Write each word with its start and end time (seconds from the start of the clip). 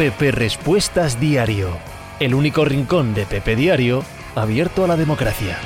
Pepe 0.00 0.30
Respuestas 0.30 1.20
Diario, 1.20 1.76
el 2.20 2.34
único 2.34 2.64
rincón 2.64 3.12
de 3.12 3.26
Pepe 3.26 3.54
Diario 3.54 4.02
abierto 4.34 4.84
a 4.84 4.86
la 4.86 4.96
democracia. 4.96 5.58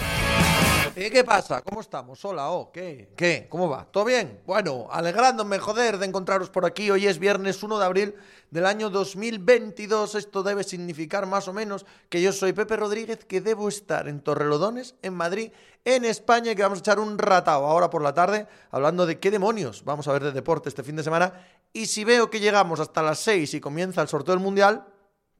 ¿Y 0.97 1.09
qué 1.09 1.23
pasa? 1.23 1.63
¿Cómo 1.63 1.81
estamos? 1.81 2.25
Hola, 2.25 2.51
oh, 2.51 2.73
¿qué? 2.73 3.11
¿Qué? 3.17 3.47
¿Cómo 3.49 3.69
va? 3.69 3.85
¿Todo 3.85 4.07
bien? 4.07 4.41
Bueno, 4.45 4.89
alegrándome, 4.91 5.61
joder, 5.61 5.99
de 5.99 6.07
encontraros 6.07 6.51
por 6.51 6.67
aquí. 6.67 6.91
Hoy 6.91 7.07
es 7.07 7.21
viernes 7.21 7.63
1 7.63 7.79
de 7.79 7.85
abril 7.85 8.15
del 8.51 8.67
año 8.67 8.91
2022. 8.91 10.17
Esto 10.17 10.43
debe 10.43 10.65
significar 10.65 11.27
más 11.27 11.47
o 11.47 11.53
menos 11.53 11.87
que 12.09 12.21
yo 12.21 12.33
soy 12.33 12.53
Pepe 12.53 12.77
Rodríguez, 12.77 13.25
que 13.25 13.41
debo 13.41 13.69
estar 13.69 14.09
en 14.09 14.21
Torrelodones, 14.21 14.97
en 15.03 15.15
Madrid, 15.15 15.53
en 15.85 16.05
España, 16.05 16.51
y 16.51 16.57
que 16.57 16.63
vamos 16.63 16.79
a 16.79 16.81
echar 16.81 16.99
un 16.99 17.19
ratao 17.19 17.67
ahora 17.67 17.89
por 17.89 18.03
la 18.03 18.15
tarde 18.15 18.49
hablando 18.73 19.07
de 19.07 19.21
qué 19.21 19.31
demonios 19.31 19.85
vamos 19.85 20.09
a 20.09 20.13
ver 20.13 20.25
de 20.25 20.33
deporte 20.33 20.69
este 20.69 20.83
fin 20.83 20.97
de 20.97 21.05
semana. 21.05 21.35
Y 21.77 21.87
si 21.87 22.05
veo 22.05 22.31
que 22.31 22.39
llegamos 22.39 22.79
hasta 22.79 23.03
las 23.03 23.19
6 23.19 23.55
y 23.55 23.61
comienza 23.61 24.01
el 24.01 24.07
sorteo 24.07 24.33
del 24.33 24.43
Mundial, 24.43 24.87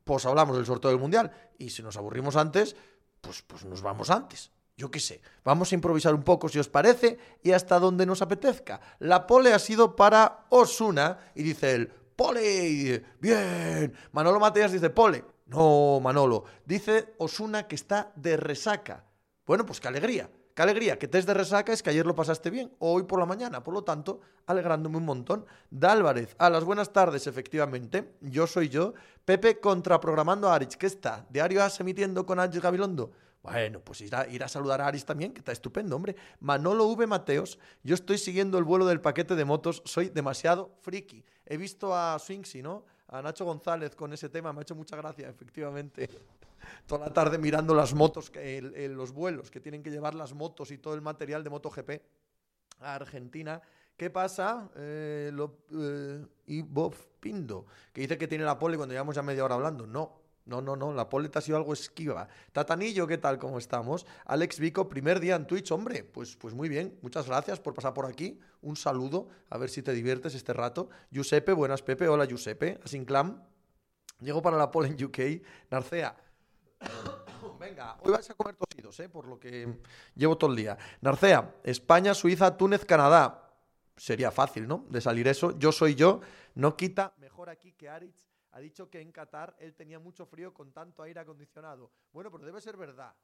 pues 0.03 0.27
hablamos 0.27 0.57
del 0.57 0.67
sorteo 0.67 0.91
del 0.91 0.99
Mundial. 0.99 1.31
Y 1.59 1.71
si 1.71 1.81
nos 1.81 1.97
aburrimos 1.97 2.35
antes, 2.35 2.75
pues, 3.21 3.43
pues 3.43 3.65
nos 3.65 3.83
vamos 3.83 4.11
antes. 4.11 4.51
Yo 4.77 4.91
qué 4.91 4.99
sé, 4.99 5.23
vamos 5.45 5.71
a 5.71 5.77
improvisar 5.77 6.13
un 6.13 6.25
poco 6.25 6.49
si 6.49 6.59
os 6.59 6.69
parece 6.69 7.19
y 7.41 7.53
hasta 7.53 7.79
donde 7.79 8.05
nos 8.05 8.21
apetezca. 8.21 8.81
La 8.99 9.29
pole 9.29 9.55
ha 9.55 9.61
sido 9.61 9.95
para 9.95 10.47
Osuna 10.49 11.19
y 11.37 11.45
dice 11.45 11.77
él, 11.77 11.93
pole, 12.17 13.05
bien. 13.21 13.95
Manolo 14.11 14.41
Mateas 14.41 14.73
dice, 14.73 14.91
pole. 14.91 15.25
No, 15.47 16.01
Manolo, 16.03 16.47
dice 16.65 17.15
Osuna 17.19 17.69
que 17.69 17.77
está 17.77 18.11
de 18.17 18.37
resaca. 18.37 19.05
Bueno, 19.47 19.65
pues 19.65 19.79
qué 19.79 19.87
alegría. 19.87 20.29
Qué 20.55 20.63
alegría 20.63 21.01
que 21.01 21.07
estés 21.07 21.27
de 21.27 21.35
resaca 21.35 21.73
es 21.73 21.83
que 21.83 21.91
ayer 21.91 22.07
lo 22.07 22.15
pasaste 22.15 22.49
bien, 22.49 22.73
o 22.79 22.93
hoy 22.93 23.03
por 23.03 23.19
la 23.19 23.27
mañana, 23.27 23.65
por 23.65 23.75
lo 23.75 23.83
tanto, 23.83 24.21
alegrándome 24.47 24.99
un 24.99 25.05
montón. 25.05 25.47
Dálvarez, 25.69 26.37
a 26.39 26.49
las 26.49 26.63
buenas 26.63 26.93
tardes, 26.93 27.27
efectivamente, 27.27 28.15
yo 28.21 28.47
soy 28.47 28.69
yo. 28.69 28.95
Pepe 29.25 29.59
contraprogramando 29.59 30.49
a 30.49 30.55
Arich, 30.55 30.77
¿qué 30.77 30.87
está? 30.87 31.27
¿Diario 31.29 31.61
As 31.61 31.81
emitiendo 31.81 32.25
con 32.25 32.39
Arich 32.39 32.63
Gabilondo? 32.63 33.11
Bueno, 33.43 33.81
pues 33.81 34.01
ir 34.03 34.15
a, 34.15 34.21
a 34.21 34.49
saludar 34.49 34.81
a 34.81 34.87
Aris 34.87 35.05
también, 35.05 35.33
que 35.33 35.41
está 35.41 35.51
estupendo, 35.51 35.97
hombre. 35.97 36.15
Manolo 36.39 36.87
V. 36.87 37.05
Mateos, 37.09 37.59
yo 37.83 37.97
estoy 37.97 38.19
siguiendo 38.19 38.57
el 38.57 38.63
vuelo 38.63 38.87
del 38.87 39.01
paquete 39.01 39.35
de 39.35 39.45
motos, 39.45 39.83
soy 39.85 40.09
demasiado 40.09 40.77
friki. 40.83 41.25
He 41.47 41.57
visto 41.57 41.97
a 41.97 42.17
Swinksy, 42.21 42.63
¿no? 42.63 42.85
A 43.09 43.21
Nacho 43.21 43.45
González 43.45 43.95
con 43.97 44.13
ese 44.13 44.29
tema, 44.29 44.53
me 44.53 44.61
ha 44.61 44.63
hecho 44.63 44.75
mucha 44.75 44.97
gracia, 44.97 45.29
efectivamente 45.29 46.09
toda 46.87 47.07
la 47.07 47.13
tarde 47.13 47.39
mirando 47.39 47.75
las 47.75 47.95
motos, 47.95 48.33
los 48.35 49.13
vuelos 49.13 49.51
que 49.51 49.61
tienen 49.61 49.83
que 49.83 49.91
llevar 49.91 50.15
las 50.15 50.35
motos 50.35 50.71
y 50.71 50.79
todo 50.79 50.95
el 50.95 51.03
material 51.03 51.45
de 51.45 51.51
MotoGP 51.51 51.91
a 52.81 52.95
Argentina. 52.95 53.61
¿Qué 53.97 54.11
pasa? 54.11 54.71
Eh, 54.77 55.33
eh, 55.71 56.27
y 56.47 56.63
Bob 56.63 56.95
Pindo, 57.21 57.67
que 57.93 58.01
dice 58.01 58.19
que 58.19 58.27
tiene 58.27 58.45
la 58.45 58.59
pole 58.59 58.77
cuando 58.77 58.93
llevamos 58.93 59.15
ya 59.15 59.23
media 59.23 59.45
hora 59.45 59.55
hablando. 59.55 59.87
No, 59.87 60.21
no, 60.47 60.61
no, 60.61 60.75
no, 60.75 60.93
la 60.93 61.09
pole 61.09 61.29
te 61.29 61.39
ha 61.39 61.43
sido 61.43 61.57
algo 61.57 61.73
esquiva. 61.73 62.29
Tatanillo, 62.53 63.07
¿qué 63.07 63.19
tal? 63.19 63.39
¿Cómo 63.39 63.57
estamos? 63.57 64.05
Alex 64.27 64.59
Vico, 64.59 64.89
primer 64.89 65.21
día 65.21 65.37
en 65.37 65.47
Twitch, 65.47 65.71
hombre. 65.71 66.03
Pues, 66.03 66.37
pues 66.37 66.55
muy 66.55 66.69
bien, 66.69 66.99
muchas 67.03 67.27
gracias 67.27 67.61
por 67.61 67.73
pasar 67.73 67.95
por 67.95 68.07
aquí. 68.07 68.41
Un 68.63 68.77
saludo, 68.77 69.29
a 69.49 69.59
ver 69.59 69.71
si 69.71 69.83
te 69.83 69.93
diviertes 69.93 70.35
este 70.35 70.53
rato. 70.53 70.91
Giuseppe, 71.11 71.53
buenas 71.53 71.83
Pepe, 71.83 72.09
hola 72.09 72.27
Giuseppe. 72.27 72.81
Asinclam, 72.85 73.43
llego 74.21 74.43
para 74.43 74.57
la 74.59 74.73
pole 74.73 74.89
en 74.89 75.03
UK. 75.03 75.43
Narcea, 75.71 76.17
Venga, 77.59 77.97
hoy 78.03 78.13
vais 78.13 78.29
a 78.31 78.35
comer 78.35 78.57
tosidos, 78.57 78.99
¿eh? 79.01 79.09
por 79.09 79.27
lo 79.27 79.39
que 79.39 79.81
llevo 80.15 80.37
todo 80.37 80.51
el 80.51 80.57
día. 80.57 80.79
Narcea, 81.01 81.57
España, 81.63 82.15
Suiza, 82.15 82.57
Túnez, 82.57 82.85
Canadá. 82.85 83.53
Sería 83.97 84.31
fácil, 84.31 84.67
¿no? 84.67 84.85
De 84.89 85.01
salir 85.01 85.29
eso. 85.29 85.57
Yo 85.59 85.71
soy 85.71 85.95
yo. 85.95 86.21
No 86.55 86.77
quita 86.77 87.13
mejor 87.19 87.49
aquí 87.49 87.73
que 87.73 87.89
Aritz 87.89 88.29
ha 88.53 88.61
dicho 88.61 88.89
que 88.89 89.01
en 89.01 89.11
Qatar 89.13 89.57
él 89.59 89.75
tenía 89.75 89.99
mucho 89.99 90.27
frío 90.27 90.55
con 90.55 90.73
tanto 90.73 91.03
aire 91.03 91.21
acondicionado. 91.21 91.91
Bueno, 92.13 92.31
pero 92.31 92.45
debe 92.45 92.61
ser 92.61 92.77
verdad. 92.77 93.15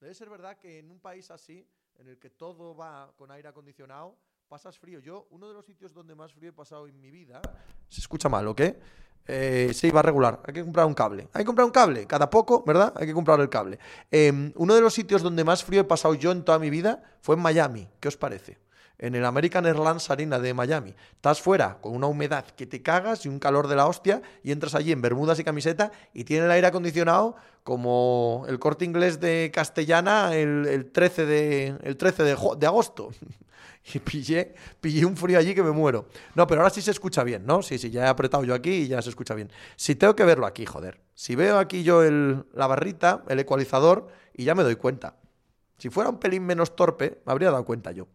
Debe 0.00 0.14
ser 0.14 0.28
verdad 0.28 0.58
que 0.58 0.78
en 0.78 0.90
un 0.90 1.00
país 1.00 1.30
así, 1.30 1.66
en 1.96 2.08
el 2.08 2.18
que 2.18 2.30
todo 2.30 2.76
va 2.76 3.12
con 3.16 3.30
aire 3.30 3.48
acondicionado, 3.48 4.16
pasas 4.48 4.78
frío. 4.78 5.00
Yo, 5.00 5.26
uno 5.30 5.48
de 5.48 5.54
los 5.54 5.66
sitios 5.66 5.92
donde 5.92 6.14
más 6.14 6.32
frío 6.32 6.50
he 6.50 6.52
pasado 6.52 6.88
en 6.88 7.00
mi 7.00 7.10
vida. 7.10 7.40
¿Se 7.88 8.00
escucha 8.00 8.28
mal 8.28 8.46
o 8.48 8.54
qué? 8.54 8.80
Eh, 9.26 9.72
sí, 9.74 9.90
va 9.90 10.00
regular. 10.00 10.40
Hay 10.46 10.54
que 10.54 10.62
comprar 10.62 10.86
un 10.86 10.94
cable. 10.94 11.28
Hay 11.34 11.42
que 11.42 11.46
comprar 11.46 11.66
un 11.66 11.70
cable. 11.70 12.06
Cada 12.06 12.30
poco, 12.30 12.64
¿verdad? 12.66 12.94
Hay 12.96 13.06
que 13.06 13.12
comprar 13.12 13.38
el 13.40 13.50
cable. 13.50 13.78
Em, 14.10 14.52
uno 14.56 14.74
de 14.74 14.80
los 14.80 14.94
sitios 14.94 15.22
donde 15.22 15.44
más 15.44 15.62
frío 15.62 15.82
he 15.82 15.84
pasado 15.84 16.14
yo 16.14 16.32
en 16.32 16.44
toda 16.44 16.58
mi 16.58 16.70
vida 16.70 17.02
fue 17.20 17.36
en 17.36 17.42
Miami. 17.42 17.88
¿Qué 18.00 18.08
os 18.08 18.16
parece? 18.16 18.58
En 18.98 19.14
el 19.14 19.24
American 19.24 19.64
Airlines 19.66 20.10
Arena 20.10 20.38
de 20.38 20.52
Miami. 20.54 20.94
Estás 21.12 21.40
fuera 21.40 21.78
con 21.80 21.94
una 21.94 22.06
humedad 22.08 22.44
que 22.44 22.66
te 22.66 22.82
cagas 22.82 23.24
y 23.24 23.28
un 23.28 23.38
calor 23.38 23.68
de 23.68 23.76
la 23.76 23.86
hostia 23.86 24.22
y 24.42 24.50
entras 24.50 24.74
allí 24.74 24.92
en 24.92 25.00
bermudas 25.00 25.38
y 25.38 25.44
camiseta 25.44 25.92
y 26.12 26.24
tiene 26.24 26.46
el 26.46 26.50
aire 26.50 26.66
acondicionado 26.66 27.36
como 27.62 28.44
el 28.48 28.58
corte 28.58 28.84
inglés 28.84 29.20
de 29.20 29.50
Castellana 29.54 30.34
el, 30.34 30.90
13 30.92 31.26
de, 31.26 31.78
el 31.82 31.96
13 31.96 32.22
de 32.24 32.66
agosto. 32.66 33.10
y 33.94 33.98
pillé, 33.98 34.54
pillé 34.80 35.04
un 35.04 35.16
frío 35.16 35.38
allí 35.38 35.54
que 35.54 35.62
me 35.62 35.70
muero. 35.70 36.06
No, 36.34 36.46
pero 36.46 36.60
ahora 36.60 36.72
sí 36.72 36.82
se 36.82 36.90
escucha 36.90 37.24
bien, 37.24 37.46
¿no? 37.46 37.62
Sí, 37.62 37.78
sí, 37.78 37.90
ya 37.90 38.04
he 38.04 38.08
apretado 38.08 38.44
yo 38.44 38.54
aquí 38.54 38.70
y 38.70 38.88
ya 38.88 39.02
se 39.02 39.10
escucha 39.10 39.34
bien. 39.34 39.50
Si 39.76 39.94
tengo 39.94 40.14
que 40.14 40.24
verlo 40.24 40.46
aquí, 40.46 40.66
joder. 40.66 41.00
Si 41.14 41.34
veo 41.34 41.58
aquí 41.58 41.82
yo 41.82 42.02
el, 42.02 42.44
la 42.54 42.66
barrita, 42.66 43.24
el 43.28 43.38
ecualizador, 43.38 44.08
y 44.34 44.44
ya 44.44 44.54
me 44.54 44.62
doy 44.62 44.76
cuenta. 44.76 45.16
Si 45.78 45.90
fuera 45.90 46.10
un 46.10 46.18
pelín 46.18 46.44
menos 46.44 46.74
torpe, 46.76 47.20
me 47.24 47.32
habría 47.32 47.50
dado 47.50 47.64
cuenta 47.64 47.92
yo. 47.92 48.06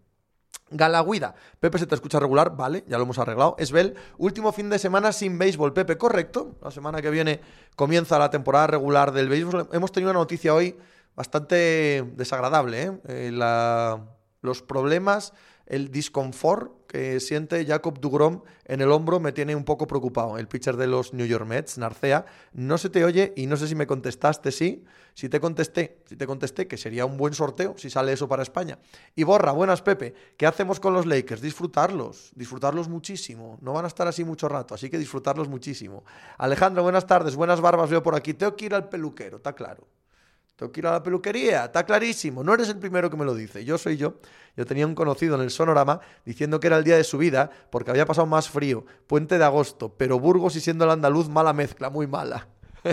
Galaguida. 0.73 1.35
Pepe 1.59 1.77
se 1.79 1.87
te 1.87 1.95
escucha 1.95 2.19
regular, 2.19 2.55
vale, 2.55 2.83
ya 2.87 2.97
lo 2.97 3.03
hemos 3.03 3.19
arreglado. 3.19 3.55
Esbel, 3.57 3.95
último 4.17 4.51
fin 4.51 4.69
de 4.69 4.79
semana 4.79 5.11
sin 5.11 5.37
béisbol. 5.37 5.73
Pepe, 5.73 5.97
correcto. 5.97 6.55
La 6.61 6.71
semana 6.71 7.01
que 7.01 7.09
viene 7.09 7.39
comienza 7.75 8.19
la 8.19 8.29
temporada 8.29 8.67
regular 8.67 9.11
del 9.11 9.29
béisbol. 9.29 9.69
Hemos 9.71 9.91
tenido 9.91 10.11
una 10.11 10.19
noticia 10.19 10.53
hoy 10.53 10.77
bastante 11.15 12.03
desagradable. 12.15 12.83
¿eh? 12.83 12.91
eh 13.07 13.97
los 14.41 14.61
problemas 14.61 15.33
el 15.65 15.89
disconfort 15.89 16.82
siente 17.19 17.65
Jacob 17.65 17.99
Dugrom 17.99 18.41
en 18.65 18.81
el 18.81 18.91
hombro 18.91 19.19
me 19.19 19.31
tiene 19.31 19.55
un 19.55 19.65
poco 19.65 19.87
preocupado. 19.87 20.37
El 20.37 20.47
pitcher 20.47 20.77
de 20.77 20.87
los 20.87 21.13
New 21.13 21.25
York 21.25 21.45
Mets, 21.45 21.77
Narcea, 21.77 22.25
no 22.53 22.77
se 22.77 22.89
te 22.89 23.03
oye 23.03 23.33
y 23.35 23.47
no 23.47 23.57
sé 23.57 23.67
si 23.67 23.75
me 23.75 23.87
contestaste 23.87 24.51
sí. 24.51 24.83
Si 25.15 25.29
te 25.29 25.39
contesté, 25.39 25.99
si 26.05 26.15
te 26.15 26.25
contesté 26.25 26.67
que 26.67 26.75
sería 26.77 27.05
un 27.05 27.17
buen 27.17 27.33
sorteo 27.33 27.75
si 27.77 27.89
sale 27.89 28.13
eso 28.13 28.27
para 28.27 28.41
España. 28.41 28.79
Y 29.15 29.23
Borra, 29.23 29.51
buenas 29.51 29.81
Pepe, 29.81 30.13
¿qué 30.37 30.47
hacemos 30.47 30.79
con 30.79 30.93
los 30.93 31.05
Lakers? 31.05 31.41
Disfrutarlos, 31.41 32.31
disfrutarlos 32.35 32.89
muchísimo. 32.89 33.59
No 33.61 33.73
van 33.73 33.85
a 33.85 33.89
estar 33.89 34.07
así 34.07 34.23
mucho 34.23 34.49
rato, 34.49 34.73
así 34.73 34.89
que 34.89 34.97
disfrutarlos 34.97 35.47
muchísimo. 35.47 36.03
Alejandro, 36.37 36.83
buenas 36.83 37.05
tardes, 37.05 37.35
buenas 37.35 37.61
barbas 37.61 37.89
veo 37.89 38.01
por 38.01 38.15
aquí. 38.15 38.33
Tengo 38.33 38.55
que 38.55 38.65
ir 38.65 38.73
al 38.73 38.89
peluquero, 38.89 39.37
está 39.37 39.53
claro. 39.53 39.87
Tengo 40.63 40.71
que 40.71 40.79
ir 40.79 40.87
a 40.87 40.91
la 40.93 41.03
peluquería, 41.03 41.65
está 41.65 41.85
clarísimo. 41.85 42.41
No 42.41 42.53
eres 42.53 42.69
el 42.69 42.79
primero 42.79 43.09
que 43.09 43.17
me 43.17 43.25
lo 43.25 43.35
dice, 43.35 43.65
yo 43.65 43.77
soy 43.77 43.97
yo. 43.97 44.13
Yo 44.55 44.65
tenía 44.65 44.87
un 44.87 44.95
conocido 44.95 45.35
en 45.35 45.41
el 45.41 45.51
sonorama 45.51 45.99
diciendo 46.23 46.61
que 46.61 46.67
era 46.67 46.77
el 46.77 46.85
día 46.85 46.95
de 46.95 47.03
su 47.03 47.17
vida 47.17 47.49
porque 47.69 47.91
había 47.91 48.05
pasado 48.05 48.27
más 48.27 48.47
frío, 48.47 48.85
puente 49.05 49.37
de 49.37 49.43
agosto, 49.43 49.93
pero 49.97 50.21
Burgos 50.21 50.55
y 50.55 50.61
siendo 50.61 50.85
el 50.85 50.91
andaluz, 50.91 51.27
mala 51.27 51.51
mezcla, 51.51 51.89
muy 51.89 52.07
mala. 52.07 52.47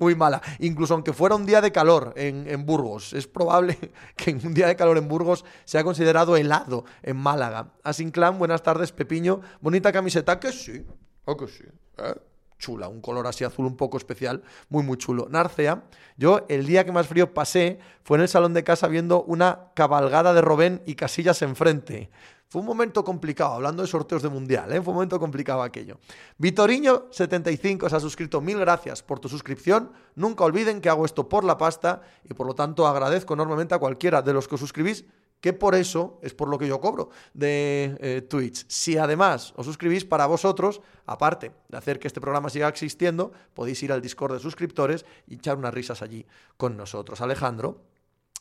muy 0.00 0.14
mala. 0.14 0.42
Incluso 0.58 0.92
aunque 0.92 1.14
fuera 1.14 1.34
un 1.34 1.46
día 1.46 1.62
de 1.62 1.72
calor 1.72 2.12
en, 2.14 2.66
Burgos, 2.66 3.14
es 3.14 3.26
probable 3.26 3.78
que 4.14 4.32
en 4.32 4.46
un 4.46 4.52
día 4.52 4.66
de 4.66 4.76
calor 4.76 4.98
en 4.98 5.08
Burgos 5.08 5.46
sea 5.64 5.84
considerado 5.84 6.36
helado 6.36 6.84
en 7.02 7.16
Málaga. 7.16 7.72
Asinclan, 7.84 8.38
buenas 8.38 8.62
tardes, 8.62 8.92
Pepiño. 8.92 9.40
Bonita 9.62 9.92
camiseta, 9.92 10.38
que 10.38 10.52
sí, 10.52 10.84
o 11.24 11.38
que 11.38 11.48
sí. 11.48 11.64
¿eh? 11.96 12.31
Chula, 12.62 12.88
un 12.88 13.00
color 13.00 13.26
así 13.26 13.44
azul 13.44 13.66
un 13.66 13.76
poco 13.76 13.98
especial, 13.98 14.42
muy 14.70 14.82
muy 14.84 14.96
chulo. 14.96 15.26
Narcea, 15.28 15.82
yo 16.16 16.46
el 16.48 16.64
día 16.64 16.86
que 16.86 16.92
más 16.92 17.08
frío 17.08 17.34
pasé 17.34 17.78
fue 18.04 18.16
en 18.16 18.22
el 18.22 18.28
salón 18.28 18.54
de 18.54 18.64
casa 18.64 18.86
viendo 18.88 19.22
una 19.24 19.72
cabalgada 19.74 20.32
de 20.32 20.40
Robén 20.40 20.82
y 20.86 20.94
Casillas 20.94 21.42
enfrente. 21.42 22.10
Fue 22.48 22.60
un 22.60 22.66
momento 22.66 23.02
complicado, 23.02 23.54
hablando 23.54 23.82
de 23.82 23.88
sorteos 23.88 24.22
de 24.22 24.28
mundial, 24.28 24.70
¿eh? 24.72 24.82
fue 24.82 24.92
un 24.92 24.96
momento 24.96 25.18
complicado 25.18 25.62
aquello. 25.62 25.98
Vitoriño75 26.38 27.88
se 27.88 27.96
ha 27.96 28.00
suscrito, 28.00 28.40
mil 28.42 28.58
gracias 28.58 29.02
por 29.02 29.18
tu 29.20 29.28
suscripción. 29.28 29.90
Nunca 30.14 30.44
olviden 30.44 30.82
que 30.82 30.90
hago 30.90 31.06
esto 31.06 31.28
por 31.28 31.44
la 31.44 31.56
pasta 31.56 32.02
y 32.28 32.34
por 32.34 32.46
lo 32.46 32.54
tanto 32.54 32.86
agradezco 32.86 33.34
enormemente 33.34 33.74
a 33.74 33.78
cualquiera 33.78 34.20
de 34.20 34.34
los 34.34 34.48
que 34.48 34.56
os 34.56 34.60
suscribís 34.60 35.06
que 35.42 35.52
por 35.52 35.74
eso 35.74 36.20
es 36.22 36.32
por 36.34 36.48
lo 36.48 36.56
que 36.56 36.68
yo 36.68 36.80
cobro 36.80 37.10
de 37.34 37.98
eh, 38.00 38.22
Twitch. 38.22 38.64
Si 38.68 38.96
además 38.96 39.52
os 39.56 39.66
suscribís 39.66 40.04
para 40.04 40.26
vosotros, 40.26 40.80
aparte 41.04 41.50
de 41.68 41.76
hacer 41.76 41.98
que 41.98 42.06
este 42.06 42.20
programa 42.20 42.48
siga 42.48 42.68
existiendo, 42.68 43.32
podéis 43.52 43.82
ir 43.82 43.92
al 43.92 44.00
Discord 44.00 44.34
de 44.34 44.38
suscriptores 44.38 45.04
y 45.26 45.34
echar 45.34 45.58
unas 45.58 45.74
risas 45.74 46.00
allí 46.00 46.24
con 46.56 46.76
nosotros. 46.76 47.20
Alejandro, 47.20 47.82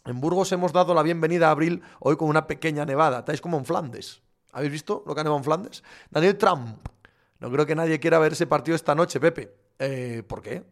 en 0.05 0.21
Burgos 0.21 0.51
hemos 0.51 0.73
dado 0.73 0.93
la 0.93 1.01
bienvenida 1.01 1.47
a 1.47 1.51
abril 1.51 1.81
hoy 1.99 2.17
con 2.17 2.29
una 2.29 2.45
pequeña 2.45 2.85
nevada. 2.85 3.19
Estáis 3.19 3.41
como 3.41 3.57
en 3.57 3.65
Flandes. 3.65 4.21
¿Habéis 4.51 4.71
visto 4.71 5.03
lo 5.07 5.15
que 5.15 5.21
ha 5.21 5.23
nevado 5.23 5.39
en 5.39 5.43
Flandes? 5.43 5.83
Daniel 6.11 6.37
Trump. 6.37 6.87
No 7.39 7.51
creo 7.51 7.65
que 7.65 7.73
nadie 7.73 7.99
quiera 7.99 8.19
ver 8.19 8.33
ese 8.33 8.45
partido 8.45 8.75
esta 8.75 8.93
noche, 8.93 9.19
Pepe. 9.19 9.51
Eh, 9.79 10.21
¿Por 10.27 10.43
qué? 10.43 10.63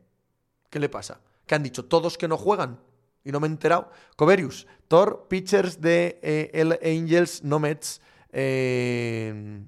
¿Qué 0.70 0.80
le 0.80 0.90
pasa? 0.90 1.22
¿Qué 1.48 1.56
han 1.56 1.64
dicho? 1.64 1.86
¿Todos 1.86 2.20
que 2.20 2.28
no 2.28 2.38
juegan? 2.38 2.78
Y 3.24 3.32
no 3.32 3.40
me 3.40 3.48
he 3.48 3.52
enterado. 3.52 3.90
Coverius, 4.16 4.68
Thor, 4.88 5.28
pitchers 5.28 5.80
de 5.82 6.20
eh, 6.22 6.52
el 6.54 6.80
Angels, 6.84 7.44
no 7.44 7.60
Mets. 7.60 8.02
Eh, 8.32 9.64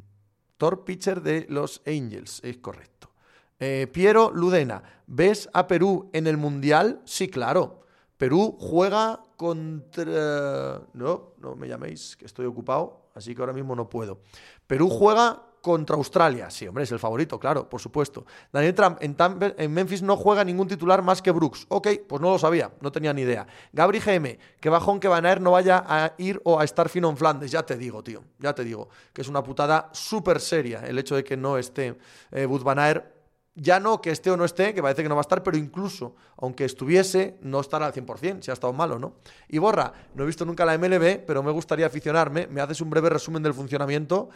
Thor, 0.58 0.84
pitcher 0.84 1.22
de 1.22 1.46
los 1.50 1.82
Angels, 1.86 2.40
es 2.44 2.58
correcto. 2.58 3.12
Eh, 3.60 3.88
Piero 3.92 4.32
Ludena, 4.32 4.84
¿ves 5.06 5.50
a 5.54 5.68
Perú 5.68 6.10
en 6.14 6.28
el 6.28 6.38
Mundial? 6.38 7.02
Sí, 7.06 7.28
claro. 7.28 7.82
Perú 8.18 8.58
juega 8.60 9.24
contra... 9.38 10.82
No, 10.94 11.34
no 11.38 11.56
me 11.56 11.68
llaméis, 11.68 12.16
que 12.16 12.26
estoy 12.26 12.46
ocupado, 12.46 13.10
así 13.16 13.34
que 13.34 13.42
ahora 13.42 13.54
mismo 13.54 13.76
no 13.76 13.90
puedo. 13.90 14.22
Perú 14.68 14.90
juega 14.90 15.44
contra 15.62 15.96
Australia. 15.96 16.50
Sí, 16.50 16.68
hombre, 16.68 16.84
es 16.84 16.92
el 16.92 17.00
favorito, 17.00 17.40
claro, 17.40 17.70
por 17.70 17.80
supuesto. 17.80 18.26
Daniel 18.52 18.74
Trump 18.74 18.98
en, 19.00 19.72
Memphis 19.72 20.02
no 20.02 20.18
juega 20.18 20.44
ningún 20.44 20.68
titular 20.68 21.02
más 21.02 21.22
que 21.22 21.32
Brooks. 21.32 21.68
Ok, 21.70 21.88
pues 22.08 22.22
no 22.22 22.32
lo 22.32 22.40
sabía, 22.40 22.72
no 22.82 22.92
tenía 22.92 23.14
ni 23.14 23.22
idea. 23.22 23.46
Gabri 23.72 24.00
GM, 24.00 24.38
que 24.60 24.70
bajón 24.70 25.00
que 25.00 25.08
Van 25.08 25.26
Aer 25.26 25.40
no 25.40 25.52
vaya 25.52 25.84
a 25.88 26.14
ir 26.18 26.42
o 26.44 26.60
a 26.60 26.64
estar 26.64 26.90
fino 26.90 27.10
en 27.10 27.18
Flandes. 27.18 27.52
Ya 27.52 27.64
te 27.64 27.78
digo, 27.78 28.04
tío, 28.04 28.24
ya 28.40 28.54
te 28.54 28.64
digo, 28.64 28.90
que 29.14 29.22
es 29.22 29.28
una 29.28 29.44
putada 29.44 29.90
súper 29.94 30.40
seria 30.40 30.82
el 30.86 30.98
hecho 30.98 31.16
de 31.16 31.24
que 31.24 31.38
no 31.38 31.58
esté 31.58 31.98
eh, 32.32 32.46
Bud 32.46 32.64
Van 32.64 32.80
Aer. 32.80 33.22
Ya 33.54 33.82
no 33.82 34.00
que 34.00 34.12
esté 34.12 34.32
o 34.32 34.38
no 34.38 34.46
esté, 34.46 34.74
que 34.74 34.82
parece 34.82 35.04
que 35.04 35.10
no 35.10 35.16
va 35.16 35.20
a 35.20 35.28
estar, 35.28 35.44
pero 35.44 35.58
incluso, 35.58 36.16
aunque 36.38 36.64
estuviese, 36.64 37.38
no 37.42 37.60
estará 37.60 37.86
al 37.86 37.92
100%, 37.92 38.42
si 38.42 38.50
ha 38.50 38.54
estado 38.54 38.72
malo, 38.72 38.98
¿no? 38.98 39.16
Y 39.50 39.58
Borra, 39.58 39.92
no 40.16 40.24
he 40.24 40.26
visto 40.26 40.46
nunca 40.46 40.64
la 40.64 40.78
MLB, 40.78 41.26
pero 41.28 41.44
me 41.44 41.52
gustaría 41.52 41.86
aficionarme. 41.86 42.48
¿Me 42.48 42.62
haces 42.62 42.80
un 42.80 42.90
breve 42.90 43.10
resumen 43.10 43.44
del 43.44 43.54
funcionamiento? 43.54 44.30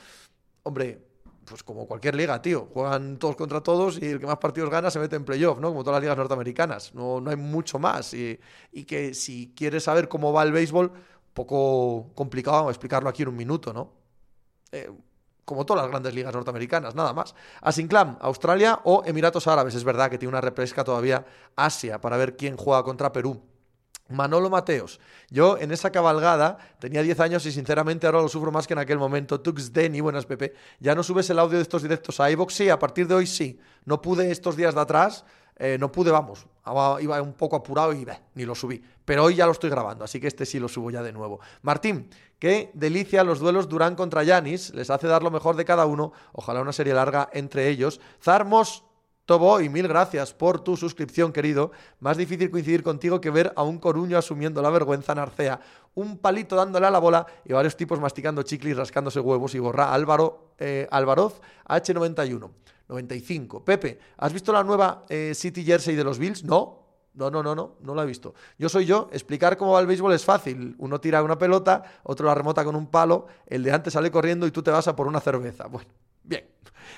Hombre, 0.64 1.15
pues 1.46 1.64
como 1.64 1.88
cualquier 1.88 2.16
liga, 2.16 2.42
tío. 2.42 2.68
Juegan 2.74 3.18
todos 3.18 3.36
contra 3.36 3.62
todos 3.62 4.02
y 4.02 4.06
el 4.06 4.20
que 4.20 4.26
más 4.26 4.38
partidos 4.38 4.70
gana 4.70 4.90
se 4.92 5.00
mete 5.00 5.16
en 5.16 5.24
playoff, 5.24 5.60
¿no? 5.60 5.70
Como 5.70 5.84
todas 5.84 5.98
las 5.98 6.02
ligas 6.02 6.18
norteamericanas. 6.18 6.94
No, 6.94 7.22
no 7.22 7.30
hay 7.30 7.38
mucho 7.38 7.80
más. 7.80 8.14
Y, 8.14 8.40
que 8.88 9.14
si 9.14 9.54
quieres 9.56 9.84
saber 9.84 10.10
cómo 10.10 10.34
va 10.34 10.44
el 10.44 10.52
béisbol, 10.52 10.92
poco 11.34 12.12
complicado 12.16 12.70
explicarlo 12.70 13.10
aquí 13.10 13.24
en 13.24 13.30
un 13.30 13.36
minuto, 13.36 13.72
¿no? 13.74 13.92
Eh, 14.72 14.92
como 15.46 15.66
todas 15.66 15.84
las 15.84 15.92
grandes 15.92 16.14
ligas 16.14 16.34
norteamericanas, 16.34 16.96
nada 16.96 17.14
más. 17.14 17.36
Asinclam, 17.62 18.18
Australia 18.22 18.80
o 18.84 19.04
Emiratos 19.06 19.48
Árabes. 19.48 19.76
Es 19.76 19.84
verdad 19.84 20.10
que 20.10 20.18
tiene 20.18 20.30
una 20.30 20.42
repesca 20.42 20.84
todavía 20.84 21.26
Asia 21.56 22.02
para 22.02 22.18
ver 22.18 22.36
quién 22.36 22.58
juega 22.58 22.84
contra 22.84 23.12
Perú. 23.14 23.42
Manolo 24.10 24.50
Mateos. 24.50 25.00
Yo 25.30 25.58
en 25.58 25.72
esa 25.72 25.92
cabalgada 25.92 26.58
tenía 26.80 27.02
10 27.02 27.20
años 27.20 27.46
y 27.46 27.52
sinceramente 27.52 28.06
ahora 28.06 28.22
lo 28.22 28.28
sufro 28.28 28.52
más 28.52 28.68
que 28.68 28.74
en 28.74 28.80
aquel 28.80 29.00
momento. 29.00 29.42
Tux 29.42 29.74
Denny, 29.74 30.02
buenas 30.02 30.26
Pepe. 30.26 30.54
Ya 30.80 30.94
no 30.94 31.04
subes 31.04 31.30
el 31.30 31.40
audio 31.40 31.58
de 31.58 31.64
estos 31.64 31.82
directos 31.82 32.20
a 32.20 32.30
iVox. 32.32 32.54
Sí, 32.54 32.70
a 32.70 32.78
partir 32.78 33.08
de 33.08 33.16
hoy 33.16 33.28
sí. 33.28 33.60
No 33.86 34.02
pude 34.02 34.32
estos 34.32 34.56
días 34.56 34.76
de 34.76 34.82
atrás, 34.82 35.26
eh, 35.58 35.78
no 35.80 35.92
pude, 35.92 36.12
vamos. 36.12 36.46
Iba 36.66 37.22
un 37.22 37.34
poco 37.34 37.56
apurado 37.56 37.94
y 37.94 38.06
ni 38.34 38.46
lo 38.46 38.56
subí. 38.56 38.84
Pero 39.06 39.24
hoy 39.24 39.36
ya 39.36 39.46
lo 39.46 39.52
estoy 39.52 39.70
grabando, 39.70 40.04
así 40.04 40.20
que 40.20 40.28
este 40.28 40.46
sí 40.46 40.60
lo 40.60 40.68
subo 40.68 40.90
ya 40.92 41.04
de 41.04 41.14
nuevo. 41.14 41.40
Martín, 41.62 42.10
qué 42.40 42.72
delicia 42.74 43.24
los 43.24 43.40
duelos 43.40 43.70
Durán 43.70 43.96
contra 43.96 44.24
Yanis. 44.24 44.74
Les 44.74 44.90
hace 44.90 45.08
dar 45.08 45.24
lo 45.24 45.32
mejor 45.32 45.56
de 45.56 45.66
cada 45.66 45.86
uno. 45.86 46.12
Ojalá 46.34 46.62
una 46.62 46.74
serie 46.74 46.94
larga 46.94 47.30
entre 47.34 47.70
ellos. 47.70 48.02
Zarmos 48.22 48.84
Tobo, 49.26 49.60
y 49.60 49.70
mil 49.70 49.88
gracias 49.88 50.34
por 50.34 50.60
tu 50.64 50.78
suscripción, 50.78 51.32
querido. 51.32 51.72
Más 52.00 52.16
difícil 52.16 52.52
coincidir 52.52 52.84
contigo 52.84 53.20
que 53.20 53.32
ver 53.32 53.54
a 53.56 53.64
un 53.64 53.80
coruño 53.80 54.18
asumiendo 54.18 54.62
la 54.62 54.70
vergüenza 54.70 55.14
en 55.14 55.20
Arcea, 55.20 55.60
un 55.96 56.20
palito 56.20 56.56
dándole 56.56 56.86
a 56.86 56.92
la 56.92 57.00
bola 57.00 57.26
y 57.44 57.54
varios 57.54 57.76
tipos 57.76 58.00
masticando 58.00 58.44
chicle 58.44 58.70
y 58.70 58.74
rascándose 58.74 59.20
huevos 59.20 59.56
y 59.56 59.60
gorra. 59.60 59.92
Álvaro 59.92 60.54
eh, 60.60 60.88
Álvaroz, 60.92 61.42
H91. 61.68 62.52
95. 62.88 63.66
Pepe, 63.66 64.00
¿has 64.18 64.32
visto 64.32 64.54
la 64.54 64.64
nueva 64.64 65.06
eh, 65.10 65.34
City 65.34 65.64
Jersey 65.64 65.96
de 65.96 66.04
los 66.04 66.20
Bills? 66.20 66.44
No. 66.44 66.84
No, 67.16 67.32
no, 67.32 67.42
no, 67.42 67.56
no, 67.56 67.78
no 67.80 67.96
la 67.96 68.04
he 68.04 68.06
visto. 68.06 68.36
Yo 68.60 68.68
soy 68.68 68.86
yo, 68.86 69.10
explicar 69.14 69.56
cómo 69.56 69.72
va 69.72 69.80
el 69.80 69.88
béisbol 69.88 70.14
es 70.14 70.26
fácil. 70.26 70.76
Uno 70.80 71.00
tira 71.00 71.24
una 71.24 71.38
pelota, 71.38 72.02
otro 72.04 72.28
la 72.28 72.36
remota 72.36 72.66
con 72.66 72.76
un 72.76 72.88
palo, 72.88 73.28
el 73.48 73.64
de 73.64 73.72
antes 73.72 73.94
sale 73.94 74.12
corriendo 74.12 74.46
y 74.46 74.52
tú 74.52 74.62
te 74.62 74.70
vas 74.70 74.90
a 74.90 74.98
por 74.98 75.08
una 75.08 75.22
cerveza. 75.22 75.68
Bueno, 75.68 75.90
bien. 76.24 76.55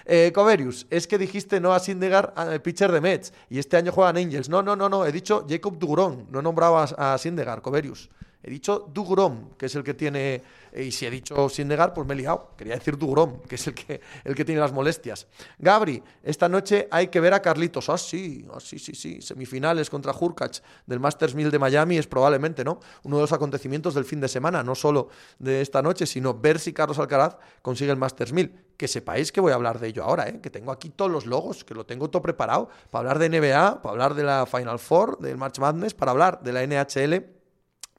Eh, 0.10 0.32
Coverius, 0.34 0.88
es 0.90 1.06
que 1.06 1.18
dijiste 1.18 1.60
no 1.60 1.74
a 1.74 1.80
Sindegar, 1.82 2.34
al 2.38 2.62
pitcher 2.62 2.94
de 2.94 3.02
Mets, 3.02 3.34
y 3.50 3.60
este 3.60 3.76
año 3.76 3.92
juegan 3.92 4.16
Angels. 4.16 4.48
No, 4.48 4.64
no, 4.64 4.74
no, 4.74 4.88
no, 4.88 5.06
he 5.06 5.12
dicho 5.12 5.46
Jacob 5.50 5.78
Dugron, 5.78 6.28
no 6.32 6.42
a, 6.78 7.14
a 7.14 7.18
Sindegar, 7.18 7.62
Coverius. 7.62 8.10
He 8.44 8.52
dicho 8.52 8.88
Dugrom, 8.94 9.56
que 9.58 9.66
es 9.66 9.76
el 9.76 9.84
que 9.84 9.94
tiene. 9.94 10.42
Eh, 10.72 10.84
y 10.86 10.92
si 10.92 11.06
he 11.06 11.10
dicho 11.10 11.50
sin 11.50 11.68
negar, 11.68 11.94
pues 11.94 12.08
me 12.08 12.14
he 12.14 12.18
liado. 12.18 12.52
Quería 12.56 12.76
decir 12.76 12.98
Dugrom, 12.98 13.42
que 13.42 13.56
es 13.56 13.68
el 13.68 13.74
que, 13.74 14.00
el 14.24 14.36
que 14.36 14.46
tiene 14.46 14.62
las 14.62 14.72
molestias. 14.72 15.28
Gabri, 15.58 16.02
esta 16.24 16.48
noche 16.48 16.88
hay 16.92 17.08
que 17.08 17.20
ver 17.20 17.34
a 17.34 17.42
Carlitos. 17.42 17.90
Ah, 17.90 17.98
sí, 17.98 18.46
ah, 18.54 18.60
sí, 18.60 18.78
sí, 18.78 18.94
sí. 18.94 19.22
Semifinales 19.22 19.90
contra 19.90 20.14
Hurkacz 20.14 20.62
del 20.86 21.00
Masters 21.00 21.34
1000 21.34 21.50
de 21.50 21.60
Miami 21.60 21.98
es 21.98 22.06
probablemente, 22.06 22.64
¿no? 22.64 22.80
Uno 23.04 23.18
de 23.18 23.24
los 23.24 23.34
acontecimientos 23.34 23.96
del 23.96 24.06
fin 24.06 24.22
de 24.22 24.28
semana, 24.28 24.64
no 24.64 24.76
solo 24.76 25.10
de 25.40 25.62
esta 25.62 25.82
noche, 25.82 26.06
sino 26.06 26.36
ver 26.36 26.60
si 26.60 26.74
Carlos 26.74 27.00
Alcaraz 27.00 27.38
consigue 27.62 27.92
el 27.92 27.98
Masters 27.98 28.34
1000. 28.34 28.66
Que 28.78 28.88
sepáis 28.88 29.32
que 29.32 29.42
voy 29.42 29.52
a 29.52 29.56
hablar 29.56 29.80
de 29.80 29.88
ello 29.88 30.04
ahora, 30.04 30.30
¿eh? 30.30 30.40
que 30.40 30.52
tengo 30.52 30.72
aquí 30.72 30.92
todos 30.92 31.10
los 31.10 31.26
logos, 31.26 31.64
que 31.64 31.74
lo 31.74 31.88
tengo 31.88 32.12
todo 32.12 32.22
preparado 32.22 32.70
para 32.92 33.10
hablar 33.10 33.18
de 33.18 33.40
NBA, 33.40 33.82
para 33.82 33.92
hablar 33.92 34.14
de 34.14 34.24
la 34.24 34.46
Final 34.46 34.78
Four, 34.78 35.18
del 35.18 35.38
March 35.38 35.58
Madness, 35.58 35.96
para 35.96 36.12
hablar 36.12 36.44
de 36.44 36.54
la 36.54 36.62
NHL 36.64 37.37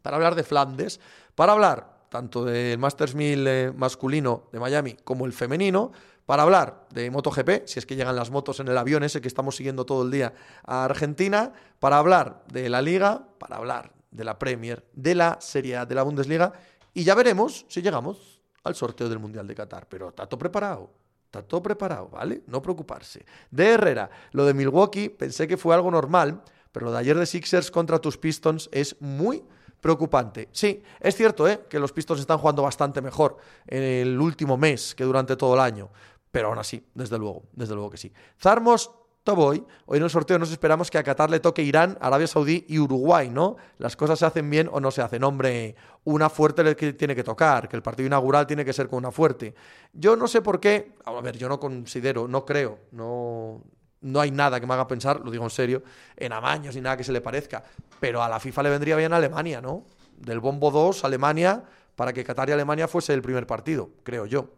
para 0.03 0.17
hablar 0.17 0.35
de 0.35 0.43
Flandes, 0.43 1.01
para 1.35 1.53
hablar 1.53 1.99
tanto 2.09 2.45
del 2.45 2.79
Masters 2.79 3.15
1000 3.15 3.47
eh, 3.47 3.73
masculino 3.77 4.45
de 4.53 4.61
Miami 4.61 4.97
como 5.05 5.27
el 5.27 5.33
femenino, 5.33 5.93
para 6.27 6.43
hablar 6.43 6.87
de 6.91 7.11
MotoGP, 7.11 7.67
si 7.67 7.79
es 7.79 7.87
que 7.87 7.97
llegan 7.97 8.15
las 8.15 8.31
motos 8.31 8.61
en 8.61 8.69
el 8.69 8.77
avión 8.77 9.03
ese 9.03 9.21
que 9.21 9.29
estamos 9.29 9.57
siguiendo 9.57 9.87
todo 9.87 10.03
el 10.03 10.11
día 10.11 10.35
a 10.67 10.85
Argentina, 10.85 11.53
para 11.79 11.99
hablar 11.99 12.45
de 12.53 12.69
la 12.69 12.83
Liga, 12.83 13.27
para 13.39 13.57
hablar 13.57 13.93
de 14.11 14.25
la 14.25 14.39
Premier, 14.39 14.85
de 14.93 15.15
la 15.15 15.39
Serie 15.41 15.79
A, 15.79 15.87
de 15.87 15.95
la 15.95 16.03
Bundesliga, 16.03 16.53
y 16.93 17.05
ya 17.05 17.15
veremos 17.15 17.65
si 17.69 17.81
llegamos 17.81 18.43
al 18.65 18.75
sorteo 18.75 19.09
del 19.09 19.19
Mundial 19.19 19.47
de 19.47 19.55
Qatar. 19.55 19.87
Pero 19.89 20.09
está 20.11 20.27
todo 20.27 20.39
preparado. 20.39 20.91
Está 21.25 21.43
todo 21.43 21.63
preparado, 21.63 22.09
¿vale? 22.09 22.43
No 22.47 22.63
preocuparse. 22.63 23.25
De 23.51 23.71
Herrera, 23.71 24.11
lo 24.33 24.47
de 24.47 24.55
Milwaukee 24.55 25.11
pensé 25.11 25.47
que 25.47 25.57
fue 25.57 25.75
algo 25.75 25.91
normal, 25.91 26.43
pero 26.73 26.87
lo 26.87 26.93
de 26.93 26.99
ayer 26.99 27.19
de 27.19 27.27
Sixers 27.27 27.71
contra 27.71 27.99
tus 27.99 28.17
Pistons 28.17 28.69
es 28.73 28.97
muy 29.01 29.45
preocupante. 29.81 30.49
Sí, 30.53 30.83
es 31.01 31.17
cierto 31.17 31.49
¿eh? 31.49 31.65
que 31.69 31.79
los 31.79 31.93
Pistons 31.93 32.21
están 32.21 32.39
jugando 32.39 32.63
bastante 32.63 33.01
mejor 33.01 33.37
en 33.67 33.83
el 33.83 34.21
último 34.21 34.57
mes 34.57 34.95
que 34.95 35.05
durante 35.05 35.37
todo 35.37 35.55
el 35.55 35.61
año, 35.61 35.91
pero 36.31 36.49
aún 36.49 36.59
así, 36.59 36.85
desde 36.95 37.19
luego, 37.19 37.45
desde 37.53 37.75
luego 37.75 37.91
que 37.91 37.97
sí. 37.97 38.13
Zarmos 38.41 38.91
Toboy, 39.29 39.63
hoy 39.85 39.99
en 39.99 40.05
el 40.05 40.09
sorteo 40.09 40.39
nos 40.39 40.51
esperamos 40.51 40.91
que 40.91 40.97
a 40.97 41.03
Qatar 41.03 41.29
le 41.29 41.39
toque 41.39 41.63
Irán, 41.63 41.99
Arabia 42.01 42.27
Saudí 42.27 42.65
y 42.67 42.79
Uruguay, 42.79 43.29
¿no? 43.29 43.57
Las 43.77 43.95
cosas 43.95 44.19
se 44.19 44.25
hacen 44.25 44.49
bien 44.49 44.71
o 44.73 44.81
no 44.81 44.91
se 44.91 45.03
hacen. 45.03 45.23
Hombre, 45.23 45.77
una 46.05 46.31
fuerte 46.31 46.65
le 46.65 46.75
tiene 46.75 47.15
que 47.15 47.23
tocar, 47.23 47.69
que 47.69 47.77
el 47.77 47.83
partido 47.83 48.07
inaugural 48.07 48.47
tiene 48.47 48.65
que 48.65 48.73
ser 48.73 48.89
con 48.89 49.01
una 49.01 49.11
fuerte. 49.11 49.55
Yo 49.93 50.17
no 50.17 50.29
sé 50.29 50.41
por 50.41 50.61
qué, 50.61 50.95
a 51.05 51.13
ver, 51.21 51.37
yo 51.37 51.47
no 51.47 51.61
considero, 51.61 52.27
no 52.27 52.47
creo, 52.47 52.79
no, 52.93 53.61
no 54.01 54.21
hay 54.21 54.31
nada 54.31 54.61
que 54.61 54.67
me 54.67 54.75
haga 54.75 54.87
pensar, 54.87 55.21
lo 55.21 55.31
digo 55.31 55.45
en 55.45 55.51
serio, 55.51 55.83
en 56.17 56.33
amaños 56.33 56.75
ni 56.75 56.81
nada 56.81 56.97
que 56.97 57.05
se 57.05 57.13
le 57.13 57.21
parezca. 57.21 57.63
Pero 58.01 58.23
a 58.23 58.29
la 58.29 58.41
FIFA 58.41 58.65
le 58.65 58.71
vendría 58.71 58.97
bien 58.97 59.13
a 59.13 59.17
Alemania, 59.17 59.61
¿no? 59.61 59.85
Del 60.17 60.41
bombo 60.41 60.71
2, 60.71 61.05
Alemania, 61.05 61.65
para 61.97 62.13
que 62.13 62.25
Qatar 62.25 62.49
y 62.49 62.53
Alemania 62.53 62.89
fuese 62.89 63.13
el 63.15 63.23
primer 63.23 63.47
partido, 63.47 63.91
creo 64.03 64.27
yo. 64.27 64.51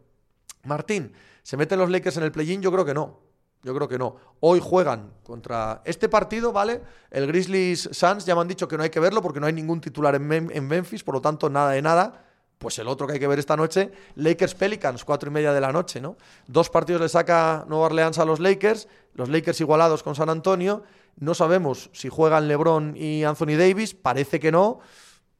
Martín, 0.64 1.12
¿se 1.42 1.56
meten 1.56 1.78
los 1.78 1.90
Lakers 1.90 2.18
en 2.18 2.24
el 2.24 2.32
play-in? 2.32 2.60
Yo 2.60 2.70
creo 2.70 2.84
que 2.84 2.94
no. 2.94 3.18
Yo 3.62 3.74
creo 3.74 3.88
que 3.88 3.98
no. 3.98 4.16
Hoy 4.40 4.60
juegan 4.62 5.12
contra 5.22 5.82
este 5.84 6.08
partido, 6.08 6.52
¿vale? 6.52 6.82
El 7.10 7.26
Grizzlies 7.26 7.90
Suns 7.92 8.24
ya 8.24 8.34
me 8.34 8.40
han 8.40 8.48
dicho 8.48 8.66
que 8.66 8.76
no 8.76 8.82
hay 8.82 8.90
que 8.90 9.00
verlo 9.00 9.20
porque 9.20 9.38
no 9.38 9.46
hay 9.46 9.52
ningún 9.52 9.80
titular 9.80 10.14
en, 10.14 10.50
en 10.50 10.66
Memphis, 10.66 11.04
por 11.04 11.14
lo 11.14 11.20
tanto, 11.20 11.50
nada 11.50 11.72
de 11.72 11.82
nada 11.82 12.29
pues 12.60 12.78
el 12.78 12.88
otro 12.88 13.06
que 13.06 13.14
hay 13.14 13.18
que 13.18 13.26
ver 13.26 13.38
esta 13.38 13.56
noche, 13.56 13.90
Lakers 14.16 14.54
Pelicans, 14.54 15.06
cuatro 15.06 15.30
y 15.30 15.32
media 15.32 15.54
de 15.54 15.62
la 15.62 15.72
noche, 15.72 15.98
¿no? 15.98 16.18
Dos 16.46 16.68
partidos 16.68 17.00
le 17.00 17.08
saca 17.08 17.64
Nueva 17.66 17.86
Orleans 17.86 18.18
a 18.18 18.26
los 18.26 18.38
Lakers, 18.38 18.86
los 19.14 19.30
Lakers 19.30 19.62
igualados 19.62 20.02
con 20.02 20.14
San 20.14 20.28
Antonio. 20.28 20.82
No 21.16 21.32
sabemos 21.32 21.88
si 21.94 22.10
juegan 22.10 22.48
LeBron 22.48 22.98
y 22.98 23.24
Anthony 23.24 23.56
Davis, 23.56 23.94
parece 23.94 24.38
que 24.40 24.52
no. 24.52 24.80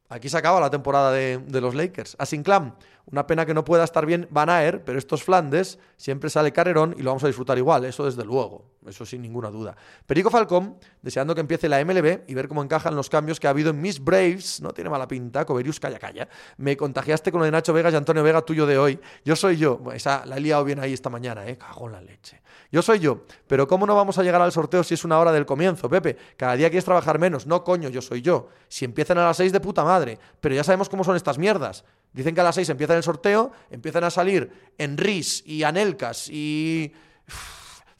Aquí 0.09 0.29
se 0.29 0.37
acaba 0.37 0.59
la 0.59 0.71
temporada 0.71 1.11
de, 1.11 1.37
de 1.37 1.61
los 1.61 1.75
Lakers. 1.75 2.15
A 2.17 2.25
Sinclair, 2.25 2.73
una 3.05 3.27
pena 3.27 3.45
que 3.45 3.53
no 3.53 3.63
pueda 3.63 3.83
estar 3.83 4.05
bien 4.05 4.27
Van 4.29 4.49
Aer, 4.49 4.83
pero 4.83 4.97
estos 4.97 5.23
Flandes 5.23 5.79
siempre 5.97 6.29
sale 6.29 6.51
carrerón 6.51 6.95
y 6.97 7.01
lo 7.01 7.09
vamos 7.09 7.23
a 7.23 7.27
disfrutar 7.27 7.57
igual, 7.57 7.85
eso 7.85 8.05
desde 8.05 8.23
luego, 8.23 8.65
eso 8.85 9.05
sin 9.05 9.21
ninguna 9.21 9.49
duda. 9.49 9.75
Perico 10.05 10.29
Falcón, 10.29 10.77
deseando 11.01 11.35
que 11.35 11.41
empiece 11.41 11.67
la 11.69 11.83
MLB 11.83 12.21
y 12.27 12.33
ver 12.33 12.47
cómo 12.47 12.63
encajan 12.63 12.95
los 12.95 13.09
cambios 13.09 13.39
que 13.39 13.47
ha 13.47 13.51
habido 13.51 13.71
en 13.71 13.81
mis 13.81 14.03
Braves, 14.03 14.61
no 14.61 14.71
tiene 14.71 14.89
mala 14.89 15.07
pinta, 15.07 15.45
Coverius, 15.45 15.79
calla, 15.79 15.99
calla. 15.99 16.27
Me 16.57 16.77
contagiaste 16.77 17.31
con 17.31 17.39
lo 17.39 17.45
de 17.45 17.51
Nacho 17.51 17.73
Vega 17.73 17.89
y 17.89 17.95
Antonio 17.95 18.23
Vega 18.23 18.41
tuyo 18.41 18.65
de 18.65 18.77
hoy. 18.77 18.99
Yo 19.25 19.35
soy 19.35 19.57
yo, 19.57 19.81
esa 19.93 20.25
la 20.25 20.37
he 20.37 20.39
liado 20.39 20.63
bien 20.63 20.79
ahí 20.79 20.93
esta 20.93 21.09
mañana, 21.09 21.47
eh, 21.47 21.57
cago 21.57 21.87
en 21.87 21.93
la 21.93 22.01
leche. 22.01 22.41
Yo 22.71 22.81
soy 22.81 22.99
yo, 22.99 23.25
pero 23.47 23.67
¿cómo 23.67 23.85
no 23.85 23.95
vamos 23.95 24.17
a 24.17 24.23
llegar 24.23 24.41
al 24.41 24.53
sorteo 24.53 24.83
si 24.83 24.93
es 24.93 25.03
una 25.03 25.19
hora 25.19 25.33
del 25.33 25.45
comienzo, 25.45 25.89
Pepe? 25.89 26.15
Cada 26.37 26.55
día 26.55 26.69
quieres 26.69 26.85
trabajar 26.85 27.19
menos, 27.19 27.45
no 27.45 27.65
coño, 27.65 27.89
yo 27.89 28.01
soy 28.01 28.21
yo. 28.21 28.47
Si 28.69 28.85
empiezan 28.85 29.17
a 29.17 29.25
las 29.25 29.37
seis 29.37 29.51
de 29.51 29.59
puta 29.59 29.83
madre, 29.83 30.17
pero 30.39 30.55
ya 30.55 30.63
sabemos 30.63 30.87
cómo 30.87 31.03
son 31.03 31.17
estas 31.17 31.37
mierdas. 31.37 31.83
Dicen 32.13 32.35
que 32.35 32.41
a 32.41 32.43
las 32.43 32.55
6 32.55 32.69
empieza 32.69 32.95
el 32.95 33.03
sorteo, 33.03 33.51
empiezan 33.69 34.03
a 34.03 34.09
salir 34.09 34.51
Enris 34.77 35.43
y 35.45 35.63
Anelcas 35.63 36.27
y 36.29 36.93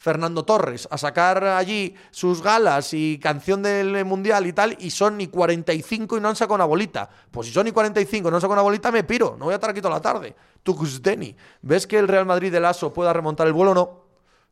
Fernando 0.02 0.44
Torres 0.44 0.88
a 0.90 0.98
sacar 0.98 1.44
allí 1.44 1.94
sus 2.10 2.42
galas 2.42 2.92
y 2.92 3.20
canción 3.20 3.62
del 3.62 4.04
Mundial 4.04 4.46
y 4.46 4.52
tal, 4.52 4.76
y 4.80 4.90
son 4.90 5.16
ni 5.16 5.28
45 5.28 6.16
y 6.16 6.20
no 6.20 6.28
han 6.28 6.36
sacado 6.36 6.56
una 6.56 6.64
bolita. 6.64 7.08
Pues 7.30 7.46
si 7.46 7.52
son 7.54 7.66
ni 7.66 7.72
45 7.72 8.26
y 8.26 8.30
no 8.30 8.36
han 8.36 8.40
sacado 8.40 8.54
una 8.54 8.62
bolita, 8.62 8.90
me 8.90 9.04
piro, 9.04 9.36
no 9.38 9.44
voy 9.44 9.52
a 9.52 9.54
estar 9.54 9.70
aquí 9.70 9.80
toda 9.80 9.94
la 9.94 10.02
tarde. 10.02 10.34
Tuxdeni, 10.64 11.36
¿ves 11.62 11.86
que 11.86 11.98
el 11.98 12.08
Real 12.08 12.26
Madrid 12.26 12.50
del 12.50 12.64
ASO 12.64 12.92
pueda 12.92 13.12
remontar 13.12 13.46
el 13.46 13.52
vuelo 13.52 13.70
o 13.70 13.74
no? 13.74 14.01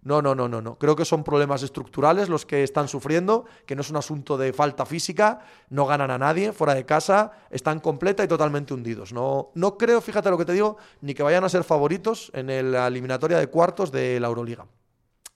No, 0.03 0.23
no, 0.23 0.35
no, 0.35 0.49
no, 0.49 0.63
no. 0.63 0.79
Creo 0.79 0.97
que 0.97 1.05
son 1.05 1.23
problemas 1.23 1.63
estructurales 1.63 2.29
los 2.29 2.47
que 2.47 2.63
están 2.63 2.89
sufriendo, 2.89 3.45
que 3.67 3.75
no 3.75 3.83
es 3.83 3.91
un 3.91 3.97
asunto 3.97 4.39
de 4.39 4.53
falta 4.53 4.87
física, 4.87 5.41
no 5.69 5.85
ganan 5.85 6.11
a 6.11 6.19
nadie 6.19 6.53
fuera 6.53 6.75
de 6.75 6.87
casa, 6.87 7.33
están 7.51 7.81
completa 7.81 8.25
y 8.25 8.29
totalmente 8.29 8.73
hundidos. 8.73 9.13
No, 9.13 9.51
no 9.55 9.77
creo, 9.77 10.01
fíjate 10.01 10.31
lo 10.31 10.39
que 10.39 10.47
te 10.47 10.53
digo, 10.53 10.79
ni 11.03 11.13
que 11.13 11.23
vayan 11.23 11.45
a 11.45 11.49
ser 11.51 11.65
favoritos 11.65 12.31
en 12.35 12.73
la 12.73 12.87
eliminatoria 12.87 13.39
de 13.39 13.49
cuartos 13.49 13.93
de 13.93 14.19
la 14.21 14.29
Euroliga. 14.29 14.67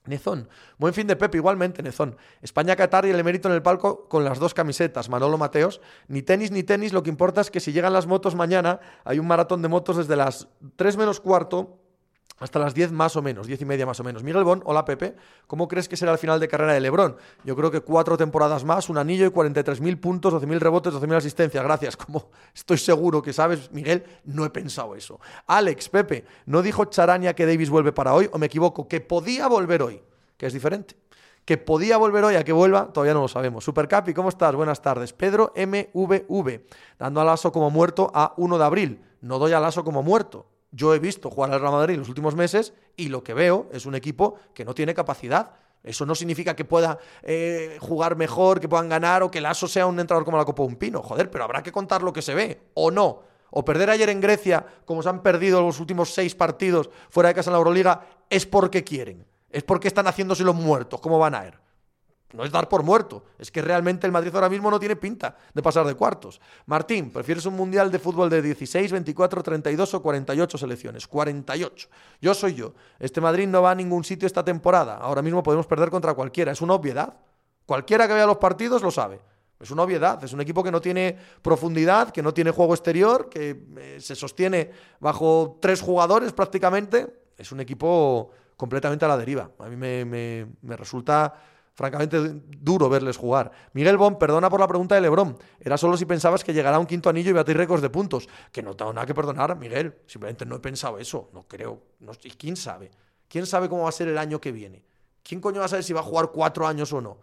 Nezón. 0.06 0.49
Buen 0.76 0.92
fin 0.92 1.06
de 1.06 1.16
Pepe, 1.16 1.38
igualmente, 1.38 1.83
Nezón. 1.83 2.16
España-Qatar 2.42 3.06
y 3.06 3.11
el 3.11 3.18
emérito 3.18 3.49
en 3.49 3.54
el 3.54 3.62
palco 3.62 4.06
con 4.09 4.23
las 4.23 4.38
dos 4.38 4.52
camisetas. 4.52 5.09
Manolo 5.09 5.38
Mateos. 5.38 5.80
Ni 6.09 6.21
tenis 6.23 6.50
ni 6.50 6.62
tenis, 6.62 6.92
lo 6.92 7.02
que 7.02 7.09
importa 7.09 7.40
es 7.40 7.50
que 7.50 7.61
si 7.61 7.73
llegan 7.73 7.92
las 7.92 8.06
motos 8.06 8.35
mañana, 8.35 8.80
hay 9.04 9.18
un 9.18 9.26
maratón 9.26 9.62
de 9.62 9.68
motos 9.68 9.97
desde 9.97 10.16
las 10.16 10.49
3 10.76 10.99
menos 10.99 11.21
cuarto 11.21 11.84
hasta 12.38 12.59
las 12.59 12.75
10 12.75 12.93
más 12.93 13.17
o 13.17 13.23
menos, 13.23 13.47
10 13.47 13.62
y 13.62 13.64
media 13.64 13.87
más 13.87 14.00
o 14.00 14.05
menos. 14.05 14.23
Miguel 14.23 14.45
Bon, 14.45 14.62
hola 14.64 14.85
Pepe, 14.85 15.14
¿cómo 15.47 15.69
crees 15.69 15.88
que 15.88 15.97
será 15.97 16.12
el 16.12 16.19
final 16.19 16.41
de 16.41 16.49
carrera 16.49 16.73
de 16.73 16.81
Lebron? 16.81 17.17
Yo 17.45 17.55
creo 17.55 17.71
que 17.71 17.81
cuatro 17.81 18.17
temporadas 18.17 18.64
más, 18.64 18.88
un 18.88 18.99
anillo 18.99 19.26
y 19.26 19.31
43.000 19.31 20.00
puntos, 20.00 20.35
12.000 20.35 20.59
rebotes, 20.59 20.93
12.000 20.93 21.17
asistencias. 21.17 21.62
Gracias. 21.62 21.97
Como 21.97 22.31
estoy 22.55 22.79
seguro 22.79 23.23
que 23.23 23.33
sabes, 23.33 23.71
Miguel, 23.71 24.05
no 24.25 24.45
he 24.45 24.50
pensado 24.50 24.95
eso. 24.95 25.21
Alex, 25.47 25.88
Pepe, 25.88 26.25
¿no 26.47 26.62
dijo 26.62 26.87
Charania 26.87 27.35
que 27.35 27.47
Davis 27.47 27.71
vuelve 27.71 27.93
para 27.93 28.14
hoy 28.14 28.29
o 28.33 28.38
me 28.38 28.47
equivoco? 28.47 28.88
Que 28.88 29.00
podía 29.00 29.47
volver 29.47 29.83
hoy, 29.83 30.03
que 30.37 30.47
es 30.47 30.53
diferente. 30.53 30.97
Que 31.45 31.59
podía 31.59 31.99
volver 31.99 32.25
hoy 32.25 32.37
a 32.37 32.45
que 32.45 32.53
vuelva, 32.53 32.91
todavía 32.93 33.12
no 33.12 33.21
lo 33.21 33.29
sabemos. 33.29 33.64
Supercapi, 33.64 34.14
¿cómo 34.14 34.31
estás? 34.31 34.55
Buenas 34.55 34.81
tardes. 34.81 35.12
Pedro 35.12 35.53
MVV, 35.55 36.62
dando 36.99 37.21
al 37.21 37.29
aso 37.29 37.53
como 37.53 37.71
muerto 37.71 38.11
a 38.14 38.33
1 38.38 38.59
de 38.59 38.64
abril. 38.64 39.05
No 39.21 39.38
doy 39.38 39.53
al 39.53 39.64
aso 39.64 39.85
como 39.85 40.03
muerto 40.03 40.53
yo 40.75 40.93
he 40.93 40.99
visto 40.99 41.31
jugar 41.31 41.52
al 41.52 41.61
Real 41.61 41.73
Madrid 41.73 41.95
en 41.95 42.00
los 42.00 42.09
últimos 42.09 42.35
meses 42.35 42.75
y 42.97 43.09
lo 43.09 43.23
que 43.23 43.33
veo 43.33 43.69
es 43.73 43.87
un 43.87 43.95
equipo 43.95 44.35
que 44.52 44.64
no 44.64 44.75
tiene 44.75 44.93
capacidad. 44.93 45.52
Eso 45.85 46.04
no 46.04 46.14
significa 46.14 46.57
que 46.57 46.64
pueda 46.64 46.99
eh, 47.23 47.78
jugar 47.81 48.16
mejor, 48.16 48.59
que 48.59 48.69
puedan 48.69 48.88
ganar 48.88 49.23
o 49.23 49.31
que 49.31 49.38
el 49.38 49.47
ASO 49.47 49.69
sea 49.69 49.87
un 49.87 50.00
entrador 50.00 50.25
como 50.25 50.37
la 50.37 50.45
Copa 50.45 50.64
Un 50.64 50.76
Pino. 50.76 51.00
Joder, 51.00 51.31
pero 51.31 51.45
habrá 51.45 51.62
que 51.62 51.71
contar 51.71 52.02
lo 52.02 52.12
que 52.12 52.23
se 52.23 52.35
ve, 52.35 52.61
o 52.75 52.90
no. 52.90 53.23
O 53.50 53.64
perder 53.64 53.88
ayer 53.90 54.09
en 54.09 54.21
Grecia, 54.21 54.66
como 54.85 55.02
se 55.02 55.11
han 55.11 55.23
perdido 55.23 55.61
los 55.61 55.78
últimos 55.78 56.12
seis 56.12 56.35
partidos 56.35 56.90
fuera 57.09 57.28
de 57.28 57.35
casa 57.37 57.50
en 57.50 57.52
la 57.52 57.59
Euroliga, 57.59 58.07
es 58.28 58.45
porque 58.45 58.83
quieren. 58.83 59.25
Es 59.50 59.62
porque 59.62 59.87
están 59.87 60.09
haciéndose 60.09 60.43
los 60.43 60.57
muertos, 60.57 61.00
como 61.00 61.21
Van 61.21 61.37
Aer 61.37 61.64
no 62.35 62.45
es 62.45 62.50
dar 62.50 62.69
por 62.69 62.83
muerto, 62.83 63.25
es 63.38 63.50
que 63.50 63.62
realmente 63.62 64.07
el 64.07 64.12
Madrid 64.12 64.35
ahora 64.35 64.49
mismo 64.49 64.71
no 64.71 64.81
tiene 64.81 64.97
pinta 64.97 65.37
de 65.55 65.62
pasar 65.62 65.87
de 65.87 65.95
cuartos. 65.95 66.41
Martín, 66.67 67.11
¿prefieres 67.11 67.47
un 67.47 67.55
mundial 67.55 67.93
de 67.93 68.00
fútbol 68.00 68.29
de 68.29 68.43
16, 68.43 68.91
24, 68.91 69.43
32 69.43 69.95
o 69.95 70.03
48 70.03 70.59
selecciones? 70.59 71.07
48. 71.07 71.88
Yo 72.21 72.35
soy 72.35 72.55
yo. 72.55 72.75
Este 72.99 73.21
Madrid 73.21 73.47
no 73.47 73.62
va 73.62 73.71
a 73.71 73.75
ningún 73.75 74.03
sitio 74.03 74.26
esta 74.26 74.45
temporada. 74.45 74.97
Ahora 74.97 75.23
mismo 75.23 75.43
podemos 75.45 75.67
perder 75.67 75.91
contra 75.91 76.14
cualquiera. 76.14 76.50
Es 76.50 76.61
una 76.61 76.75
obviedad. 76.75 77.14
Cualquiera 77.67 78.09
que 78.09 78.14
vea 78.14 78.26
los 78.26 78.38
partidos 78.38 78.83
lo 78.83 78.91
sabe. 78.91 79.21
Es 79.61 79.71
una 79.71 79.85
obviedad. 79.85 80.23
Es 80.25 80.33
un 80.33 80.41
equipo 80.41 80.64
que 80.64 80.73
no 80.73 80.81
tiene 80.81 81.17
profundidad, 81.41 82.11
que 82.11 82.23
no 82.23 82.35
tiene 82.35 82.50
juego 82.50 82.75
exterior, 82.75 83.29
que 83.29 83.64
eh, 83.79 83.99
se 84.00 84.17
sostiene 84.17 84.73
bajo 84.99 85.59
tres 85.62 85.81
jugadores 85.81 86.33
prácticamente. 86.33 87.23
Es 87.38 87.53
un 87.53 87.61
equipo 87.61 88.33
completamente 88.57 89.05
a 89.05 89.09
la 89.09 89.17
deriva. 89.17 89.50
A 89.61 89.69
mí 89.69 89.76
me, 89.76 90.05
me 90.05 90.76
resulta 90.76 91.53
francamente 91.75 92.19
duro 92.61 92.88
verles 92.88 93.16
jugar. 93.16 93.50
Miguel 93.73 93.97
Bon, 93.97 94.16
perdona 94.19 94.49
por 94.49 94.61
la 94.61 94.69
pregunta 94.69 94.95
de 94.95 95.00
Lebron. 95.00 95.37
Era 95.61 95.76
solo 95.76 95.97
si 95.97 96.07
pensabas 96.07 96.45
que 96.45 96.52
llegará 96.52 96.78
un 96.78 96.87
quinto 96.87 97.11
anillo 97.11 97.31
y 97.31 97.33
batir 97.33 97.57
récords 97.57 97.83
de 97.83 97.90
puntos. 97.90 98.28
Que 98.52 98.62
no 98.62 98.75
tengo 98.75 98.93
nada 98.93 99.07
que 99.07 99.14
perdonar, 99.14 99.57
Miguel. 99.57 99.95
Simplemente 100.07 100.47
no 100.47 100.57
he 100.57 100.61
pensado 100.61 100.99
eso. 100.99 101.31
No 101.33 101.47
creo. 101.47 101.83
No, 102.00 102.12
¿Y 102.23 102.31
quién 102.31 102.57
sabe? 102.57 102.90
¿Quién 103.28 103.47
sabe 103.47 103.69
cómo 103.69 103.83
va 103.83 103.88
a 103.88 103.93
ser 103.93 104.09
el 104.09 104.19
año 104.19 104.40
que 104.40 104.52
viene? 104.52 104.85
¿Quién 105.23 105.40
coño 105.40 105.59
va 105.61 105.66
a 105.66 105.69
saber 105.69 105.85
si 105.85 105.93
va 105.93 106.00
a 106.00 106.04
jugar 106.04 106.31
cuatro 106.33 106.66
años 106.66 106.93
o 106.93 107.00
no? 107.00 107.19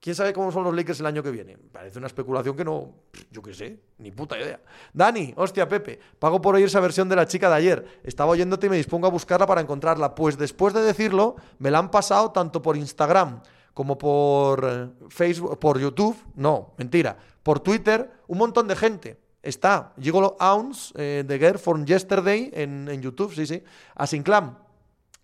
¿Quién 0.00 0.14
sabe 0.14 0.32
cómo 0.32 0.52
son 0.52 0.62
los 0.62 0.74
Lakers 0.76 1.00
el 1.00 1.06
año 1.06 1.24
que 1.24 1.32
viene? 1.32 1.58
Parece 1.58 1.98
una 1.98 2.06
especulación 2.06 2.56
que 2.56 2.64
no. 2.64 2.94
Yo 3.32 3.42
qué 3.42 3.52
sé, 3.52 3.80
ni 3.98 4.12
puta 4.12 4.38
idea. 4.38 4.60
Dani, 4.92 5.34
hostia, 5.36 5.68
Pepe, 5.68 5.98
pago 6.20 6.40
por 6.40 6.54
oír 6.54 6.66
esa 6.66 6.78
versión 6.78 7.08
de 7.08 7.16
la 7.16 7.26
chica 7.26 7.48
de 7.48 7.56
ayer. 7.56 8.00
Estaba 8.04 8.30
oyéndote 8.30 8.68
y 8.68 8.70
me 8.70 8.76
dispongo 8.76 9.08
a 9.08 9.10
buscarla 9.10 9.44
para 9.44 9.60
encontrarla. 9.60 10.14
Pues 10.14 10.38
después 10.38 10.72
de 10.72 10.82
decirlo, 10.82 11.34
me 11.58 11.72
la 11.72 11.78
han 11.78 11.90
pasado 11.90 12.30
tanto 12.30 12.62
por 12.62 12.76
Instagram 12.76 13.42
como 13.78 13.96
por 13.96 14.68
eh, 14.68 14.88
Facebook, 15.08 15.56
por 15.60 15.78
YouTube, 15.78 16.16
no, 16.34 16.74
mentira, 16.78 17.16
por 17.44 17.60
Twitter, 17.60 18.10
un 18.26 18.38
montón 18.38 18.66
de 18.66 18.74
gente. 18.74 19.20
Está 19.40 19.92
Gigolo 20.00 20.36
Ounce 20.40 20.92
eh, 20.96 21.22
de 21.24 21.38
Girl 21.38 21.60
from 21.60 21.84
Yesterday 21.84 22.50
en, 22.54 22.88
en 22.88 23.00
YouTube, 23.00 23.32
sí, 23.32 23.46
sí. 23.46 23.62
Asinclam, 23.94 24.56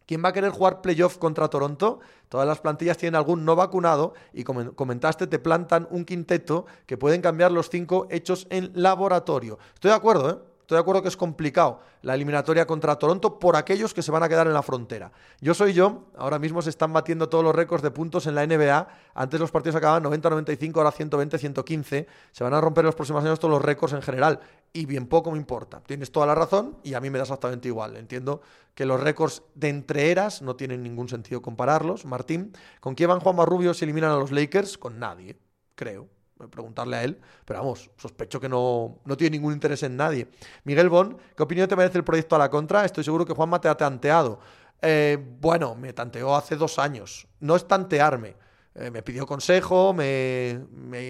¿Quién 0.07 0.23
va 0.25 0.29
a 0.29 0.33
querer 0.33 0.53
jugar 0.53 0.83
playoff 0.83 1.19
contra 1.19 1.49
Toronto? 1.49 1.99
Todas 2.29 2.47
las 2.47 2.61
plantillas 2.61 2.97
tienen 2.97 3.17
algún 3.17 3.45
no 3.45 3.57
vacunado 3.57 4.15
y 4.33 4.45
como 4.45 4.73
comentaste, 4.75 5.27
te 5.27 5.41
plantan 5.41 5.89
un 5.91 6.05
quinteto 6.05 6.67
que 6.87 6.97
pueden 6.97 7.23
cambiar 7.23 7.51
los 7.51 7.71
cinco 7.71 8.07
hechos 8.09 8.47
en 8.51 8.71
laboratorio. 8.75 9.59
Estoy 9.75 9.89
de 9.89 9.97
acuerdo, 9.97 10.31
¿eh? 10.31 10.39
Estoy 10.65 10.77
de 10.77 10.81
acuerdo 10.81 11.03
que 11.03 11.09
es 11.09 11.17
complicado 11.19 11.81
la 12.01 12.15
eliminatoria 12.15 12.67
contra 12.67 12.97
Toronto 12.97 13.39
por 13.39 13.55
aquellos 13.55 13.93
que 13.93 14.01
se 14.01 14.11
van 14.11 14.23
a 14.23 14.31
quedar 14.31 14.47
en 14.47 14.55
la 14.55 14.63
frontera. 14.63 15.13
Yo 15.43 15.53
soy 15.53 15.75
yo, 15.75 16.05
ahora 16.17 16.39
mismo 16.39 16.63
se 16.63 16.71
están 16.71 16.91
batiendo 16.91 17.29
todos 17.29 17.45
los 17.45 17.55
récords 17.55 17.83
de 17.83 17.91
puntos 17.91 18.27
en 18.27 18.35
la 18.35 18.47
NBA. 18.47 18.89
Antes 19.13 19.39
los 19.39 19.51
partidos 19.51 19.77
acababan 19.77 20.05
90-95, 20.05 20.77
ahora 20.79 20.91
120-115. 20.91 22.07
Se 22.33 22.45
van 22.45 22.55
a 22.55 22.63
romper 22.63 22.81
en 22.81 22.87
los 22.87 22.95
próximos 22.95 23.23
años 23.23 23.39
todos 23.39 23.53
los 23.53 23.61
récords 23.61 23.93
en 23.93 24.01
general. 24.01 24.41
Y 24.73 24.87
bien 24.87 25.07
poco 25.07 25.31
me 25.31 25.37
importa. 25.37 25.83
Tienes 25.83 26.11
toda 26.11 26.25
la 26.25 26.35
razón 26.35 26.79
y 26.83 26.95
a 26.95 27.01
mí 27.01 27.11
me 27.11 27.19
da 27.19 27.25
exactamente 27.25 27.69
igual. 27.69 27.99
Entiendo 27.99 28.41
que 28.75 28.87
los 28.87 28.99
récords 28.99 29.43
de 29.55 29.69
entre 29.69 30.11
eras 30.11 30.41
no 30.41 30.57
tienen 30.57 30.83
ningún 30.83 31.11
sentido 31.11 31.43
compararlos. 31.43 32.07
Martín, 32.07 32.55
¿con 32.81 32.95
quién 32.95 33.11
van 33.11 33.21
Juan 33.21 33.37
Rubio 33.47 33.75
si 33.75 33.85
eliminan 33.85 34.13
a 34.13 34.17
los 34.17 34.33
Lakers? 34.33 34.79
Con 34.79 34.99
nadie, 34.99 35.37
creo 35.75 36.14
preguntarle 36.51 36.97
a 36.97 37.05
él, 37.05 37.19
pero 37.45 37.61
vamos, 37.61 37.91
sospecho 37.97 38.41
que 38.41 38.49
no, 38.49 38.99
no 39.05 39.17
tiene 39.17 39.37
ningún 39.37 39.53
interés 39.53 39.83
en 39.83 39.97
nadie. 39.97 40.29
Miguel 40.65 40.89
Bon, 40.89 41.17
¿qué 41.37 41.43
opinión 41.43 41.69
te 41.69 41.77
merece 41.77 41.99
el 41.99 42.05
proyecto 42.05 42.37
a 42.37 42.39
la 42.39 42.51
contra? 42.51 42.85
Estoy 42.85 43.05
seguro 43.05 43.25
que 43.25 43.33
Juanma 43.33 43.61
te 43.61 43.69
ha 43.69 43.77
tanteado. 43.77 44.41
Eh, 44.83 45.19
bueno, 45.41 45.75
me 45.75 45.93
tanteó 45.93 46.35
hace 46.35 46.57
dos 46.57 46.79
años. 46.79 47.27
No 47.41 47.57
es 47.57 47.67
tantearme. 47.67 48.37
Eh, 48.75 48.91
me 48.91 49.03
pidió 49.03 49.27
consejo, 49.27 49.93
me, 49.95 50.59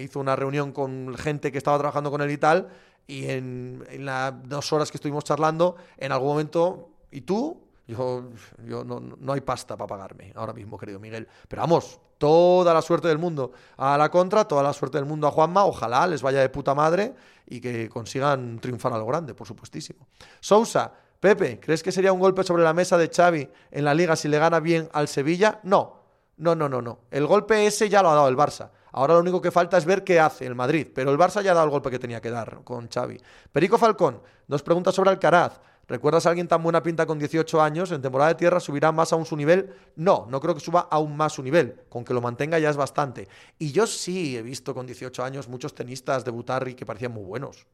hizo 0.03 0.19
una 0.19 0.35
reunión 0.35 0.71
con 0.71 1.15
gente 1.17 1.51
que 1.51 1.57
estaba 1.57 1.77
trabajando 1.77 2.11
con 2.11 2.21
él 2.21 2.29
y 2.29 2.37
tal, 2.37 2.69
y 3.07 3.25
en, 3.25 3.83
en 3.89 4.05
las 4.05 4.33
dos 4.47 4.71
horas 4.71 4.91
que 4.91 4.97
estuvimos 4.97 5.23
charlando, 5.23 5.75
en 5.97 6.11
algún 6.11 6.29
momento, 6.29 6.89
¿y 7.11 7.21
tú? 7.21 7.65
Yo, 7.87 8.29
yo 8.63 8.83
no, 8.83 8.99
no 8.99 9.33
hay 9.33 9.41
pasta 9.41 9.77
para 9.77 9.87
pagarme 9.87 10.31
ahora 10.35 10.53
mismo, 10.53 10.77
querido 10.77 10.99
Miguel. 10.99 11.27
Pero 11.47 11.61
vamos, 11.63 11.99
toda 12.17 12.73
la 12.73 12.81
suerte 12.81 13.07
del 13.07 13.17
mundo 13.17 13.51
a 13.77 13.97
la 13.97 14.09
contra, 14.09 14.45
toda 14.45 14.63
la 14.63 14.73
suerte 14.73 14.97
del 14.97 15.05
mundo 15.05 15.27
a 15.27 15.31
Juanma. 15.31 15.65
Ojalá 15.65 16.07
les 16.07 16.21
vaya 16.21 16.41
de 16.41 16.49
puta 16.49 16.73
madre 16.73 17.13
y 17.47 17.59
que 17.59 17.89
consigan 17.89 18.59
triunfar 18.59 18.93
a 18.93 18.97
lo 18.97 19.05
grande, 19.05 19.33
por 19.33 19.47
supuestísimo. 19.47 20.07
Sousa, 20.39 20.91
Pepe, 21.19 21.59
¿crees 21.59 21.81
que 21.81 21.91
sería 21.91 22.13
un 22.13 22.19
golpe 22.19 22.43
sobre 22.43 22.63
la 22.63 22.73
mesa 22.73 22.97
de 22.97 23.09
Xavi 23.09 23.49
en 23.71 23.85
la 23.85 23.93
liga 23.93 24.15
si 24.15 24.27
le 24.27 24.37
gana 24.37 24.59
bien 24.59 24.89
al 24.93 25.07
Sevilla? 25.07 25.59
No, 25.63 26.03
no, 26.37 26.55
no, 26.55 26.69
no, 26.69 26.81
no. 26.81 26.99
El 27.11 27.25
golpe 27.25 27.65
ese 27.65 27.89
ya 27.89 28.01
lo 28.01 28.09
ha 28.09 28.15
dado 28.15 28.27
el 28.27 28.37
Barça. 28.37 28.69
Ahora 28.91 29.15
lo 29.15 29.19
único 29.19 29.41
que 29.41 29.51
falta 29.51 29.77
es 29.77 29.85
ver 29.85 30.03
qué 30.03 30.19
hace 30.19 30.45
el 30.45 30.55
Madrid. 30.55 30.87
Pero 30.93 31.11
el 31.11 31.17
Barça 31.17 31.41
ya 31.41 31.51
ha 31.51 31.53
dado 31.53 31.65
el 31.65 31.71
golpe 31.71 31.89
que 31.89 31.99
tenía 31.99 32.21
que 32.21 32.29
dar 32.29 32.63
con 32.63 32.87
Xavi. 32.87 33.19
Perico 33.51 33.77
Falcón, 33.77 34.21
dos 34.47 34.63
preguntas 34.63 34.95
sobre 34.95 35.09
Alcaraz. 35.09 35.59
¿Recuerdas 35.87 36.25
a 36.25 36.29
alguien 36.29 36.47
tan 36.47 36.63
buena 36.63 36.81
pinta 36.81 37.05
con 37.05 37.19
18 37.19 37.61
años? 37.61 37.91
¿En 37.91 38.01
temporada 38.01 38.29
de 38.29 38.35
tierra 38.35 38.59
subirá 38.59 38.91
más 38.91 39.13
aún 39.13 39.25
su 39.25 39.35
nivel? 39.37 39.73
No, 39.95 40.25
no 40.29 40.39
creo 40.39 40.55
que 40.55 40.59
suba 40.59 40.87
aún 40.89 41.15
más 41.15 41.33
su 41.33 41.43
nivel. 41.43 41.81
Con 41.89 42.03
que 42.03 42.13
lo 42.13 42.21
mantenga 42.21 42.57
ya 42.57 42.69
es 42.69 42.77
bastante. 42.77 43.27
Y 43.59 43.71
yo 43.71 43.85
sí 43.85 44.35
he 44.35 44.41
visto 44.41 44.73
con 44.73 44.87
18 44.87 45.23
años 45.23 45.47
muchos 45.47 45.75
tenistas 45.75 46.25
debutar 46.25 46.67
y 46.67 46.73
que 46.73 46.85
parecían 46.85 47.11
muy 47.11 47.23
buenos. 47.23 47.67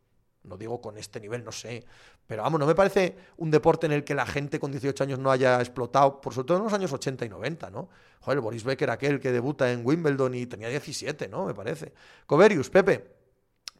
No 0.43 0.57
digo 0.57 0.81
con 0.81 0.97
este 0.97 1.19
nivel, 1.19 1.43
no 1.43 1.51
sé. 1.51 1.85
Pero 2.27 2.43
vamos, 2.43 2.59
no 2.59 2.65
me 2.65 2.75
parece 2.75 3.15
un 3.37 3.51
deporte 3.51 3.85
en 3.85 3.93
el 3.93 4.03
que 4.03 4.15
la 4.15 4.25
gente 4.25 4.59
con 4.59 4.71
18 4.71 5.03
años 5.03 5.19
no 5.19 5.31
haya 5.31 5.59
explotado, 5.59 6.19
por 6.19 6.33
sobre 6.33 6.47
todo 6.47 6.57
en 6.57 6.63
los 6.63 6.73
años 6.73 6.91
80 6.91 7.25
y 7.25 7.29
90, 7.29 7.69
¿no? 7.69 7.89
Joder, 8.21 8.41
Boris 8.41 8.63
Becker, 8.63 8.89
aquel 8.89 9.19
que 9.19 9.31
debuta 9.31 9.71
en 9.71 9.85
Wimbledon 9.85 10.33
y 10.33 10.47
tenía 10.47 10.67
17, 10.67 11.27
¿no? 11.27 11.45
Me 11.45 11.53
parece. 11.53 11.93
Coverius, 12.25 12.69
Pepe. 12.69 13.20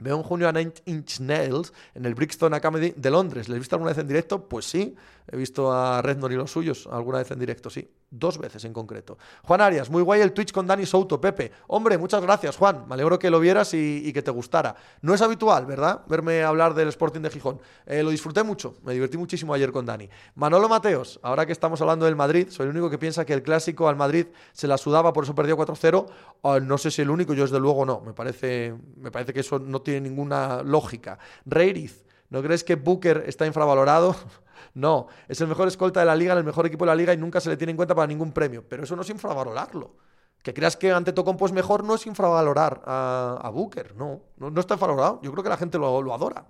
Veo 0.01 0.17
en 0.17 0.24
junio 0.24 0.50
a 0.50 0.51
Nine 0.51 0.74
Inch 0.86 1.20
Nails 1.20 1.74
en 1.93 2.05
el 2.05 2.15
Brixton 2.15 2.53
Academy 2.53 2.93
de 2.96 3.12
Londres. 3.12 3.48
¿Les 3.48 3.55
he 3.55 3.60
visto 3.60 3.75
alguna 3.75 3.91
vez 3.91 4.00
en 4.00 4.08
directo? 4.08 4.50
Pues 4.50 4.65
sí. 4.65 4.96
He 5.28 5.38
visto 5.38 5.72
a 5.72 6.01
Redmond 6.01 6.34
y 6.34 6.36
los 6.36 6.51
suyos 6.51 6.88
alguna 6.92 7.20
vez 7.20 7.32
en 7.32 7.40
directo, 7.40 7.70
sí. 7.70 7.90
Dos 8.10 8.38
veces 8.38 8.66
en 8.66 8.74
concreto. 8.74 9.18
Juan 9.44 9.62
Arias, 9.62 9.90
muy 9.90 10.04
guay 10.04 10.20
el 10.20 10.34
Twitch 10.34 10.51
con 10.51 10.68
Dani 10.68 10.86
Souto, 10.86 11.22
Pepe. 11.22 11.51
Hombre, 11.68 11.98
muchas 11.98 12.22
gracias, 12.22 12.58
Juan. 12.58 12.86
Me 12.88 12.96
alegro 12.96 13.18
que 13.18 13.30
lo 13.30 13.40
vieras 13.40 13.74
y, 13.74 14.12
que 14.12 14.22
te 14.22 14.32
gustara. 14.32 14.75
No 15.01 15.13
es 15.13 15.22
habitual, 15.22 15.66
¿verdad? 15.66 16.01
Verme 16.08 16.44
hablar 16.44 16.74
del 16.74 16.90
Sporting 16.90 17.22
de 17.22 17.30
Gijón. 17.30 17.62
Eh, 17.86 18.04
lo 18.04 18.10
disfruté 18.10 18.44
mucho. 18.44 18.75
Me 18.84 18.94
divertí 18.94 19.18
muchísimo 19.18 19.54
ayer 19.54 19.72
con 19.72 19.86
Dani. 19.86 20.10
Manolo 20.36 20.68
Mateos, 20.68 21.22
ahora 21.24 21.46
que 21.46 21.54
estamos 21.54 21.80
hablando 21.80 22.06
del 22.06 22.18
Madrid, 22.18 22.48
soy 22.50 22.66
el 22.66 22.72
único 22.72 22.90
que 22.90 22.98
piensa 22.98 23.25
que 23.25 23.34
el 23.34 23.44
clásico 23.44 23.88
al 23.88 23.96
Madrid 23.96 24.28
se 24.51 24.68
la 24.68 24.78
sudaba, 24.78 25.13
por 25.13 25.24
eso 25.24 25.34
perdió 25.34 25.58
4-0. 25.58 26.06
Ah, 26.44 26.60
no 26.62 26.78
sé 26.78 26.92
si 26.92 27.01
el 27.01 27.10
único, 27.10 27.34
yo 27.34 27.44
desde 27.44 27.62
luego 27.62 27.86
no. 27.86 28.01
Me 28.01 28.12
parece, 28.13 28.75
me 28.98 29.10
parece 29.10 29.32
que 29.32 29.40
eso 29.40 29.58
no 29.58 29.82
tiene 29.82 30.01
ninguna 30.01 30.63
lógica. 30.63 31.18
Reiriz, 31.46 32.04
¿no 32.30 32.42
crees 32.42 32.66
que 32.66 32.75
Booker 32.75 33.24
está 33.25 33.46
infravalorado? 33.46 34.16
No, 34.74 35.08
es 35.27 35.39
el 35.41 35.48
mejor 35.48 35.68
escolta 35.68 36.00
de 36.00 36.06
la 36.06 36.15
liga, 36.15 36.34
el 36.34 36.44
mejor 36.44 36.65
equipo 36.65 36.86
de 36.86 36.91
la 36.91 36.96
liga 36.96 37.13
y 37.13 37.18
nunca 37.18 37.39
se 37.39 37.50
le 37.50 37.58
tiene 37.58 37.72
en 37.72 37.77
cuenta 37.77 37.96
para 37.96 38.08
ningún 38.08 38.32
premio. 38.32 38.63
Pero 38.68 38.84
eso 38.84 38.96
no 38.96 39.01
es 39.01 39.10
infravalorarlo. 39.10 39.96
Que 40.41 40.53
creas 40.53 40.75
que 40.75 40.91
ante 40.91 41.13
Tocompo 41.13 41.46
es 41.46 41.51
mejor 41.51 41.84
no 41.84 41.94
es 41.94 42.08
infravalorar 42.08 42.82
a, 42.86 43.50
Booker. 43.53 43.96
No, 43.96 44.22
no, 44.38 44.60
está 44.60 44.74
infravalorado. 44.74 45.20
Yo 45.22 45.32
creo 45.32 45.44
que 45.44 45.50
la 45.50 45.58
gente 45.58 45.77
lo, 45.77 46.13
adora. 46.13 46.46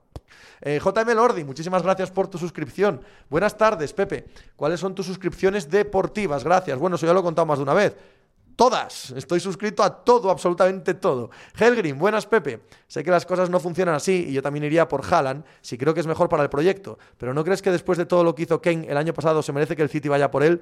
Eh, 0.62 0.80
JM 0.82 1.14
Lordi, 1.14 1.44
muchísimas 1.44 1.84
gracias 1.84 2.10
por 2.10 2.28
tu 2.28 2.38
suscripción. 2.38 3.02
Buenas 3.30 3.58
tardes, 3.58 3.92
Pepe. 3.92 4.26
¿Cuáles 4.56 4.80
son 4.80 4.96
tus 4.96 5.06
suscripciones 5.06 5.70
deportivas? 5.70 6.44
Gracias. 6.44 6.80
Bueno, 6.80 6.96
eso 6.96 7.06
ya 7.06 7.14
lo 7.14 7.20
he 7.20 7.24
contado 7.24 7.46
más 7.46 7.60
de 7.60 7.64
una 7.64 7.74
vez. 7.74 7.98
Todas. 8.56 9.12
Estoy 9.12 9.40
suscrito 9.40 9.84
a 9.84 10.04
todo, 10.04 10.30
absolutamente 10.30 10.94
todo. 10.94 11.32
Helgrim, 11.58 11.98
buenas 11.98 12.26
Pepe. 12.26 12.62
Sé 12.88 13.04
que 13.04 13.12
las 13.12 13.26
cosas 13.26 13.50
no 13.50 13.60
funcionan 13.60 13.96
así 13.96 14.26
y 14.30 14.34
yo 14.34 14.42
también 14.42 14.66
iría 14.66 14.88
por 14.88 15.04
Haaland 15.04 15.44
si 15.62 15.78
creo 15.78 15.94
que 15.94 16.00
es 16.00 16.08
mejor 16.08 16.30
para 16.30 16.44
el 16.44 16.50
proyecto. 16.50 17.00
Pero 17.18 17.34
¿no 17.34 17.44
crees 17.44 17.62
que 17.62 17.72
después 17.72 17.98
de 17.98 18.06
todo 18.06 18.24
lo 18.24 18.36
que 18.36 18.44
hizo 18.44 18.62
Kane 18.62 18.88
el 18.88 18.98
año 18.98 19.14
pasado 19.14 19.42
se 19.42 19.54
merece 19.54 19.76
que 19.76 19.82
el 19.82 19.90
City 19.90 20.10
vaya 20.10 20.30
por 20.30 20.44
él? 20.44 20.62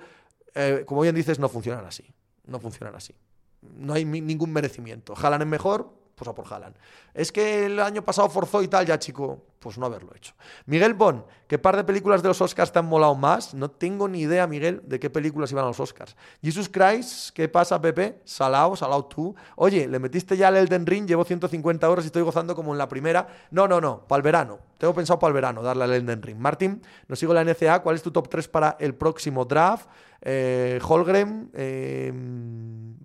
Eh, 0.55 0.84
como 0.86 1.01
bien 1.01 1.15
dices, 1.15 1.39
no 1.39 1.50
funcionan 1.50 1.86
así. 1.86 2.05
No 2.46 2.60
funcionan 2.60 2.96
así. 2.96 3.13
No 3.62 3.93
hay 3.93 4.05
ningún 4.05 4.51
merecimiento. 4.51 5.13
Haaland 5.15 5.43
es 5.43 5.48
mejor, 5.48 5.91
pues 6.20 6.28
a 6.28 6.36
por 6.36 6.46
Haaland. 6.52 6.76
Es 7.14 7.32
que 7.32 7.66
el 7.66 7.80
año 7.80 8.04
pasado 8.04 8.30
forzó 8.30 8.62
y 8.62 8.68
tal, 8.68 8.86
ya 8.86 9.00
chico, 9.00 9.42
pues 9.60 9.78
no 9.78 9.86
haberlo 9.86 10.12
hecho. 10.14 10.34
Miguel 10.66 10.94
Bon, 10.94 11.24
¿qué 11.48 11.58
par 11.58 11.78
de 11.78 11.86
películas 11.86 12.22
de 12.22 12.28
los 12.28 12.42
Oscars 12.42 12.74
te 12.74 12.80
han 12.80 12.86
molado 12.86 13.16
más? 13.16 13.54
No 13.54 13.72
tengo 13.72 14.10
ni 14.10 14.22
idea, 14.22 14.46
Miguel, 14.46 14.82
de 14.84 15.00
qué 15.00 15.10
películas 15.10 15.52
iban 15.52 15.64
a 15.64 15.68
los 15.70 15.80
Oscars. 15.80 16.18
Jesus 16.44 16.68
Christ, 16.68 17.30
¿qué 17.34 17.48
pasa, 17.48 17.80
Pepe? 17.80 18.20
Salao, 18.26 18.76
salao 18.76 19.06
tú. 19.06 19.34
Oye, 19.56 19.88
le 19.88 19.98
metiste 19.98 20.36
ya 20.36 20.50
el 20.50 20.58
Elden 20.58 20.86
Ring, 20.86 21.08
llevo 21.08 21.24
150 21.24 21.90
horas 21.90 22.04
y 22.04 22.08
estoy 22.08 22.22
gozando 22.22 22.54
como 22.54 22.74
en 22.74 22.78
la 22.78 22.90
primera. 22.90 23.26
No, 23.52 23.66
no, 23.66 23.80
no, 23.80 24.06
para 24.06 24.18
el 24.18 24.24
verano. 24.24 24.60
Tengo 24.78 24.94
pensado 24.94 25.20
para 25.20 25.30
el 25.30 25.36
verano 25.36 25.62
darle 25.62 25.86
al 25.86 25.94
Elden 25.94 26.22
Ring. 26.22 26.38
Martín, 26.38 26.82
nos 27.08 27.18
sigo 27.18 27.34
la 27.34 27.46
NCA. 27.46 27.82
¿Cuál 27.82 27.96
es 27.96 28.04
tu 28.04 28.12
top 28.12 28.28
3 28.28 28.48
para 28.50 28.76
el 28.80 28.94
próximo 28.94 29.46
draft? 29.46 29.88
Eh, 30.22 30.82
Holgren, 30.86 31.50
eh, 31.54 32.14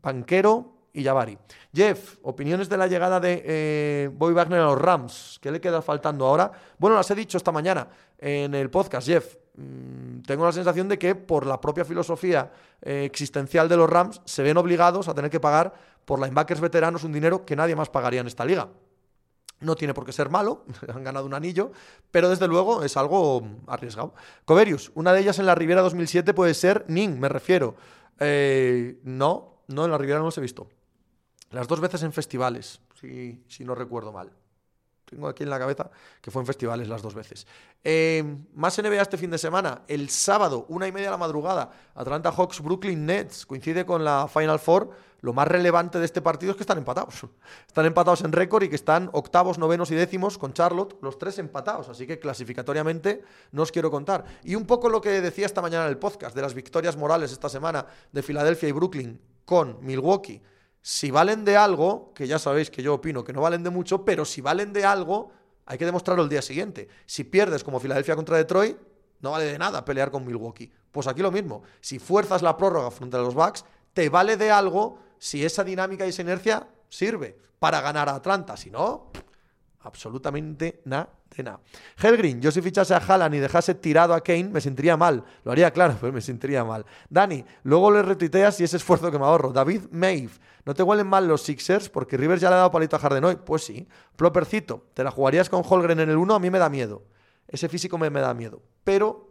Panquero 0.00 0.73
y 0.94 1.04
Javari. 1.04 1.36
Jeff, 1.74 2.16
opiniones 2.22 2.68
de 2.68 2.76
la 2.76 2.86
llegada 2.86 3.20
de 3.20 3.42
eh, 3.44 4.10
Boy 4.12 4.32
Wagner 4.32 4.60
a 4.60 4.64
los 4.66 4.80
Rams. 4.80 5.38
¿Qué 5.42 5.50
le 5.50 5.60
queda 5.60 5.82
faltando 5.82 6.24
ahora? 6.24 6.50
Bueno, 6.78 6.96
las 6.96 7.10
he 7.10 7.14
dicho 7.14 7.36
esta 7.36 7.52
mañana 7.52 7.88
en 8.16 8.54
el 8.54 8.70
podcast, 8.70 9.06
Jeff. 9.06 9.36
Mm, 9.56 10.22
tengo 10.22 10.44
la 10.44 10.52
sensación 10.52 10.88
de 10.88 10.98
que 10.98 11.14
por 11.14 11.46
la 11.46 11.60
propia 11.60 11.84
filosofía 11.84 12.50
eh, 12.80 13.04
existencial 13.04 13.68
de 13.68 13.76
los 13.76 13.90
Rams 13.90 14.22
se 14.24 14.42
ven 14.42 14.56
obligados 14.56 15.08
a 15.08 15.14
tener 15.14 15.30
que 15.30 15.40
pagar 15.40 15.74
por 16.04 16.20
linebackers 16.20 16.60
veteranos 16.60 17.04
un 17.04 17.12
dinero 17.12 17.44
que 17.44 17.56
nadie 17.56 17.76
más 17.76 17.88
pagaría 17.88 18.20
en 18.20 18.28
esta 18.28 18.44
liga. 18.44 18.68
No 19.60 19.74
tiene 19.74 19.94
por 19.94 20.04
qué 20.04 20.12
ser 20.12 20.30
malo, 20.30 20.64
han 20.94 21.02
ganado 21.02 21.26
un 21.26 21.34
anillo, 21.34 21.72
pero 22.10 22.28
desde 22.28 22.46
luego 22.46 22.84
es 22.84 22.96
algo 22.96 23.42
arriesgado. 23.66 24.14
Coverius, 24.44 24.92
una 24.94 25.12
de 25.12 25.20
ellas 25.20 25.38
en 25.40 25.46
la 25.46 25.56
Riviera 25.56 25.82
2007 25.82 26.34
puede 26.34 26.54
ser 26.54 26.84
Ning, 26.86 27.18
me 27.18 27.28
refiero. 27.28 27.74
Eh, 28.20 29.00
no, 29.02 29.62
no, 29.68 29.84
en 29.84 29.90
la 29.90 29.98
Riviera 29.98 30.18
no 30.18 30.26
los 30.26 30.38
he 30.38 30.40
visto. 30.40 30.68
Las 31.54 31.68
dos 31.68 31.80
veces 31.80 32.02
en 32.02 32.12
festivales, 32.12 32.80
si, 33.00 33.40
si 33.46 33.64
no 33.64 33.76
recuerdo 33.76 34.12
mal. 34.12 34.32
Tengo 35.04 35.28
aquí 35.28 35.44
en 35.44 35.50
la 35.50 35.58
cabeza 35.58 35.88
que 36.20 36.32
fue 36.32 36.42
en 36.42 36.46
festivales 36.46 36.88
las 36.88 37.00
dos 37.00 37.14
veces. 37.14 37.46
Eh, 37.84 38.24
más 38.54 38.76
NBA 38.76 39.00
este 39.00 39.16
fin 39.16 39.30
de 39.30 39.38
semana. 39.38 39.82
El 39.86 40.10
sábado, 40.10 40.66
una 40.68 40.88
y 40.88 40.92
media 40.92 41.06
de 41.06 41.10
la 41.12 41.16
madrugada, 41.16 41.70
Atlanta 41.94 42.32
Hawks, 42.32 42.60
Brooklyn 42.60 43.06
Nets. 43.06 43.46
Coincide 43.46 43.86
con 43.86 44.02
la 44.02 44.26
Final 44.26 44.58
Four. 44.58 44.90
Lo 45.20 45.32
más 45.32 45.46
relevante 45.46 46.00
de 46.00 46.06
este 46.06 46.20
partido 46.20 46.50
es 46.50 46.56
que 46.56 46.64
están 46.64 46.78
empatados. 46.78 47.24
Están 47.68 47.86
empatados 47.86 48.22
en 48.22 48.32
récord 48.32 48.64
y 48.64 48.68
que 48.68 48.74
están 48.74 49.08
octavos, 49.12 49.56
novenos 49.56 49.92
y 49.92 49.94
décimos 49.94 50.36
con 50.38 50.54
Charlotte, 50.54 50.98
los 51.02 51.18
tres 51.18 51.38
empatados. 51.38 51.88
Así 51.88 52.04
que 52.04 52.18
clasificatoriamente 52.18 53.22
no 53.52 53.62
os 53.62 53.70
quiero 53.70 53.92
contar. 53.92 54.24
Y 54.42 54.56
un 54.56 54.66
poco 54.66 54.88
lo 54.88 55.00
que 55.00 55.20
decía 55.20 55.46
esta 55.46 55.62
mañana 55.62 55.84
en 55.84 55.90
el 55.90 55.98
podcast 55.98 56.34
de 56.34 56.42
las 56.42 56.52
victorias 56.52 56.96
morales 56.96 57.30
esta 57.30 57.48
semana 57.48 57.86
de 58.10 58.22
Filadelfia 58.22 58.68
y 58.68 58.72
Brooklyn 58.72 59.20
con 59.44 59.78
Milwaukee 59.82 60.42
si 60.86 61.10
valen 61.10 61.46
de 61.46 61.56
algo, 61.56 62.12
que 62.14 62.26
ya 62.26 62.38
sabéis 62.38 62.70
que 62.70 62.82
yo 62.82 62.92
opino 62.92 63.24
que 63.24 63.32
no 63.32 63.40
valen 63.40 63.62
de 63.62 63.70
mucho, 63.70 64.04
pero 64.04 64.26
si 64.26 64.42
valen 64.42 64.74
de 64.74 64.84
algo, 64.84 65.32
hay 65.64 65.78
que 65.78 65.86
demostrarlo 65.86 66.22
el 66.22 66.28
día 66.28 66.42
siguiente. 66.42 66.88
Si 67.06 67.24
pierdes 67.24 67.64
como 67.64 67.80
Filadelfia 67.80 68.14
contra 68.14 68.36
Detroit, 68.36 68.76
no 69.20 69.30
vale 69.30 69.46
de 69.46 69.58
nada 69.58 69.82
pelear 69.82 70.10
con 70.10 70.26
Milwaukee. 70.26 70.70
Pues 70.92 71.06
aquí 71.06 71.22
lo 71.22 71.32
mismo. 71.32 71.62
Si 71.80 71.98
fuerzas 71.98 72.42
la 72.42 72.58
prórroga 72.58 72.90
frente 72.90 73.16
a 73.16 73.20
los 73.20 73.34
Bucks, 73.34 73.64
te 73.94 74.10
vale 74.10 74.36
de 74.36 74.50
algo 74.50 74.98
si 75.18 75.42
esa 75.42 75.64
dinámica 75.64 76.04
y 76.04 76.10
esa 76.10 76.20
inercia 76.20 76.68
sirve 76.90 77.34
para 77.58 77.80
ganar 77.80 78.10
a 78.10 78.16
Atlanta. 78.16 78.54
Si 78.58 78.70
no, 78.70 79.10
absolutamente 79.80 80.82
nada 80.84 81.08
de. 81.42 81.60
Helgrin, 81.96 82.40
yo 82.40 82.50
si 82.50 82.62
fichase 82.62 82.94
a 82.94 82.98
Haaland 82.98 83.34
y 83.34 83.38
dejase 83.38 83.74
tirado 83.74 84.14
a 84.14 84.20
Kane, 84.20 84.44
me 84.44 84.60
sentiría 84.60 84.96
mal. 84.96 85.24
Lo 85.44 85.52
haría 85.52 85.70
claro, 85.70 85.96
pero 86.00 86.12
me 86.12 86.20
sentiría 86.20 86.64
mal. 86.64 86.84
Dani, 87.08 87.44
luego 87.62 87.90
le 87.90 88.02
retuiteas 88.02 88.60
y 88.60 88.64
ese 88.64 88.76
esfuerzo 88.76 89.10
que 89.10 89.18
me 89.18 89.24
ahorro. 89.24 89.52
David 89.52 89.82
Maeve, 89.90 90.32
¿no 90.64 90.74
te 90.74 90.82
huelen 90.82 91.06
mal 91.06 91.26
los 91.26 91.42
Sixers? 91.42 91.88
Porque 91.88 92.16
Rivers 92.16 92.40
ya 92.40 92.48
le 92.48 92.54
ha 92.54 92.58
dado 92.58 92.70
palito 92.70 92.96
a 92.96 92.98
Harden 92.98 93.24
hoy. 93.24 93.36
Pues 93.36 93.64
sí. 93.64 93.88
Plopercito, 94.16 94.86
¿te 94.94 95.02
la 95.02 95.10
jugarías 95.10 95.48
con 95.48 95.62
Holgren 95.68 96.00
en 96.00 96.10
el 96.10 96.16
1? 96.16 96.34
A 96.34 96.38
mí 96.38 96.50
me 96.50 96.58
da 96.58 96.68
miedo. 96.68 97.02
Ese 97.48 97.68
físico 97.68 97.98
me, 97.98 98.10
me 98.10 98.20
da 98.20 98.34
miedo. 98.34 98.62
Pero 98.84 99.23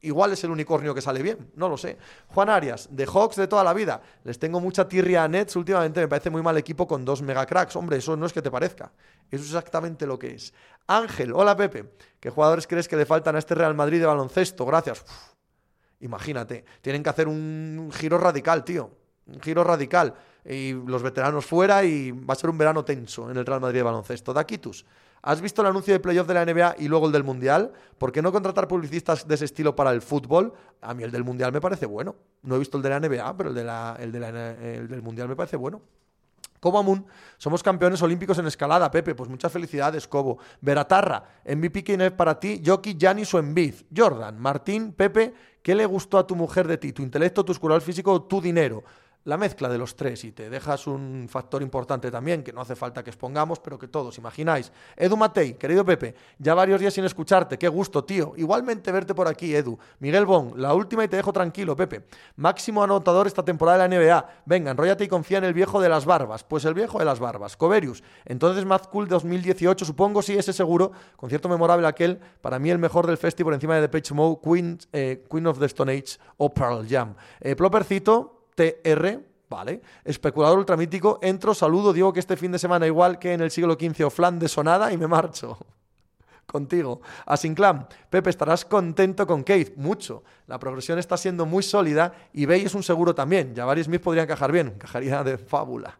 Igual 0.00 0.32
es 0.32 0.44
el 0.44 0.52
unicornio 0.52 0.94
que 0.94 1.00
sale 1.00 1.22
bien, 1.22 1.50
no 1.56 1.68
lo 1.68 1.76
sé. 1.76 1.98
Juan 2.28 2.48
Arias, 2.48 2.88
de 2.92 3.04
Hawks 3.04 3.34
de 3.34 3.48
toda 3.48 3.64
la 3.64 3.74
vida. 3.74 4.00
Les 4.22 4.38
tengo 4.38 4.60
mucha 4.60 4.86
tirria 4.86 5.24
a 5.24 5.28
Nets. 5.28 5.56
Últimamente 5.56 6.00
me 6.00 6.06
parece 6.06 6.30
muy 6.30 6.40
mal 6.40 6.56
equipo 6.56 6.86
con 6.86 7.04
dos 7.04 7.20
mega 7.20 7.44
cracks. 7.44 7.74
Hombre, 7.74 7.96
eso 7.96 8.16
no 8.16 8.24
es 8.26 8.32
que 8.32 8.40
te 8.40 8.50
parezca. 8.50 8.92
Eso 9.28 9.42
es 9.42 9.48
exactamente 9.48 10.06
lo 10.06 10.16
que 10.16 10.34
es. 10.34 10.54
Ángel, 10.86 11.32
hola 11.34 11.56
Pepe. 11.56 11.94
¿Qué 12.20 12.30
jugadores 12.30 12.68
crees 12.68 12.86
que 12.86 12.96
le 12.96 13.06
faltan 13.06 13.34
a 13.34 13.40
este 13.40 13.56
Real 13.56 13.74
Madrid 13.74 13.98
de 13.98 14.06
baloncesto? 14.06 14.64
Gracias. 14.64 15.04
imagínate, 16.00 16.64
tienen 16.80 17.02
que 17.02 17.10
hacer 17.10 17.26
un 17.26 17.90
giro 17.92 18.18
radical, 18.18 18.64
tío. 18.64 18.92
Un 19.26 19.40
giro 19.40 19.64
radical. 19.64 20.14
Y 20.44 20.74
los 20.74 21.02
veteranos 21.02 21.44
fuera 21.44 21.82
y 21.82 22.12
va 22.12 22.34
a 22.34 22.36
ser 22.36 22.50
un 22.50 22.56
verano 22.56 22.84
tenso 22.84 23.28
en 23.30 23.36
el 23.36 23.44
Real 23.44 23.60
Madrid 23.60 23.80
de 23.80 23.82
baloncesto. 23.82 24.32
Daquitus. 24.32 24.86
¿Has 25.22 25.40
visto 25.40 25.62
el 25.62 25.68
anuncio 25.68 25.92
de 25.92 26.00
playoff 26.00 26.26
de 26.28 26.34
la 26.34 26.44
NBA 26.44 26.76
y 26.78 26.88
luego 26.88 27.06
el 27.06 27.12
del 27.12 27.24
Mundial? 27.24 27.72
¿Por 27.98 28.12
qué 28.12 28.22
no 28.22 28.32
contratar 28.32 28.68
publicistas 28.68 29.26
de 29.26 29.34
ese 29.34 29.46
estilo 29.46 29.74
para 29.74 29.90
el 29.90 30.00
fútbol? 30.00 30.52
A 30.80 30.94
mí 30.94 31.02
el 31.02 31.10
del 31.10 31.24
Mundial 31.24 31.52
me 31.52 31.60
parece 31.60 31.86
bueno. 31.86 32.16
No 32.42 32.56
he 32.56 32.58
visto 32.58 32.76
el 32.76 32.82
de 32.82 32.90
la 32.90 33.00
NBA, 33.00 33.36
pero 33.36 33.50
el, 33.50 34.12
del 34.88 35.02
Mundial 35.02 35.28
me 35.28 35.36
parece 35.36 35.56
bueno. 35.56 35.82
Cobo 36.60 37.04
somos 37.36 37.62
campeones 37.62 38.02
olímpicos 38.02 38.38
en 38.38 38.46
escalada, 38.46 38.90
Pepe. 38.90 39.14
Pues 39.14 39.28
muchas 39.30 39.52
felicidades, 39.52 40.08
Cobo. 40.08 40.38
Veratarra, 40.60 41.22
MVP 41.44 41.84
quién 41.84 42.00
es 42.00 42.12
para 42.12 42.38
ti, 42.38 42.62
Jockey, 42.64 42.96
Janis 42.98 43.32
o 43.34 43.38
Envid. 43.38 43.74
Jordan, 43.96 44.38
Martín, 44.40 44.92
Pepe, 44.92 45.34
¿qué 45.62 45.74
le 45.74 45.86
gustó 45.86 46.18
a 46.18 46.26
tu 46.26 46.34
mujer 46.34 46.66
de 46.66 46.78
ti? 46.78 46.92
¿Tu 46.92 47.02
intelecto, 47.02 47.44
tu 47.44 47.52
escural 47.52 47.80
físico 47.80 48.12
o 48.12 48.22
tu 48.22 48.40
dinero? 48.40 48.82
La 49.24 49.36
mezcla 49.36 49.68
de 49.68 49.78
los 49.78 49.94
tres 49.94 50.24
y 50.24 50.32
te 50.32 50.48
dejas 50.48 50.86
un 50.86 51.26
factor 51.28 51.62
importante 51.62 52.10
también, 52.10 52.42
que 52.42 52.52
no 52.52 52.60
hace 52.60 52.76
falta 52.76 53.04
que 53.04 53.10
expongamos, 53.10 53.60
pero 53.60 53.78
que 53.78 53.88
todos 53.88 54.16
imagináis. 54.18 54.72
Edu 54.96 55.16
Matei, 55.16 55.54
querido 55.54 55.84
Pepe, 55.84 56.14
ya 56.38 56.54
varios 56.54 56.80
días 56.80 56.94
sin 56.94 57.04
escucharte, 57.04 57.58
qué 57.58 57.68
gusto, 57.68 58.04
tío. 58.04 58.32
Igualmente 58.36 58.90
verte 58.90 59.14
por 59.14 59.28
aquí, 59.28 59.54
Edu. 59.54 59.78
Miguel 59.98 60.24
Bon, 60.24 60.52
la 60.56 60.72
última 60.74 61.04
y 61.04 61.08
te 61.08 61.16
dejo 61.16 61.32
tranquilo, 61.32 61.76
Pepe. 61.76 62.06
Máximo 62.36 62.82
anotador 62.82 63.26
esta 63.26 63.44
temporada 63.44 63.86
de 63.86 63.88
la 63.88 63.96
NBA. 63.98 64.26
Venga, 64.46 64.70
enróllate 64.70 65.04
y 65.04 65.08
confía 65.08 65.38
en 65.38 65.44
el 65.44 65.52
viejo 65.52 65.80
de 65.80 65.88
las 65.88 66.06
barbas. 66.06 66.44
Pues 66.44 66.64
el 66.64 66.74
viejo 66.74 66.98
de 66.98 67.04
las 67.04 67.20
barbas. 67.20 67.56
Coverius, 67.56 68.02
entonces 68.24 68.64
Mad 68.64 68.82
Cool 68.90 69.08
2018, 69.08 69.84
supongo, 69.84 70.22
sí, 70.22 70.36
ese 70.36 70.52
seguro. 70.52 70.92
Concierto 71.16 71.48
memorable 71.48 71.86
aquel, 71.86 72.18
para 72.40 72.58
mí 72.58 72.70
el 72.70 72.78
mejor 72.78 73.06
del 73.06 73.18
festival 73.18 73.54
encima 73.54 73.76
de 73.76 73.88
The 73.88 73.88
Page 73.88 74.14
Mode, 74.14 74.38
Queen, 74.42 74.78
eh, 74.92 75.26
Queen 75.30 75.46
of 75.46 75.58
the 75.58 75.66
Stone 75.66 75.92
Age 75.92 76.18
o 76.36 76.52
Jam. 76.88 77.14
Eh, 77.40 77.56
Plopercito, 77.56 78.37
TR, 78.58 79.20
Vale. 79.48 79.80
Especulador 80.04 80.58
ultramítico, 80.58 81.18
entro, 81.22 81.54
saludo, 81.54 81.92
digo 81.92 82.12
que 82.12 82.20
este 82.20 82.36
fin 82.36 82.52
de 82.52 82.58
semana, 82.58 82.86
igual 82.86 83.18
que 83.18 83.32
en 83.32 83.40
el 83.40 83.50
siglo 83.50 83.78
XV 83.80 84.10
flan 84.10 84.38
de 84.38 84.48
sonada, 84.48 84.92
y 84.92 84.98
me 84.98 85.06
marcho. 85.06 85.56
Contigo. 86.46 87.00
Asinclam, 87.26 87.86
Pepe, 88.10 88.30
estarás 88.30 88.64
contento 88.64 89.26
con 89.26 89.44
Keith. 89.44 89.76
Mucho. 89.76 90.22
La 90.46 90.58
progresión 90.58 90.98
está 90.98 91.16
siendo 91.16 91.44
muy 91.44 91.62
sólida 91.62 92.12
y 92.32 92.46
Bay 92.46 92.62
es 92.62 92.74
un 92.74 92.82
seguro 92.82 93.14
también. 93.14 93.54
Javari 93.54 93.84
Smith 93.84 94.00
podría 94.00 94.22
encajar 94.22 94.50
bien. 94.50 94.68
Encajaría 94.68 95.22
de 95.22 95.36
fábula. 95.36 95.98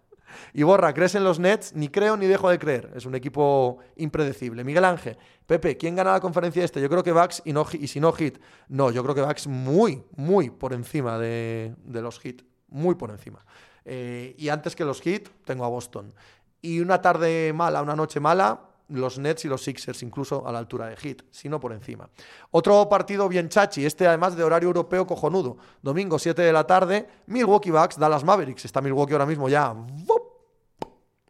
Y 0.55 0.63
Borra, 0.63 0.95
¿crees 0.95 1.15
en 1.15 1.25
los 1.25 1.39
Nets? 1.39 1.75
Ni 1.75 1.89
creo 1.89 2.17
ni 2.17 2.27
dejo 2.27 2.49
de 2.49 2.59
creer. 2.59 2.91
Es 2.97 3.05
un 3.05 3.15
equipo 3.15 3.79
impredecible. 3.97 4.65
Miguel 4.65 4.87
Ángel, 4.87 5.19
Pepe, 5.47 5.77
¿quién 5.77 5.97
gana 5.97 6.13
la 6.13 6.21
conferencia 6.21 6.65
este? 6.65 6.81
Yo 6.81 6.89
creo 6.89 7.03
que 7.03 7.13
Bucks 7.13 7.43
y, 7.45 7.53
no, 7.53 7.67
y 7.73 7.87
si 7.87 8.01
no 8.01 8.13
Hit. 8.13 8.39
No, 8.69 8.91
yo 8.91 9.03
creo 9.03 9.15
que 9.15 9.23
Bucks 9.23 9.47
muy, 9.47 10.03
muy 10.17 10.49
por 10.49 10.73
encima 10.73 11.19
de, 11.19 11.75
de 11.85 12.01
los 12.01 12.21
Hit 12.21 12.48
muy 12.69 12.95
por 12.95 13.11
encima. 13.11 13.45
Eh, 13.85 14.35
y 14.39 14.49
antes 14.49 14.77
que 14.77 14.85
los 14.85 15.01
Heat, 15.01 15.29
tengo 15.45 15.65
a 15.65 15.69
Boston. 15.69 16.13
Y 16.61 16.81
una 16.81 17.01
tarde 17.01 17.53
mala, 17.53 17.83
una 17.83 17.97
noche 17.97 18.21
mala, 18.21 18.69
los 18.89 19.19
Nets 19.19 19.45
y 19.45 19.49
los 19.49 19.63
Sixers, 19.63 20.03
incluso 20.03 20.47
a 20.47 20.53
la 20.53 20.59
altura 20.59 20.87
de 20.87 20.97
Heat, 20.97 21.23
sino 21.31 21.61
por 21.61 21.73
encima. 21.73 22.09
Otro 22.51 22.89
partido 22.89 23.29
bien 23.29 23.49
chachi, 23.49 23.85
este 23.85 24.07
además 24.07 24.37
de 24.37 24.45
horario 24.45 24.69
europeo 24.69 25.07
cojonudo. 25.07 25.59
Domingo 25.83 26.19
7 26.19 26.41
de 26.43 26.53
la 26.53 26.67
tarde, 26.67 27.09
Milwaukee 27.27 27.71
Bucks, 27.71 27.99
Dallas 27.99 28.25
Mavericks. 28.25 28.65
Está 28.65 28.81
Milwaukee 28.81 29.13
ahora 29.13 29.27
mismo 29.27 29.49
ya. 29.49 29.75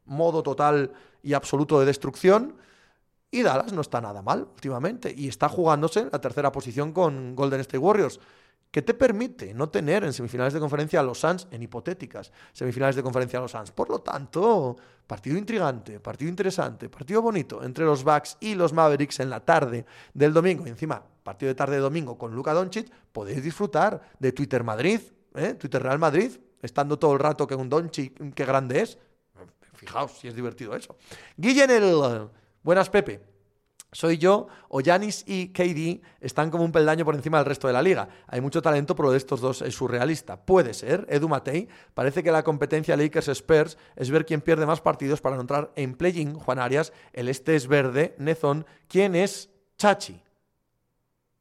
Modo 0.04 0.42
total 0.42 0.92
y 1.22 1.34
absoluto 1.34 1.80
de 1.80 1.86
destrucción. 1.86 2.56
Y 3.30 3.42
Dallas 3.42 3.72
no 3.72 3.82
está 3.82 4.00
nada 4.00 4.22
mal 4.22 4.48
últimamente 4.54 5.12
y 5.14 5.28
está 5.28 5.48
jugándose 5.48 6.08
la 6.10 6.20
tercera 6.20 6.50
posición 6.50 6.92
con 6.92 7.36
Golden 7.36 7.60
State 7.60 7.78
Warriors. 7.78 8.20
¿Qué 8.70 8.82
te 8.82 8.92
permite 8.92 9.54
no 9.54 9.70
tener 9.70 10.04
en 10.04 10.12
semifinales 10.12 10.52
de 10.52 10.60
conferencia 10.60 11.00
a 11.00 11.02
los 11.02 11.18
Suns 11.18 11.48
en 11.50 11.62
hipotéticas 11.62 12.30
semifinales 12.52 12.96
de 12.96 13.02
conferencia 13.02 13.38
a 13.38 13.42
los 13.42 13.52
Suns. 13.52 13.70
Por 13.70 13.88
lo 13.88 14.00
tanto, 14.00 14.76
partido 15.06 15.38
intrigante, 15.38 16.00
partido 16.00 16.28
interesante, 16.28 16.90
partido 16.90 17.22
bonito 17.22 17.64
entre 17.64 17.86
los 17.86 18.04
Bucks 18.04 18.36
y 18.40 18.54
los 18.54 18.74
Mavericks 18.74 19.20
en 19.20 19.30
la 19.30 19.40
tarde 19.40 19.86
del 20.12 20.34
domingo. 20.34 20.66
Y 20.66 20.70
encima, 20.70 21.02
partido 21.22 21.48
de 21.48 21.54
tarde 21.54 21.76
de 21.76 21.80
domingo 21.80 22.18
con 22.18 22.34
Luka 22.34 22.52
Doncic, 22.52 22.90
podéis 23.10 23.42
disfrutar 23.42 24.02
de 24.18 24.32
Twitter 24.32 24.62
Madrid, 24.62 25.00
¿eh? 25.34 25.54
Twitter 25.54 25.82
Real 25.82 25.98
Madrid, 25.98 26.32
estando 26.60 26.98
todo 26.98 27.14
el 27.14 27.20
rato 27.20 27.46
que 27.46 27.54
un 27.54 27.70
Doncic, 27.70 28.34
qué 28.34 28.44
grande 28.44 28.82
es. 28.82 28.98
Fijaos 29.72 30.18
si 30.18 30.28
es 30.28 30.34
divertido 30.34 30.74
eso. 30.74 30.96
Guillen 31.36 31.70
el... 31.70 32.28
Buenas, 32.62 32.90
Pepe. 32.90 33.37
Soy 33.90 34.18
yo, 34.18 34.48
o 34.68 34.80
Yanis 34.80 35.24
y 35.26 35.48
KD 35.48 36.02
están 36.20 36.50
como 36.50 36.62
un 36.62 36.72
peldaño 36.72 37.06
por 37.06 37.14
encima 37.14 37.38
del 37.38 37.46
resto 37.46 37.68
de 37.68 37.72
la 37.72 37.80
liga. 37.80 38.08
Hay 38.26 38.42
mucho 38.42 38.60
talento, 38.60 38.94
pero 38.94 39.10
de 39.10 39.16
estos 39.16 39.40
dos 39.40 39.62
es 39.62 39.74
surrealista. 39.74 40.44
Puede 40.44 40.74
ser, 40.74 41.06
Edu 41.08 41.26
Matei. 41.26 41.68
Parece 41.94 42.22
que 42.22 42.30
la 42.30 42.42
competencia 42.42 42.98
Lakers-Spurs 42.98 43.78
es 43.96 44.10
ver 44.10 44.26
quién 44.26 44.42
pierde 44.42 44.66
más 44.66 44.82
partidos 44.82 45.22
para 45.22 45.36
no 45.36 45.40
entrar 45.40 45.72
en 45.74 45.94
play-in. 45.94 46.34
Juan 46.34 46.58
Arias, 46.58 46.92
el 47.14 47.30
este 47.30 47.56
es 47.56 47.66
verde. 47.66 48.14
Nezón, 48.18 48.66
¿quién 48.88 49.14
es 49.14 49.48
Chachi? 49.78 50.22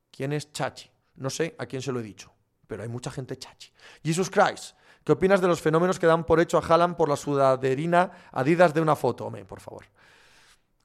¿Quién 0.10 0.32
es 0.32 0.54
Chachi? 0.54 0.90
No 1.16 1.30
sé 1.30 1.54
a 1.58 1.66
quién 1.66 1.82
se 1.82 1.92
lo 1.92 2.00
he 2.00 2.04
dicho, 2.04 2.32
pero 2.66 2.84
hay 2.84 2.90
mucha 2.90 3.12
gente 3.12 3.38
Chachi. 3.38 3.74
Jesus 4.02 4.30
Christ. 4.30 4.78
¿Qué 5.04 5.12
opinas 5.12 5.42
de 5.42 5.48
los 5.48 5.62
fenómenos 5.62 6.00
que 6.00 6.08
dan 6.08 6.26
por 6.26 6.40
hecho 6.40 6.58
a 6.58 6.62
Haaland 6.62 6.96
por 6.96 7.10
la 7.10 7.16
sudaderina 7.18 8.12
Adidas 8.32 8.74
de 8.74 8.82
una 8.82 8.96
foto? 8.96 9.26
Hombre, 9.26 9.44
por 9.44 9.60
favor. 9.60 9.86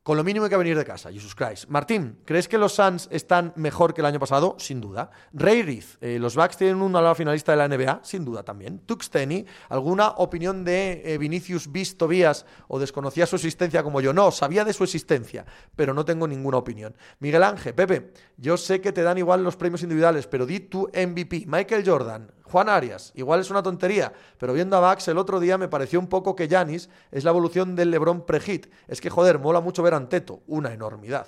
Con 0.03 0.17
lo 0.17 0.25
mínimo 0.25 0.47
hay 0.47 0.51
que 0.51 0.57
venir 0.57 0.77
de 0.77 0.85
casa, 0.85 1.13
Jesus 1.13 1.33
Christ. 1.33 1.67
Martín, 1.69 2.19
¿crees 2.25 2.49
que 2.49 2.59
los 2.59 2.75
Suns 2.75 3.07
están 3.13 3.53
mejor 3.55 3.95
que 3.95 4.01
el 4.01 4.07
año 4.07 4.19
pasado? 4.19 4.57
Sin 4.59 4.81
duda. 4.81 5.13
Ray 5.33 5.63
Reith, 5.63 5.97
eh, 6.01 6.19
¿los 6.19 6.35
Bucks 6.35 6.57
tienen 6.57 6.83
un 6.83 6.97
ala 6.97 7.15
finalista 7.15 7.53
de 7.53 7.59
la 7.59 7.69
NBA? 7.69 8.01
Sin 8.03 8.25
duda 8.25 8.43
también. 8.43 8.81
Tuxteni, 8.81 9.47
¿alguna 9.69 10.09
opinión 10.17 10.65
de 10.65 11.03
eh, 11.05 11.19
Vinicius 11.19 11.71
Bis 11.71 11.97
Tobías 11.97 12.47
o 12.67 12.81
desconocía 12.81 13.27
su 13.27 13.37
existencia 13.37 13.85
como 13.85 14.01
yo? 14.01 14.13
No, 14.13 14.33
sabía 14.33 14.65
de 14.65 14.73
su 14.73 14.83
existencia, 14.83 15.47
pero 15.77 15.95
no 15.95 16.05
tengo 16.05 16.27
ninguna 16.27 16.57
opinión. 16.57 16.97
Miguel 17.21 17.45
Ángel, 17.45 17.73
Pepe, 17.73 18.13
yo 18.37 18.57
sé 18.57 18.81
que 18.81 18.91
te 18.91 19.05
dan 19.05 19.19
igual 19.19 19.45
los 19.45 19.55
premios 19.55 19.85
individuales, 19.85 20.27
pero 20.27 20.47
di 20.47 20.59
tu 20.59 20.89
MVP. 20.89 21.45
Michael 21.47 21.89
Jordan, 21.89 22.29
Juan 22.53 22.69
Arias, 22.69 23.13
igual 23.15 23.41
es 23.41 23.51
una 23.51 23.63
tontería, 23.63 24.13
pero 24.37 24.53
viendo 24.53 24.77
a 24.77 24.81
Bax 24.81 25.09
el 25.09 25.17
otro 25.17 25.41
día 25.41 25.57
me 25.57 25.69
pareció 25.69 25.99
un 25.99 26.07
poco 26.07 26.37
que 26.37 26.49
Yanis 26.49 26.91
es 27.11 27.25
la 27.25 27.31
evolución 27.31 27.75
del 27.75 27.91
LeBron 27.91 28.27
pre-hit. 28.27 28.67
Es 28.87 29.01
que, 29.01 29.09
joder, 29.09 29.39
mola 29.39 29.63
mucho 29.63 29.83
ver 29.83 29.95
a 29.95 29.97
Anteto, 29.97 30.43
una 30.47 30.71
enormidad. 30.71 31.27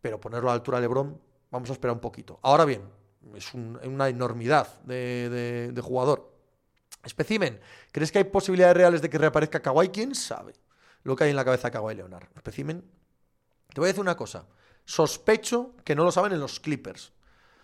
Pero 0.00 0.20
ponerlo 0.20 0.48
a 0.48 0.52
la 0.52 0.56
altura 0.56 0.78
de 0.78 0.82
LeBron, 0.82 1.20
vamos 1.52 1.70
a 1.70 1.72
esperar 1.72 1.94
un 1.94 2.00
poquito. 2.00 2.40
Ahora 2.42 2.64
bien, 2.64 2.82
es 3.36 3.54
una 3.54 4.08
enormidad 4.08 4.66
de, 4.82 5.80
jugador. 5.84 6.34
Especimen, 7.04 7.60
¿crees 7.92 8.10
que 8.10 8.18
hay 8.18 8.24
posibilidades 8.24 8.76
reales 8.76 9.00
de 9.00 9.08
que 9.08 9.18
reaparezca 9.18 9.62
Kawhi? 9.62 9.90
¿Quién 9.90 10.16
sabe 10.16 10.52
lo 11.04 11.14
que 11.14 11.22
hay 11.22 11.30
en 11.30 11.36
la 11.36 11.44
cabeza 11.44 11.68
de 11.68 11.72
Kawhi 11.74 11.94
Leonard? 11.94 12.26
Especimen, 12.34 12.84
te 13.72 13.80
voy 13.80 13.86
a 13.86 13.90
decir 13.90 14.00
una 14.00 14.16
cosa. 14.16 14.46
Sospecho 14.84 15.76
que 15.84 15.94
no 15.94 16.02
lo 16.02 16.10
saben 16.10 16.32
en 16.32 16.40
los 16.40 16.58
Clippers. 16.58 17.12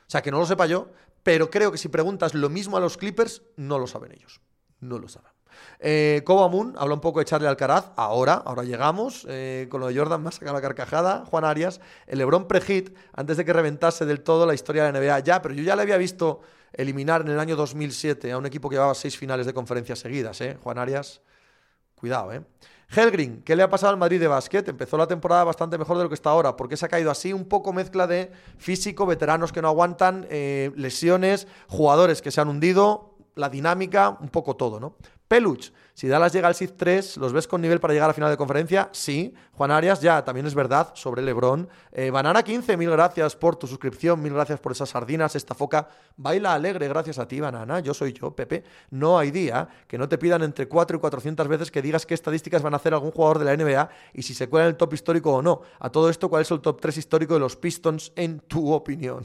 O 0.06 0.10
sea, 0.12 0.22
que 0.22 0.30
no 0.30 0.38
lo 0.38 0.46
sepa 0.46 0.66
yo, 0.66 0.90
pero 1.22 1.50
creo 1.50 1.70
que 1.72 1.78
si 1.78 1.88
preguntas 1.88 2.34
lo 2.34 2.48
mismo 2.48 2.76
a 2.76 2.80
los 2.80 2.96
Clippers, 2.96 3.42
no 3.56 3.78
lo 3.78 3.86
saben 3.86 4.12
ellos. 4.12 4.40
No 4.80 4.98
lo 4.98 5.08
saben. 5.08 5.30
Eh, 5.78 6.22
Moon 6.26 6.74
habla 6.76 6.94
un 6.94 7.00
poco 7.00 7.20
de 7.20 7.24
Charlie 7.24 7.48
Alcaraz. 7.48 7.92
Ahora, 7.96 8.34
ahora 8.34 8.64
llegamos. 8.64 9.26
Eh, 9.28 9.66
con 9.70 9.80
lo 9.80 9.88
de 9.88 9.96
Jordan 9.96 10.22
más 10.22 10.36
saca 10.36 10.52
la 10.52 10.60
carcajada. 10.60 11.24
Juan 11.26 11.44
Arias. 11.44 11.80
El 12.06 12.18
Lebron 12.18 12.48
pre-hit, 12.48 12.96
antes 13.12 13.36
de 13.36 13.44
que 13.44 13.52
reventase 13.52 14.04
del 14.04 14.22
todo 14.22 14.46
la 14.46 14.54
historia 14.54 14.84
de 14.84 14.92
la 14.92 15.00
NBA. 15.00 15.20
Ya, 15.20 15.42
pero 15.42 15.54
yo 15.54 15.62
ya 15.62 15.76
le 15.76 15.82
había 15.82 15.96
visto 15.96 16.40
eliminar 16.72 17.20
en 17.22 17.28
el 17.28 17.38
año 17.38 17.56
2007 17.56 18.32
a 18.32 18.38
un 18.38 18.46
equipo 18.46 18.68
que 18.68 18.76
llevaba 18.76 18.94
seis 18.94 19.16
finales 19.16 19.46
de 19.46 19.54
conferencias 19.54 19.98
seguidas. 19.98 20.40
¿eh? 20.40 20.56
Juan 20.62 20.78
Arias, 20.78 21.20
cuidado, 21.94 22.32
¿eh? 22.32 22.42
Helgrin, 22.94 23.42
¿qué 23.42 23.56
le 23.56 23.62
ha 23.62 23.70
pasado 23.70 23.90
al 23.90 23.98
Madrid 23.98 24.20
de 24.20 24.28
básquet? 24.28 24.68
Empezó 24.68 24.98
la 24.98 25.06
temporada 25.06 25.44
bastante 25.44 25.78
mejor 25.78 25.96
de 25.96 26.02
lo 26.02 26.10
que 26.10 26.14
está 26.14 26.28
ahora. 26.28 26.56
¿Por 26.56 26.68
qué 26.68 26.76
se 26.76 26.84
ha 26.84 26.88
caído 26.88 27.10
así? 27.10 27.32
Un 27.32 27.46
poco 27.46 27.72
mezcla 27.72 28.06
de 28.06 28.30
físico, 28.58 29.06
veteranos 29.06 29.50
que 29.50 29.62
no 29.62 29.68
aguantan, 29.68 30.26
eh, 30.28 30.72
lesiones, 30.76 31.46
jugadores 31.68 32.20
que 32.20 32.30
se 32.30 32.42
han 32.42 32.48
hundido, 32.48 33.16
la 33.34 33.48
dinámica, 33.48 34.18
un 34.20 34.28
poco 34.28 34.56
todo, 34.56 34.78
¿no? 34.78 34.96
Peluch, 35.26 35.72
si 35.94 36.08
Dallas 36.08 36.32
llega 36.32 36.48
al 36.48 36.54
SID 36.54 36.70
3, 36.76 37.18
¿los 37.18 37.32
ves 37.32 37.46
con 37.46 37.60
nivel 37.60 37.78
para 37.78 37.92
llegar 37.92 38.08
a 38.08 38.14
final 38.14 38.30
de 38.30 38.36
conferencia? 38.36 38.88
Sí. 38.92 39.34
Juan 39.52 39.70
Arias, 39.70 40.00
ya, 40.00 40.24
también 40.24 40.46
es 40.46 40.54
verdad, 40.54 40.92
sobre 40.94 41.20
Lebron. 41.20 41.68
Eh, 41.92 42.10
Banana 42.10 42.42
15, 42.42 42.78
mil 42.78 42.90
gracias 42.90 43.36
por 43.36 43.56
tu 43.56 43.66
suscripción, 43.66 44.22
mil 44.22 44.32
gracias 44.32 44.58
por 44.58 44.72
esas 44.72 44.88
sardinas, 44.88 45.36
esta 45.36 45.54
foca. 45.54 45.88
Baila 46.16 46.54
alegre, 46.54 46.88
gracias 46.88 47.18
a 47.18 47.28
ti, 47.28 47.40
Banana. 47.40 47.80
Yo 47.80 47.92
soy 47.92 48.14
yo, 48.14 48.34
Pepe. 48.34 48.64
No 48.90 49.18
hay 49.18 49.30
día 49.30 49.68
que 49.86 49.98
no 49.98 50.08
te 50.08 50.16
pidan 50.16 50.42
entre 50.42 50.66
4 50.66 50.96
y 50.96 51.00
400 51.00 51.46
veces 51.46 51.70
que 51.70 51.82
digas 51.82 52.06
qué 52.06 52.14
estadísticas 52.14 52.62
van 52.62 52.72
a 52.72 52.78
hacer 52.78 52.94
algún 52.94 53.10
jugador 53.10 53.38
de 53.38 53.44
la 53.44 53.56
NBA 53.56 53.88
y 54.14 54.22
si 54.22 54.32
se 54.32 54.48
cuela 54.48 54.64
en 54.64 54.70
el 54.70 54.76
top 54.76 54.94
histórico 54.94 55.34
o 55.34 55.42
no. 55.42 55.60
A 55.78 55.90
todo 55.90 56.08
esto, 56.08 56.30
¿cuál 56.30 56.42
es 56.42 56.50
el 56.50 56.60
top 56.60 56.80
3 56.80 56.96
histórico 56.96 57.34
de 57.34 57.40
los 57.40 57.56
Pistons 57.56 58.12
en 58.16 58.40
tu 58.40 58.72
opinión? 58.72 59.24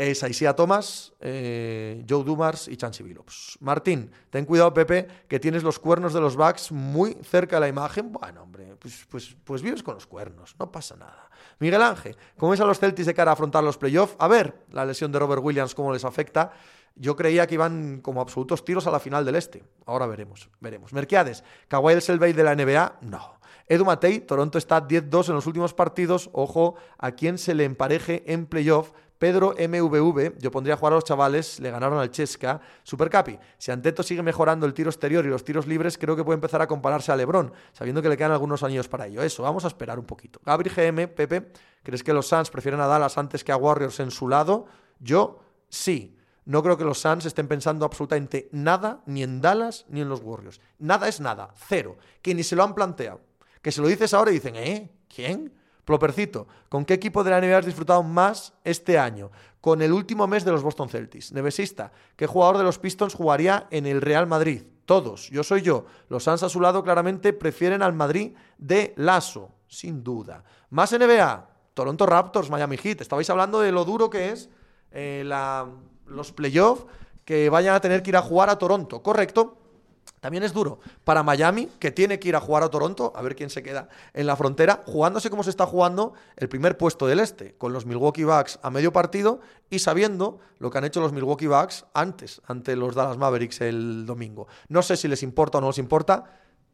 Es 0.00 0.22
Aisia 0.22 0.56
Thomas, 0.56 1.12
eh, 1.20 2.02
Joe 2.08 2.24
Dumars 2.24 2.68
y 2.68 2.76
Chansey 2.78 3.04
Billups. 3.04 3.58
Martín, 3.60 4.10
ten 4.30 4.46
cuidado, 4.46 4.72
Pepe, 4.72 5.06
que 5.28 5.38
tienes 5.38 5.62
los 5.62 5.78
cuernos 5.78 6.14
de 6.14 6.20
los 6.20 6.36
backs 6.36 6.72
muy 6.72 7.18
cerca 7.22 7.56
de 7.56 7.60
la 7.60 7.68
imagen. 7.68 8.10
Bueno, 8.10 8.44
hombre, 8.44 8.76
pues, 8.78 9.06
pues, 9.10 9.36
pues 9.44 9.60
vives 9.60 9.82
con 9.82 9.94
los 9.94 10.06
cuernos, 10.06 10.56
no 10.58 10.72
pasa 10.72 10.96
nada. 10.96 11.28
Miguel 11.58 11.82
Ángel, 11.82 12.16
¿cómo 12.38 12.52
ves 12.52 12.60
a 12.60 12.64
los 12.64 12.78
Celtics 12.78 13.04
de 13.04 13.12
cara 13.12 13.32
a 13.32 13.34
afrontar 13.34 13.62
los 13.62 13.76
playoffs? 13.76 14.16
A 14.18 14.26
ver, 14.26 14.64
la 14.72 14.86
lesión 14.86 15.12
de 15.12 15.18
Robert 15.18 15.42
Williams, 15.44 15.74
cómo 15.74 15.92
les 15.92 16.06
afecta. 16.06 16.52
Yo 16.96 17.14
creía 17.14 17.46
que 17.46 17.54
iban 17.56 18.00
como 18.00 18.22
absolutos 18.22 18.64
tiros 18.64 18.86
a 18.86 18.90
la 18.90 19.00
final 19.00 19.26
del 19.26 19.36
este. 19.36 19.62
Ahora 19.84 20.06
veremos, 20.06 20.48
veremos. 20.60 20.94
Merquiades, 20.94 21.44
Kawhi 21.68 21.92
el 21.92 22.00
Selvey 22.00 22.32
de 22.32 22.44
la 22.44 22.54
NBA, 22.54 23.00
no. 23.02 23.38
Edu 23.68 23.84
Matei, 23.84 24.20
Toronto 24.20 24.56
está 24.56 24.88
10-2 24.88 25.28
en 25.28 25.34
los 25.34 25.46
últimos 25.46 25.74
partidos. 25.74 26.30
Ojo 26.32 26.76
a 26.98 27.12
quién 27.12 27.36
se 27.36 27.54
le 27.54 27.64
empareje 27.64 28.24
en 28.32 28.46
playoff 28.46 28.92
Pedro 29.20 29.50
MVV, 29.50 30.38
yo 30.38 30.50
pondría 30.50 30.72
a 30.72 30.76
jugar 30.78 30.94
a 30.94 30.96
los 30.96 31.04
chavales, 31.04 31.60
le 31.60 31.70
ganaron 31.70 31.98
al 31.98 32.10
Chesca. 32.10 32.58
Supercapi, 32.82 33.38
si 33.58 33.70
Anteto 33.70 34.02
sigue 34.02 34.22
mejorando 34.22 34.64
el 34.64 34.72
tiro 34.72 34.88
exterior 34.88 35.26
y 35.26 35.28
los 35.28 35.44
tiros 35.44 35.66
libres, 35.66 35.98
creo 35.98 36.16
que 36.16 36.24
puede 36.24 36.36
empezar 36.36 36.62
a 36.62 36.66
compararse 36.66 37.12
a 37.12 37.16
Lebron, 37.16 37.52
sabiendo 37.74 38.00
que 38.00 38.08
le 38.08 38.16
quedan 38.16 38.32
algunos 38.32 38.62
años 38.62 38.88
para 38.88 39.08
ello. 39.08 39.22
Eso, 39.22 39.42
vamos 39.42 39.66
a 39.66 39.68
esperar 39.68 39.98
un 39.98 40.06
poquito. 40.06 40.40
Gabri 40.42 40.70
GM, 40.70 41.06
Pepe, 41.08 41.52
¿crees 41.82 42.02
que 42.02 42.14
los 42.14 42.28
Suns 42.28 42.48
prefieren 42.48 42.80
a 42.80 42.86
Dallas 42.86 43.18
antes 43.18 43.44
que 43.44 43.52
a 43.52 43.58
Warriors 43.58 44.00
en 44.00 44.10
su 44.10 44.26
lado? 44.26 44.64
Yo, 45.00 45.40
sí. 45.68 46.16
No 46.46 46.62
creo 46.62 46.78
que 46.78 46.84
los 46.84 46.98
Suns 46.98 47.26
estén 47.26 47.46
pensando 47.46 47.84
absolutamente 47.84 48.48
nada, 48.52 49.02
ni 49.04 49.22
en 49.22 49.42
Dallas 49.42 49.84
ni 49.90 50.00
en 50.00 50.08
los 50.08 50.22
Warriors. 50.22 50.62
Nada 50.78 51.08
es 51.08 51.20
nada, 51.20 51.50
cero. 51.68 51.98
Que 52.22 52.34
ni 52.34 52.42
se 52.42 52.56
lo 52.56 52.64
han 52.64 52.74
planteado. 52.74 53.20
Que 53.60 53.70
se 53.70 53.82
lo 53.82 53.88
dices 53.88 54.14
ahora 54.14 54.30
y 54.30 54.34
dicen, 54.34 54.56
¿eh? 54.56 54.90
¿Quién? 55.14 55.59
Plopercito, 55.90 56.46
¿con 56.68 56.84
qué 56.84 56.94
equipo 56.94 57.24
de 57.24 57.32
la 57.32 57.40
NBA 57.40 57.58
has 57.58 57.66
disfrutado 57.66 58.04
más 58.04 58.52
este 58.62 58.96
año? 58.96 59.32
Con 59.60 59.82
el 59.82 59.92
último 59.92 60.28
mes 60.28 60.44
de 60.44 60.52
los 60.52 60.62
Boston 60.62 60.88
Celtics. 60.88 61.32
Nevesista, 61.32 61.90
¿qué 62.14 62.28
jugador 62.28 62.58
de 62.58 62.62
los 62.62 62.78
Pistons 62.78 63.12
jugaría 63.12 63.66
en 63.72 63.86
el 63.86 64.00
Real 64.00 64.28
Madrid? 64.28 64.62
Todos, 64.84 65.28
yo 65.30 65.42
soy 65.42 65.62
yo. 65.62 65.86
Los 66.08 66.22
Suns 66.22 66.44
a 66.44 66.48
su 66.48 66.60
lado 66.60 66.84
claramente 66.84 67.32
prefieren 67.32 67.82
al 67.82 67.92
Madrid 67.92 68.36
de 68.56 68.94
Lasso, 68.98 69.50
sin 69.66 70.04
duda. 70.04 70.44
Más 70.70 70.92
NBA, 70.92 71.48
Toronto 71.74 72.06
Raptors, 72.06 72.50
Miami 72.50 72.76
Heat. 72.76 73.00
Estabais 73.00 73.28
hablando 73.28 73.58
de 73.58 73.72
lo 73.72 73.84
duro 73.84 74.08
que 74.10 74.30
es 74.30 74.48
eh, 74.92 75.24
los 76.06 76.30
playoffs 76.30 76.86
que 77.24 77.50
vayan 77.50 77.74
a 77.74 77.80
tener 77.80 78.04
que 78.04 78.10
ir 78.10 78.16
a 78.16 78.22
jugar 78.22 78.48
a 78.48 78.58
Toronto, 78.58 79.02
correcto. 79.02 79.58
También 80.20 80.42
es 80.42 80.52
duro 80.52 80.80
para 81.04 81.22
Miami, 81.22 81.68
que 81.78 81.90
tiene 81.90 82.18
que 82.18 82.28
ir 82.28 82.36
a 82.36 82.40
jugar 82.40 82.62
a 82.62 82.68
Toronto, 82.68 83.12
a 83.16 83.22
ver 83.22 83.34
quién 83.34 83.48
se 83.48 83.62
queda 83.62 83.88
en 84.12 84.26
la 84.26 84.36
frontera, 84.36 84.82
jugándose 84.86 85.30
como 85.30 85.42
se 85.42 85.50
está 85.50 85.64
jugando 85.64 86.12
el 86.36 86.48
primer 86.48 86.76
puesto 86.76 87.06
del 87.06 87.20
este, 87.20 87.54
con 87.54 87.72
los 87.72 87.86
Milwaukee 87.86 88.24
Bucks 88.24 88.58
a 88.62 88.70
medio 88.70 88.92
partido 88.92 89.40
y 89.70 89.78
sabiendo 89.78 90.38
lo 90.58 90.70
que 90.70 90.78
han 90.78 90.84
hecho 90.84 91.00
los 91.00 91.12
Milwaukee 91.12 91.46
Bucks 91.46 91.86
antes, 91.94 92.42
ante 92.46 92.76
los 92.76 92.94
Dallas 92.94 93.16
Mavericks 93.16 93.62
el 93.62 94.04
domingo. 94.04 94.46
No 94.68 94.82
sé 94.82 94.98
si 94.98 95.08
les 95.08 95.22
importa 95.22 95.56
o 95.56 95.60
no 95.62 95.68
les 95.68 95.78
importa, 95.78 96.24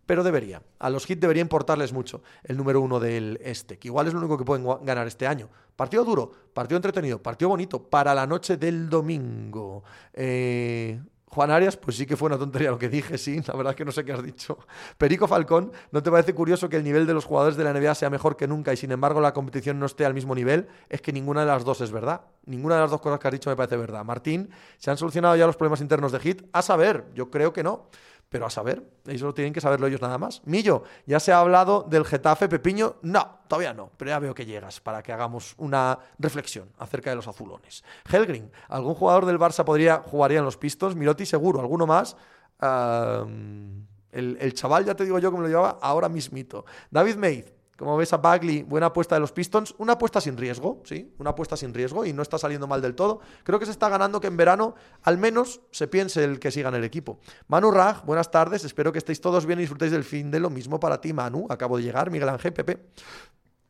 pero 0.07 0.25
debería. 0.25 0.62
A 0.79 0.90
los 0.90 1.05
Heat 1.07 1.18
debería 1.18 1.40
importarles 1.40 1.92
mucho 1.92 2.22
el 2.44 2.57
número 2.57 2.81
uno 2.81 2.99
del 2.99 3.38
este, 3.42 3.79
que 3.79 3.88
igual 3.88 4.07
es 4.07 4.12
lo 4.12 4.20
único 4.20 4.38
que 4.38 4.44
pueden 4.44 4.64
ganar 4.83 5.07
este 5.07 5.27
año. 5.27 5.49
Partido 5.75 6.05
duro, 6.05 6.31
partido 6.55 6.77
entretenido, 6.77 7.22
partido 7.22 7.51
bonito 7.51 7.83
para 7.83 8.14
la 8.14 8.27
noche 8.27 8.57
del 8.57 8.88
domingo. 8.88 9.85
Eh, 10.12 11.01
Juan 11.37 11.51
Arias, 11.51 11.77
pues 11.77 11.99
sí 11.99 12.07
que 12.07 12.16
fue 12.16 12.29
una 12.29 12.38
tontería 12.38 12.70
lo 12.70 12.79
que 12.79 12.88
dije, 12.88 13.18
sí, 13.18 13.42
la 13.46 13.53
verdad 13.53 13.72
es 13.72 13.77
que 13.77 13.85
no 13.85 13.92
sé 13.92 14.07
qué 14.07 14.12
has 14.14 14.22
dicho. 14.22 14.57
Perico 14.96 15.29
Falcón, 15.29 15.70
¿no 15.92 16.03
te 16.03 16.11
parece 16.11 16.35
curioso 16.35 16.70
que 16.70 16.79
el 16.79 16.83
nivel 16.83 17.07
de 17.07 17.12
los 17.12 17.27
jugadores 17.27 17.59
de 17.59 17.64
la 17.64 17.75
NBA 17.75 17.94
sea 17.94 18.09
mejor 18.09 18.38
que 18.38 18.49
nunca 18.49 18.72
y 18.72 18.79
sin 18.79 18.90
embargo 18.90 19.20
la 19.20 19.35
competición 19.35 19.79
no 19.79 19.85
esté 19.85 20.07
al 20.07 20.14
mismo 20.14 20.35
nivel? 20.35 20.66
Es 20.88 21.03
que 21.03 21.12
ninguna 21.12 21.40
de 21.40 21.49
las 21.49 21.62
dos 21.62 21.83
es 21.83 21.90
verdad. 21.90 22.22
Ninguna 22.46 22.77
de 22.77 22.81
las 22.81 22.90
dos 22.90 23.03
cosas 23.03 23.20
que 23.20 23.29
has 23.29 23.33
dicho 23.33 23.51
me 23.51 23.57
parece 23.57 23.77
verdad. 23.77 24.03
Martín, 24.03 24.49
¿se 24.79 24.90
han 24.90 24.96
solucionado 24.96 25.37
ya 25.37 25.46
los 25.46 25.59
problemas 25.59 25.83
internos 25.83 26.11
de 26.11 26.20
Hit? 26.20 26.42
A 26.55 26.62
saber, 26.62 27.05
yo 27.14 27.31
creo 27.31 27.53
que 27.53 27.62
no. 27.62 27.90
Pero 28.28 28.46
a 28.46 28.50
saber, 28.50 28.82
eso 29.06 29.32
tienen 29.32 29.52
que 29.52 29.60
saberlo 29.60 29.86
ellos 29.86 30.00
nada 30.00 30.18
más. 30.18 30.42
Millo, 30.44 30.82
ya 31.06 31.20
se 31.20 31.32
ha 31.32 31.38
hablado 31.38 31.86
del 31.88 32.04
Getafe 32.04 32.48
Pepiño. 32.48 32.96
No, 33.02 33.38
todavía 33.46 33.72
no, 33.72 33.90
pero 33.96 34.10
ya 34.10 34.18
veo 34.18 34.34
que 34.34 34.44
llegas 34.44 34.80
para 34.80 35.02
que 35.02 35.12
hagamos 35.12 35.54
una 35.58 35.98
reflexión 36.18 36.68
acerca 36.78 37.10
de 37.10 37.16
los 37.16 37.28
azulones. 37.28 37.84
Helgrin, 38.10 38.50
¿algún 38.68 38.94
jugador 38.94 39.26
del 39.26 39.38
Barça 39.38 39.64
podría 39.64 39.98
jugaría 39.98 40.40
en 40.40 40.44
los 40.44 40.56
Pistons? 40.56 40.96
Miroti 40.96 41.24
seguro, 41.24 41.60
¿alguno 41.60 41.86
más? 41.86 42.16
el, 42.60 44.38
el, 44.40 44.54
chaval, 44.54 44.86
ya 44.86 44.94
te 44.94 45.04
digo 45.04 45.18
yo 45.18 45.30
me 45.30 45.40
lo 45.40 45.48
llevaba 45.48 45.78
ahora 45.80 46.08
mismito. 46.08 46.64
David 46.90 47.16
Meid, 47.16 47.44
como 47.76 47.96
ves 47.96 48.12
a 48.12 48.16
Bagley, 48.16 48.62
buena 48.62 48.86
apuesta 48.86 49.16
de 49.16 49.20
los 49.20 49.32
Pistons, 49.32 49.74
una 49.78 49.94
apuesta 49.94 50.20
sin 50.20 50.36
riesgo, 50.36 50.82
sí, 50.84 51.14
una 51.18 51.30
apuesta 51.30 51.56
sin 51.56 51.74
riesgo 51.74 52.06
y 52.06 52.12
no 52.12 52.22
está 52.22 52.38
saliendo 52.38 52.66
mal 52.66 52.80
del 52.80 52.94
todo. 52.94 53.20
Creo 53.44 53.58
que 53.58 53.66
se 53.66 53.72
está 53.72 53.88
ganando 53.88 54.20
que 54.20 54.28
en 54.28 54.36
verano 54.36 54.74
al 55.02 55.18
menos 55.18 55.60
se 55.70 55.86
piense 55.86 56.24
el 56.24 56.40
que 56.40 56.50
siga 56.50 56.70
en 56.70 56.76
el 56.76 56.84
equipo. 56.84 57.20
Manu 57.48 57.70
Raj, 57.70 58.04
buenas 58.04 58.30
tardes, 58.30 58.64
espero 58.64 58.92
que 58.92 58.98
estéis 58.98 59.20
todos 59.20 59.44
bien 59.44 59.58
y 59.58 59.62
disfrutéis 59.62 59.92
del 59.92 60.04
fin 60.04 60.30
de 60.30 60.40
lo 60.40 60.48
mismo 60.48 60.80
para 60.80 61.00
ti, 61.00 61.12
Manu. 61.12 61.46
Acabo 61.50 61.76
de 61.76 61.82
llegar, 61.82 62.10
Miguel 62.10 62.30
Ángel, 62.30 62.52
Pepe. 62.52 62.86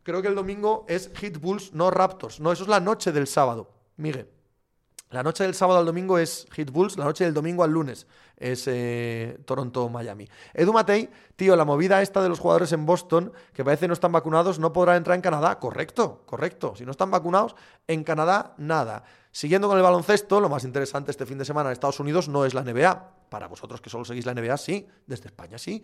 Creo 0.04 0.22
que 0.22 0.28
el 0.28 0.36
domingo 0.36 0.84
es 0.88 1.10
Hit 1.16 1.38
Bulls, 1.38 1.72
no 1.72 1.90
Raptors. 1.90 2.38
No, 2.38 2.52
eso 2.52 2.62
es 2.62 2.68
la 2.68 2.78
noche 2.78 3.10
del 3.10 3.26
sábado, 3.26 3.72
Miguel. 3.96 4.30
La 5.10 5.24
noche 5.24 5.42
del 5.42 5.54
sábado 5.54 5.80
al 5.80 5.86
domingo 5.86 6.18
es 6.18 6.46
Hit 6.52 6.70
Bulls, 6.70 6.96
la 6.96 7.04
noche 7.04 7.24
del 7.24 7.34
domingo 7.34 7.64
al 7.64 7.72
lunes 7.72 8.06
es 8.36 8.64
eh, 8.66 9.38
Toronto-Miami. 9.44 10.28
Edu 10.54 10.72
Matei, 10.72 11.08
tío, 11.36 11.56
la 11.56 11.64
movida 11.64 12.02
esta 12.02 12.22
de 12.22 12.28
los 12.28 12.38
jugadores 12.38 12.72
en 12.72 12.84
Boston, 12.86 13.32
que 13.52 13.64
parece 13.64 13.88
no 13.88 13.94
están 13.94 14.12
vacunados, 14.12 14.58
no 14.58 14.72
podrán 14.72 14.96
entrar 14.96 15.14
en 15.14 15.22
Canadá. 15.22 15.58
Correcto, 15.58 16.22
correcto. 16.26 16.74
Si 16.76 16.84
no 16.84 16.90
están 16.90 17.10
vacunados, 17.10 17.56
en 17.86 18.04
Canadá 18.04 18.54
nada. 18.58 19.04
Siguiendo 19.30 19.68
con 19.68 19.76
el 19.76 19.82
baloncesto, 19.82 20.40
lo 20.40 20.48
más 20.48 20.64
interesante 20.64 21.10
este 21.10 21.26
fin 21.26 21.38
de 21.38 21.44
semana 21.44 21.70
en 21.70 21.74
Estados 21.74 22.00
Unidos 22.00 22.28
no 22.28 22.44
es 22.44 22.54
la 22.54 22.62
NBA. 22.62 23.12
Para 23.28 23.48
vosotros 23.48 23.80
que 23.80 23.90
solo 23.90 24.04
seguís 24.04 24.26
la 24.26 24.34
NBA, 24.34 24.56
sí. 24.56 24.86
Desde 25.06 25.26
España, 25.26 25.58
sí. 25.58 25.82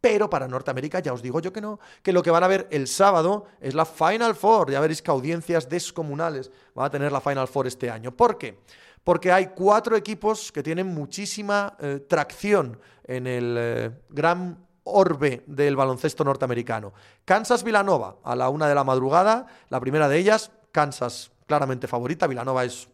Pero 0.00 0.30
para 0.30 0.48
Norteamérica 0.48 1.00
ya 1.00 1.12
os 1.12 1.20
digo 1.20 1.40
yo 1.40 1.52
que 1.52 1.60
no, 1.60 1.78
que 2.02 2.12
lo 2.12 2.22
que 2.22 2.30
van 2.30 2.42
a 2.42 2.48
ver 2.48 2.66
el 2.70 2.88
sábado 2.88 3.44
es 3.60 3.74
la 3.74 3.84
Final 3.84 4.34
Four. 4.34 4.70
Ya 4.70 4.80
veréis 4.80 5.02
que 5.02 5.10
audiencias 5.10 5.68
descomunales 5.68 6.50
van 6.74 6.86
a 6.86 6.90
tener 6.90 7.12
la 7.12 7.20
Final 7.20 7.48
Four 7.48 7.66
este 7.66 7.90
año. 7.90 8.16
¿Por 8.16 8.38
qué? 8.38 8.60
Porque 9.04 9.32
hay 9.32 9.48
cuatro 9.48 9.96
equipos 9.96 10.52
que 10.52 10.62
tienen 10.62 10.86
muchísima 10.86 11.76
eh, 11.80 12.04
tracción 12.08 12.78
en 13.04 13.26
el 13.26 13.56
eh, 13.58 13.90
gran 14.08 14.66
orbe 14.84 15.42
del 15.46 15.76
baloncesto 15.76 16.24
norteamericano. 16.24 16.92
Kansas 17.24 17.64
Villanova 17.64 18.16
a 18.24 18.36
la 18.36 18.48
una 18.48 18.68
de 18.68 18.74
la 18.74 18.84
madrugada, 18.84 19.46
la 19.68 19.80
primera 19.80 20.08
de 20.08 20.18
ellas, 20.18 20.50
Kansas 20.72 21.30
claramente 21.46 21.88
favorita, 21.88 22.26
Villanova 22.26 22.64
es 22.64 22.88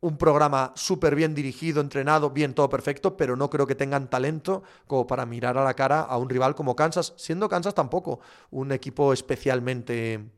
un 0.00 0.16
programa 0.16 0.72
súper 0.76 1.14
bien 1.14 1.34
dirigido, 1.34 1.80
entrenado, 1.80 2.30
bien, 2.30 2.54
todo 2.54 2.68
perfecto, 2.70 3.16
pero 3.16 3.36
no 3.36 3.50
creo 3.50 3.66
que 3.66 3.74
tengan 3.74 4.08
talento 4.08 4.62
como 4.86 5.06
para 5.06 5.26
mirar 5.26 5.58
a 5.58 5.64
la 5.64 5.74
cara 5.74 6.00
a 6.00 6.16
un 6.16 6.28
rival 6.28 6.54
como 6.54 6.74
Kansas, 6.74 7.12
siendo 7.16 7.48
Kansas 7.48 7.74
tampoco 7.74 8.20
un 8.50 8.72
equipo 8.72 9.12
especialmente 9.12 10.30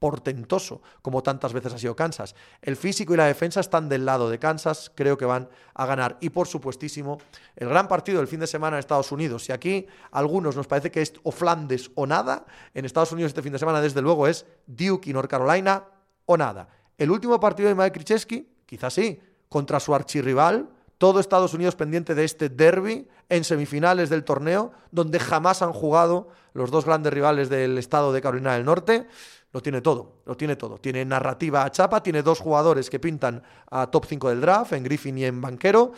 portentoso, 0.00 0.82
como 1.02 1.22
tantas 1.22 1.52
veces 1.52 1.74
ha 1.74 1.78
sido 1.78 1.94
Kansas. 1.94 2.34
El 2.60 2.74
físico 2.74 3.14
y 3.14 3.16
la 3.16 3.26
defensa 3.26 3.60
están 3.60 3.88
del 3.88 4.04
lado 4.04 4.28
de 4.28 4.40
Kansas, 4.40 4.90
creo 4.96 5.16
que 5.16 5.26
van 5.26 5.48
a 5.74 5.86
ganar. 5.86 6.18
Y 6.20 6.30
por 6.30 6.48
supuestísimo, 6.48 7.18
el 7.54 7.68
gran 7.68 7.86
partido 7.86 8.18
del 8.18 8.26
fin 8.26 8.40
de 8.40 8.48
semana 8.48 8.76
en 8.76 8.80
Estados 8.80 9.12
Unidos. 9.12 9.44
Si 9.44 9.52
aquí 9.52 9.86
a 10.10 10.18
algunos 10.18 10.56
nos 10.56 10.66
parece 10.66 10.90
que 10.90 11.02
es 11.02 11.12
o 11.22 11.30
Flandes 11.30 11.92
o 11.94 12.06
nada, 12.06 12.46
en 12.74 12.84
Estados 12.84 13.12
Unidos 13.12 13.30
este 13.30 13.42
fin 13.42 13.52
de 13.52 13.60
semana, 13.60 13.80
desde 13.80 14.02
luego, 14.02 14.26
es 14.26 14.46
Duke 14.66 15.08
y 15.08 15.12
North 15.12 15.30
Carolina 15.30 15.84
o 16.26 16.36
nada. 16.36 16.68
El 16.98 17.12
último 17.12 17.38
partido 17.38 17.68
de 17.68 17.76
Mike 17.76 18.00
Krzyzewski 18.00 18.48
Quizás 18.70 18.94
sí, 18.94 19.20
contra 19.48 19.80
su 19.80 19.96
archirrival, 19.96 20.70
todo 20.96 21.18
Estados 21.18 21.54
Unidos 21.54 21.74
pendiente 21.74 22.14
de 22.14 22.22
este 22.22 22.48
derby 22.48 23.08
en 23.28 23.42
semifinales 23.42 24.10
del 24.10 24.22
torneo, 24.22 24.70
donde 24.92 25.18
jamás 25.18 25.60
han 25.62 25.72
jugado 25.72 26.28
los 26.52 26.70
dos 26.70 26.84
grandes 26.84 27.12
rivales 27.12 27.48
del 27.48 27.78
estado 27.78 28.12
de 28.12 28.22
Carolina 28.22 28.54
del 28.54 28.64
Norte. 28.64 29.08
Lo 29.52 29.60
tiene 29.60 29.80
todo, 29.80 30.22
lo 30.26 30.36
tiene 30.36 30.56
todo. 30.56 30.78
Tiene 30.78 31.04
narrativa 31.04 31.64
a 31.64 31.70
chapa, 31.70 32.02
tiene 32.02 32.22
dos 32.22 32.38
jugadores 32.38 32.88
que 32.88 33.00
pintan 33.00 33.42
a 33.70 33.90
top 33.90 34.06
5 34.06 34.28
del 34.28 34.40
draft, 34.40 34.72
en 34.72 34.84
Griffin 34.84 35.18
y 35.18 35.24
en 35.24 35.40
Banquero. 35.40 35.92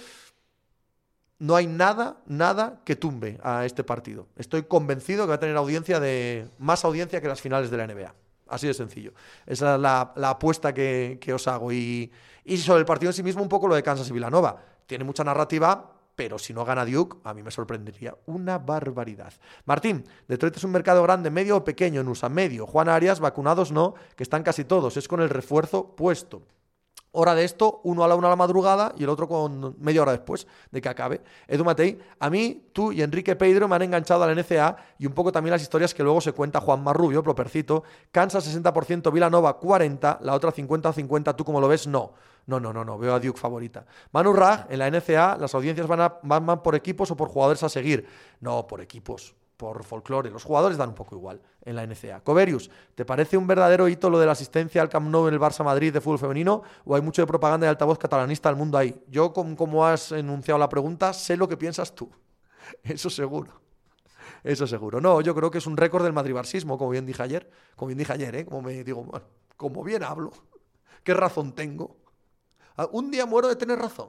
No 1.38 1.56
hay 1.56 1.66
nada, 1.66 2.18
nada 2.26 2.80
que 2.84 2.96
tumbe 2.96 3.38
a 3.42 3.66
este 3.66 3.84
partido. 3.84 4.28
Estoy 4.36 4.62
convencido 4.62 5.24
que 5.24 5.30
va 5.30 5.34
a 5.34 5.40
tener 5.40 5.56
audiencia 5.56 6.00
de 6.00 6.48
más 6.58 6.84
audiencia 6.84 7.20
que 7.20 7.28
las 7.28 7.40
finales 7.40 7.70
de 7.70 7.76
la 7.76 7.86
NBA. 7.86 8.14
Así 8.48 8.66
de 8.66 8.74
sencillo. 8.74 9.12
Esa 9.44 9.74
es 9.74 9.80
la, 9.80 10.12
apuesta 10.22 10.72
que, 10.72 11.18
os 11.34 11.48
hago. 11.48 11.72
Y, 11.72 12.10
y, 12.44 12.56
sobre 12.58 12.80
el 12.80 12.86
partido 12.86 13.10
en 13.10 13.14
sí 13.14 13.22
mismo, 13.22 13.42
un 13.42 13.48
poco 13.48 13.66
lo 13.66 13.74
de 13.74 13.82
Kansas 13.82 14.08
y 14.08 14.12
Villanova. 14.12 14.62
Tiene 14.86 15.04
mucha 15.04 15.24
narrativa, 15.24 15.90
pero 16.14 16.38
si 16.38 16.52
no 16.52 16.64
gana 16.64 16.84
Duke, 16.84 17.18
a 17.24 17.34
mí 17.34 17.42
me 17.42 17.50
sorprendería 17.50 18.16
una 18.26 18.58
barbaridad. 18.58 19.32
Martín, 19.64 20.04
Detroit 20.28 20.56
es 20.56 20.64
un 20.64 20.72
mercado 20.72 21.02
grande, 21.02 21.30
medio 21.30 21.56
o 21.56 21.64
pequeño 21.64 22.00
en 22.00 22.08
USA, 22.08 22.28
medio. 22.28 22.66
Juan 22.66 22.88
Arias, 22.88 23.20
vacunados 23.20 23.72
no, 23.72 23.94
que 24.16 24.22
están 24.22 24.42
casi 24.42 24.64
todos. 24.64 24.96
Es 24.96 25.08
con 25.08 25.20
el 25.20 25.30
refuerzo 25.30 25.94
puesto 25.96 26.42
hora 27.12 27.34
de 27.34 27.44
esto, 27.44 27.80
uno 27.84 28.04
a 28.04 28.08
la 28.08 28.14
una 28.14 28.28
a 28.28 28.30
la 28.30 28.36
madrugada 28.36 28.92
y 28.96 29.04
el 29.04 29.10
otro 29.10 29.28
con 29.28 29.76
media 29.78 30.02
hora 30.02 30.12
después 30.12 30.46
de 30.70 30.80
que 30.80 30.88
acabe. 30.88 31.20
Edu 31.46 31.64
Matei, 31.64 31.98
a 32.18 32.30
mí, 32.30 32.70
tú 32.72 32.90
y 32.90 33.02
Enrique 33.02 33.36
Pedro 33.36 33.68
me 33.68 33.76
han 33.76 33.82
enganchado 33.82 34.24
a 34.24 34.26
la 34.26 34.34
NCA 34.34 34.76
y 34.98 35.06
un 35.06 35.12
poco 35.12 35.30
también 35.30 35.52
las 35.52 35.62
historias 35.62 35.94
que 35.94 36.02
luego 36.02 36.20
se 36.20 36.32
cuenta 36.32 36.60
Juan 36.60 36.82
Marrubio, 36.82 37.22
propercito. 37.22 37.84
Kansas 38.10 38.48
60%, 38.54 39.12
Villanova 39.12 39.60
40%, 39.60 40.20
la 40.20 40.34
otra 40.34 40.52
50-50, 40.52 41.36
¿tú 41.36 41.44
como 41.44 41.60
lo 41.60 41.68
ves? 41.68 41.86
No. 41.86 42.12
No, 42.46 42.58
no, 42.58 42.72
no, 42.72 42.84
no, 42.84 42.98
veo 42.98 43.14
a 43.14 43.20
Duke 43.20 43.38
favorita. 43.38 43.86
Manu 44.12 44.32
Raj, 44.32 44.66
en 44.68 44.78
la 44.78 44.90
NCA, 44.90 45.36
las 45.38 45.54
audiencias 45.54 45.86
van, 45.86 46.00
a, 46.00 46.62
por 46.62 46.74
equipos 46.74 47.10
o 47.10 47.16
por 47.16 47.28
jugadores 47.28 47.62
a 47.62 47.68
seguir. 47.68 48.06
No, 48.40 48.66
por 48.66 48.80
equipos 48.80 49.34
por 49.62 49.84
folclore. 49.84 50.28
Los 50.28 50.42
jugadores 50.42 50.76
dan 50.76 50.88
un 50.88 50.94
poco 50.96 51.14
igual 51.14 51.40
en 51.64 51.76
la 51.76 51.86
NCA. 51.86 52.20
Coverius, 52.24 52.68
¿te 52.96 53.04
parece 53.04 53.36
un 53.36 53.46
verdadero 53.46 53.86
hito 53.86 54.10
lo 54.10 54.18
de 54.18 54.26
la 54.26 54.32
asistencia 54.32 54.82
al 54.82 54.88
Camp 54.88 55.06
Nou 55.06 55.28
en 55.28 55.34
el 55.34 55.38
Barça 55.38 55.62
Madrid 55.62 55.92
de 55.92 56.00
fútbol 56.00 56.18
femenino 56.18 56.64
o 56.84 56.96
hay 56.96 57.00
mucho 57.00 57.22
de 57.22 57.28
propaganda 57.28 57.66
de 57.66 57.70
altavoz 57.70 57.96
catalanista 57.96 58.48
al 58.48 58.56
mundo 58.56 58.76
ahí? 58.76 58.92
Yo, 59.06 59.32
como, 59.32 59.86
has 59.86 60.10
enunciado 60.10 60.58
la 60.58 60.68
pregunta, 60.68 61.12
sé 61.12 61.36
lo 61.36 61.46
que 61.46 61.56
piensas 61.56 61.94
tú. 61.94 62.10
Eso 62.82 63.08
seguro. 63.08 63.60
Eso 64.42 64.66
seguro. 64.66 65.00
No, 65.00 65.20
yo 65.20 65.32
creo 65.32 65.48
que 65.48 65.58
es 65.58 65.66
un 65.68 65.76
récord 65.76 66.02
del 66.02 66.12
madribarsismo, 66.12 66.76
como 66.76 66.90
bien 66.90 67.06
dije 67.06 67.22
ayer. 67.22 67.48
Como 67.76 67.86
bien 67.86 67.98
dije 67.98 68.12
ayer, 68.12 68.34
¿eh? 68.34 68.44
Como 68.44 68.62
me 68.62 68.82
digo, 68.82 69.06
como 69.56 69.84
bien 69.84 70.02
hablo. 70.02 70.32
¿Qué 71.04 71.14
razón 71.14 71.52
tengo? 71.52 72.01
Ah, 72.76 72.88
un 72.92 73.10
día 73.10 73.26
muero 73.26 73.48
de 73.48 73.56
tener 73.56 73.78
razón. 73.78 74.08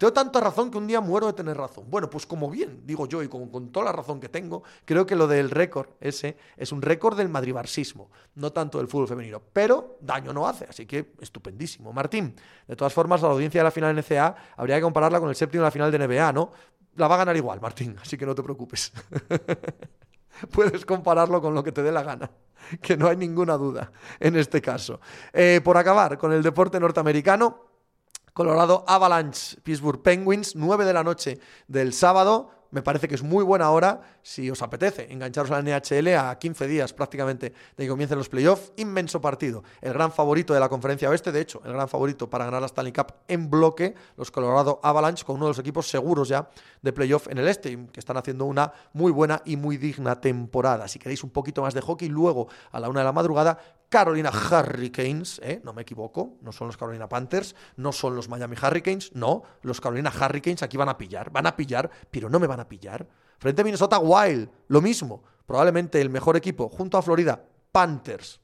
Tengo 0.00 0.14
tanta 0.14 0.40
razón 0.40 0.70
que 0.70 0.78
un 0.78 0.86
día 0.86 1.02
muero 1.02 1.26
de 1.26 1.34
tener 1.34 1.58
razón. 1.58 1.84
Bueno, 1.90 2.08
pues 2.08 2.24
como 2.24 2.48
bien, 2.48 2.86
digo 2.86 3.06
yo, 3.06 3.22
y 3.22 3.28
con, 3.28 3.50
con 3.50 3.70
toda 3.70 3.84
la 3.84 3.92
razón 3.92 4.18
que 4.18 4.30
tengo, 4.30 4.62
creo 4.86 5.04
que 5.04 5.14
lo 5.14 5.26
del 5.26 5.50
récord 5.50 5.88
ese 6.00 6.38
es 6.56 6.72
un 6.72 6.80
récord 6.80 7.18
del 7.18 7.28
madribarsismo, 7.28 8.10
no 8.36 8.50
tanto 8.50 8.78
del 8.78 8.88
fútbol 8.88 9.08
femenino. 9.08 9.42
Pero 9.52 9.98
daño 10.00 10.32
no 10.32 10.48
hace, 10.48 10.64
así 10.64 10.86
que 10.86 11.12
estupendísimo. 11.20 11.92
Martín, 11.92 12.34
de 12.66 12.76
todas 12.76 12.94
formas, 12.94 13.20
la 13.20 13.28
audiencia 13.28 13.60
de 13.60 13.64
la 13.64 13.70
final 13.70 13.94
NCA 13.94 14.34
habría 14.56 14.76
que 14.76 14.82
compararla 14.82 15.20
con 15.20 15.28
el 15.28 15.36
séptimo 15.36 15.64
de 15.64 15.66
la 15.66 15.70
final 15.70 15.92
de 15.92 15.98
NBA, 15.98 16.32
¿no? 16.32 16.50
La 16.96 17.06
va 17.06 17.16
a 17.16 17.18
ganar 17.18 17.36
igual, 17.36 17.60
Martín, 17.60 17.94
así 18.00 18.16
que 18.16 18.24
no 18.24 18.34
te 18.34 18.42
preocupes. 18.42 18.94
Puedes 20.50 20.86
compararlo 20.86 21.42
con 21.42 21.54
lo 21.54 21.62
que 21.62 21.72
te 21.72 21.82
dé 21.82 21.92
la 21.92 22.02
gana, 22.02 22.30
que 22.80 22.96
no 22.96 23.06
hay 23.06 23.18
ninguna 23.18 23.58
duda 23.58 23.92
en 24.18 24.36
este 24.36 24.62
caso. 24.62 24.98
Eh, 25.30 25.60
por 25.62 25.76
acabar 25.76 26.16
con 26.16 26.32
el 26.32 26.42
deporte 26.42 26.80
norteamericano, 26.80 27.69
Colorado 28.32 28.84
Avalanche, 28.86 29.56
Pittsburgh 29.62 30.02
Penguins, 30.02 30.54
9 30.56 30.84
de 30.84 30.92
la 30.92 31.04
noche 31.04 31.38
del 31.68 31.92
sábado. 31.92 32.50
Me 32.72 32.82
parece 32.82 33.08
que 33.08 33.16
es 33.16 33.22
muy 33.24 33.42
buena 33.42 33.70
hora, 33.70 34.00
si 34.22 34.48
os 34.48 34.62
apetece, 34.62 35.12
engancharos 35.12 35.50
a 35.50 35.60
la 35.60 35.62
NHL 35.62 36.14
a 36.14 36.38
15 36.38 36.68
días 36.68 36.92
prácticamente 36.92 37.52
de 37.76 37.84
que 37.84 37.88
comiencen 37.88 38.16
los 38.16 38.28
playoffs. 38.28 38.72
Inmenso 38.76 39.20
partido. 39.20 39.64
El 39.80 39.92
gran 39.92 40.12
favorito 40.12 40.54
de 40.54 40.60
la 40.60 40.68
conferencia 40.68 41.10
oeste, 41.10 41.32
de 41.32 41.40
hecho, 41.40 41.60
el 41.64 41.72
gran 41.72 41.88
favorito 41.88 42.30
para 42.30 42.44
ganar 42.44 42.60
la 42.60 42.66
Stanley 42.66 42.92
Cup 42.92 43.12
en 43.26 43.50
bloque, 43.50 43.96
los 44.16 44.30
Colorado 44.30 44.78
Avalanche, 44.84 45.24
con 45.24 45.36
uno 45.36 45.46
de 45.46 45.50
los 45.50 45.58
equipos 45.58 45.88
seguros 45.88 46.28
ya 46.28 46.48
de 46.80 46.92
playoff 46.92 47.26
en 47.26 47.38
el 47.38 47.48
este, 47.48 47.76
que 47.92 47.98
están 47.98 48.16
haciendo 48.16 48.44
una 48.44 48.72
muy 48.92 49.10
buena 49.10 49.42
y 49.44 49.56
muy 49.56 49.76
digna 49.76 50.20
temporada. 50.20 50.86
Si 50.86 51.00
queréis 51.00 51.24
un 51.24 51.30
poquito 51.30 51.62
más 51.62 51.74
de 51.74 51.80
hockey, 51.80 52.08
luego 52.08 52.46
a 52.70 52.78
la 52.78 52.88
una 52.88 53.00
de 53.00 53.04
la 53.04 53.12
madrugada, 53.12 53.58
Carolina 53.90 54.30
Hurricanes, 54.30 55.40
¿eh? 55.42 55.60
no 55.64 55.72
me 55.72 55.82
equivoco, 55.82 56.38
no 56.42 56.52
son 56.52 56.68
los 56.68 56.76
Carolina 56.76 57.08
Panthers, 57.08 57.56
no 57.76 57.92
son 57.92 58.14
los 58.14 58.28
Miami 58.28 58.56
Hurricanes, 58.56 59.10
no, 59.14 59.42
los 59.62 59.80
Carolina 59.80 60.12
Hurricanes 60.16 60.62
aquí 60.62 60.76
van 60.76 60.88
a 60.88 60.96
pillar, 60.96 61.30
van 61.30 61.46
a 61.48 61.56
pillar, 61.56 61.90
pero 62.08 62.30
no 62.30 62.38
me 62.38 62.46
van 62.46 62.60
a 62.60 62.68
pillar. 62.68 63.06
Frente 63.38 63.62
a 63.62 63.64
Minnesota 63.64 63.98
Wild, 63.98 64.48
lo 64.68 64.80
mismo, 64.80 65.24
probablemente 65.44 66.00
el 66.00 66.08
mejor 66.08 66.36
equipo 66.36 66.68
junto 66.68 66.98
a 66.98 67.02
Florida, 67.02 67.44
Panthers 67.72 68.40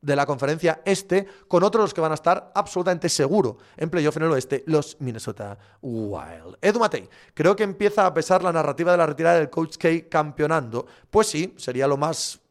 de 0.00 0.16
la 0.16 0.26
conferencia 0.26 0.82
este, 0.84 1.26
con 1.48 1.62
otros 1.62 1.94
que 1.94 2.00
van 2.00 2.12
a 2.12 2.14
estar 2.14 2.52
absolutamente 2.54 3.08
seguro 3.08 3.56
en 3.76 3.88
playoff 3.88 4.16
en 4.18 4.24
el 4.24 4.32
oeste, 4.32 4.62
los 4.66 4.96
Minnesota 5.00 5.58
Wild. 5.80 6.58
Edu 6.60 6.78
Matei, 6.78 7.08
creo 7.32 7.56
que 7.56 7.64
empieza 7.64 8.06
a 8.06 8.12
pesar 8.12 8.42
la 8.42 8.52
narrativa 8.52 8.92
de 8.92 8.98
la 8.98 9.06
retirada 9.06 9.38
del 9.38 9.50
Coach 9.50 9.76
K 9.78 10.08
campeonando. 10.10 10.86
Pues 11.10 11.28
sí, 11.28 11.54
sería 11.56 11.86
lo 11.86 11.96
más 11.96 12.43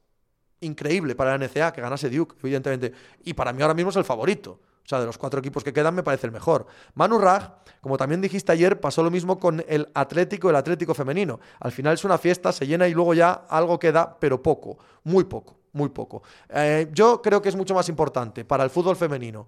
increíble 0.63 1.15
para 1.15 1.38
la 1.38 1.45
NCA 1.45 1.71
que 1.73 1.82
ganase 1.82 2.10
Duke, 2.10 2.36
evidentemente. 2.41 2.93
Y 3.23 3.34
para 3.34 3.54
mí 3.54 3.62
ahora 3.62 3.73
mismo 3.73 3.91
es 3.91 3.95
el 3.95 4.04
favorito. 4.04 4.60
O 4.86 4.88
sea, 4.88 4.99
de 4.99 5.06
los 5.06 5.17
cuatro 5.17 5.39
equipos 5.39 5.63
que 5.63 5.71
quedan 5.71 5.95
me 5.95 6.04
parece 6.04 6.28
el 6.28 6.34
mejor. 6.34 6.67
Manu 6.93 7.17
Raj, 7.17 7.52
como 7.80 7.97
también 7.97 8.19
dijiste 8.19 8.52
ayer, 8.52 8.82
pasó 8.82 9.02
lo 9.02 9.10
mismo 9.10 9.39
con 9.39 9.63
el 9.67 9.88
Atlético, 9.93 10.49
el 10.49 10.58
Atlético 10.58 10.93
femenino. 10.93 11.39
Al 11.62 11.71
final 11.71 11.93
es 11.93 12.04
una 12.04 12.17
fiesta, 12.17 12.52
se 12.52 12.67
llena 12.67 12.88
y 12.88 12.93
luego 12.93 13.13
ya 13.13 13.32
algo 13.49 13.80
queda, 13.80 14.17
pero 14.19 14.43
poco, 14.43 14.78
muy 15.04 15.23
poco, 15.23 15.56
muy 15.71 15.88
poco. 15.89 16.23
Eh, 16.49 16.89
yo 16.91 17.21
creo 17.21 17.41
que 17.41 17.47
es 17.47 17.56
mucho 17.56 17.73
más 17.73 17.88
importante 17.88 18.43
para 18.43 18.65
el 18.65 18.69
fútbol 18.69 18.97
femenino 18.97 19.47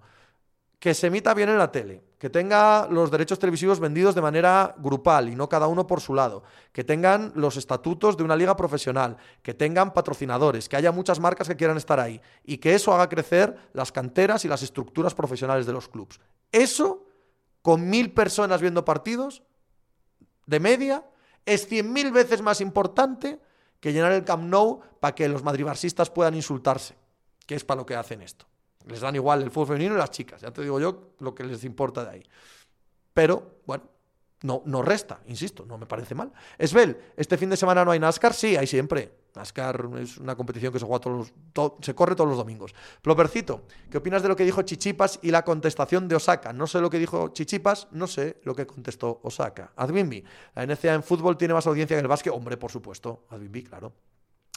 que 0.78 0.94
se 0.94 1.06
emita 1.06 1.34
bien 1.34 1.48
en 1.48 1.58
la 1.58 1.72
tele, 1.72 2.02
que 2.18 2.30
tenga 2.30 2.86
los 2.90 3.10
derechos 3.10 3.38
televisivos 3.38 3.80
vendidos 3.80 4.14
de 4.14 4.20
manera 4.20 4.74
grupal 4.78 5.28
y 5.28 5.34
no 5.34 5.48
cada 5.48 5.66
uno 5.66 5.86
por 5.86 6.00
su 6.00 6.14
lado, 6.14 6.42
que 6.72 6.84
tengan 6.84 7.32
los 7.34 7.56
estatutos 7.56 8.16
de 8.16 8.24
una 8.24 8.36
liga 8.36 8.56
profesional, 8.56 9.16
que 9.42 9.54
tengan 9.54 9.92
patrocinadores, 9.92 10.68
que 10.68 10.76
haya 10.76 10.92
muchas 10.92 11.18
marcas 11.18 11.48
que 11.48 11.56
quieran 11.56 11.76
estar 11.76 11.98
ahí 11.98 12.20
y 12.44 12.58
que 12.58 12.74
eso 12.74 12.92
haga 12.92 13.08
crecer 13.08 13.56
las 13.72 13.90
canteras 13.90 14.44
y 14.44 14.48
las 14.48 14.62
estructuras 14.62 15.14
profesionales 15.14 15.66
de 15.66 15.72
los 15.72 15.88
clubes. 15.88 16.20
Eso, 16.52 17.06
con 17.62 17.88
mil 17.88 18.12
personas 18.12 18.60
viendo 18.60 18.84
partidos, 18.84 19.42
de 20.46 20.60
media, 20.60 21.04
es 21.44 21.66
cien 21.66 21.92
mil 21.92 22.12
veces 22.12 22.42
más 22.42 22.60
importante 22.60 23.40
que 23.80 23.92
llenar 23.92 24.12
el 24.12 24.24
Camp 24.24 24.44
Nou 24.44 24.80
para 25.00 25.14
que 25.14 25.28
los 25.28 25.42
madribarsistas 25.42 26.10
puedan 26.10 26.34
insultarse, 26.34 26.96
que 27.46 27.54
es 27.54 27.64
para 27.64 27.78
lo 27.78 27.86
que 27.86 27.96
hacen 27.96 28.22
esto. 28.22 28.46
Les 28.86 29.00
dan 29.00 29.14
igual 29.14 29.42
el 29.42 29.50
fútbol 29.50 29.68
femenino 29.68 29.94
y 29.94 29.98
las 29.98 30.10
chicas. 30.10 30.40
Ya 30.40 30.50
te 30.52 30.62
digo 30.62 30.80
yo 30.80 31.12
lo 31.20 31.34
que 31.34 31.44
les 31.44 31.64
importa 31.64 32.04
de 32.04 32.10
ahí. 32.10 32.22
Pero, 33.12 33.60
bueno, 33.66 33.84
no, 34.42 34.62
no 34.66 34.82
resta, 34.82 35.20
insisto, 35.26 35.64
no 35.66 35.78
me 35.78 35.86
parece 35.86 36.14
mal. 36.14 36.32
Esbel, 36.58 36.96
¿este 37.16 37.36
fin 37.36 37.48
de 37.50 37.56
semana 37.56 37.84
no 37.84 37.90
hay 37.90 37.98
NASCAR? 37.98 38.34
Sí, 38.34 38.56
hay 38.56 38.66
siempre. 38.66 39.10
NASCAR 39.34 39.88
es 39.98 40.18
una 40.18 40.36
competición 40.36 40.72
que 40.72 40.78
se, 40.78 40.86
juega 40.86 41.00
todos 41.00 41.32
se 41.80 41.94
corre 41.94 42.14
todos 42.14 42.28
los 42.28 42.38
domingos. 42.38 42.74
Plopercito, 43.02 43.62
¿qué 43.90 43.98
opinas 43.98 44.22
de 44.22 44.28
lo 44.28 44.36
que 44.36 44.44
dijo 44.44 44.62
Chichipas 44.62 45.18
y 45.22 45.30
la 45.30 45.44
contestación 45.44 46.06
de 46.08 46.16
Osaka? 46.16 46.52
No 46.52 46.66
sé 46.66 46.80
lo 46.80 46.90
que 46.90 46.98
dijo 46.98 47.28
Chichipas, 47.28 47.88
no 47.92 48.06
sé 48.06 48.40
lo 48.44 48.54
que 48.54 48.66
contestó 48.66 49.20
Osaka. 49.22 49.72
Adwinbi, 49.76 50.22
la 50.54 50.66
NCA 50.66 50.94
en 50.94 51.02
fútbol 51.02 51.36
tiene 51.36 51.54
más 51.54 51.66
audiencia 51.66 51.96
que 51.96 52.02
el 52.02 52.08
básquet. 52.08 52.32
Hombre, 52.32 52.56
por 52.56 52.70
supuesto, 52.70 53.26
Adwinbi, 53.30 53.62
claro. 53.62 53.92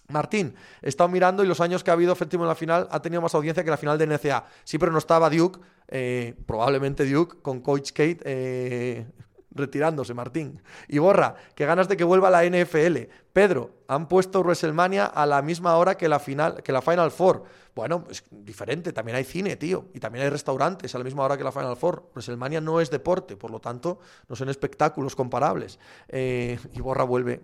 Martín, 0.10 0.56
he 0.82 0.90
estado 0.90 1.10
mirando 1.10 1.44
y 1.44 1.48
los 1.48 1.62
años 1.62 1.84
que 1.84 1.92
ha 1.92 1.94
habido 1.94 2.16
Fértimo 2.16 2.44
en 2.44 2.50
la 2.50 2.56
final 2.56 2.88
ha 2.92 3.02
tenido 3.02 3.22
más 3.22 3.34
audiencia 3.36 3.64
que 3.64 3.70
la 3.70 3.78
final 3.78 3.98
de 3.98 4.08
NCA. 4.08 4.46
Sí, 4.64 4.78
pero 4.78 4.92
no 4.92 4.98
estaba 4.98 5.30
Duke, 5.30 5.60
eh, 5.88 6.36
probablemente 6.46 7.10
Duke, 7.10 7.38
con 7.42 7.62
Coach 7.62 7.92
Kate 7.92 8.20
eh, 8.24 9.06
retirándose, 9.52 10.14
Martín. 10.14 10.62
Y 10.88 11.00
Borra, 11.00 11.36
que 11.56 11.66
ganas 11.66 11.88
de 11.88 11.98
que 11.98 12.04
vuelva 12.04 12.30
la 12.30 12.44
NFL. 12.44 12.98
Pedro, 13.34 13.72
han 13.88 14.08
puesto 14.08 14.42
WrestleMania 14.42 15.06
a 15.06 15.26
la 15.26 15.42
misma 15.42 15.76
hora 15.78 15.96
que 15.96 16.10
la, 16.10 16.20
final, 16.20 16.62
que 16.64 16.72
la 16.72 16.82
Final 16.82 17.12
Four. 17.12 17.44
Bueno, 17.76 18.06
es 18.10 18.24
diferente, 18.32 18.92
también 18.92 19.16
hay 19.16 19.24
cine, 19.24 19.56
tío, 19.56 19.86
y 19.94 20.00
también 20.00 20.26
hay 20.26 20.30
restaurantes 20.30 20.94
a 20.96 20.98
la 20.98 21.04
misma 21.04 21.24
hora 21.24 21.38
que 21.38 21.44
la 21.44 21.52
Final 21.52 21.78
Four. 21.78 22.10
WrestleMania 22.14 22.62
no 22.62 22.82
es 22.82 22.90
deporte, 22.90 23.38
por 23.38 23.52
lo 23.52 23.60
tanto, 23.60 24.00
no 24.28 24.36
son 24.36 24.50
espectáculos 24.50 25.16
comparables. 25.16 25.80
Eh, 26.08 26.60
y 26.74 26.82
Borra 26.82 27.04
vuelve 27.04 27.42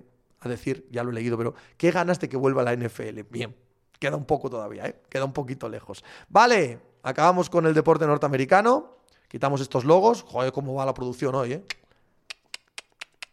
decir, 0.50 0.88
ya 0.92 1.04
lo 1.04 1.12
he 1.12 1.14
leído, 1.14 1.38
pero 1.38 1.54
qué 1.78 1.92
ganas 1.92 2.20
de 2.20 2.30
que 2.30 2.38
vuelva 2.38 2.64
la 2.64 2.76
NFL. 2.76 3.22
Bien, 3.30 3.56
queda 4.00 4.16
un 4.16 4.26
poco 4.26 4.50
todavía, 4.50 4.86
¿eh? 4.86 5.02
queda 5.10 5.26
un 5.26 5.34
poquito 5.34 5.70
lejos. 5.70 6.04
Vale, 6.30 6.80
acabamos 7.04 7.50
con 7.50 7.66
el 7.66 7.74
deporte 7.74 8.06
norteamericano. 8.06 8.98
Quitamos 9.28 9.62
estos 9.62 9.86
logos. 9.86 10.24
Joder, 10.24 10.52
cómo 10.52 10.76
va 10.76 10.86
la 10.86 10.94
producción 10.94 11.36
hoy, 11.36 11.54
¿eh? 11.54 11.64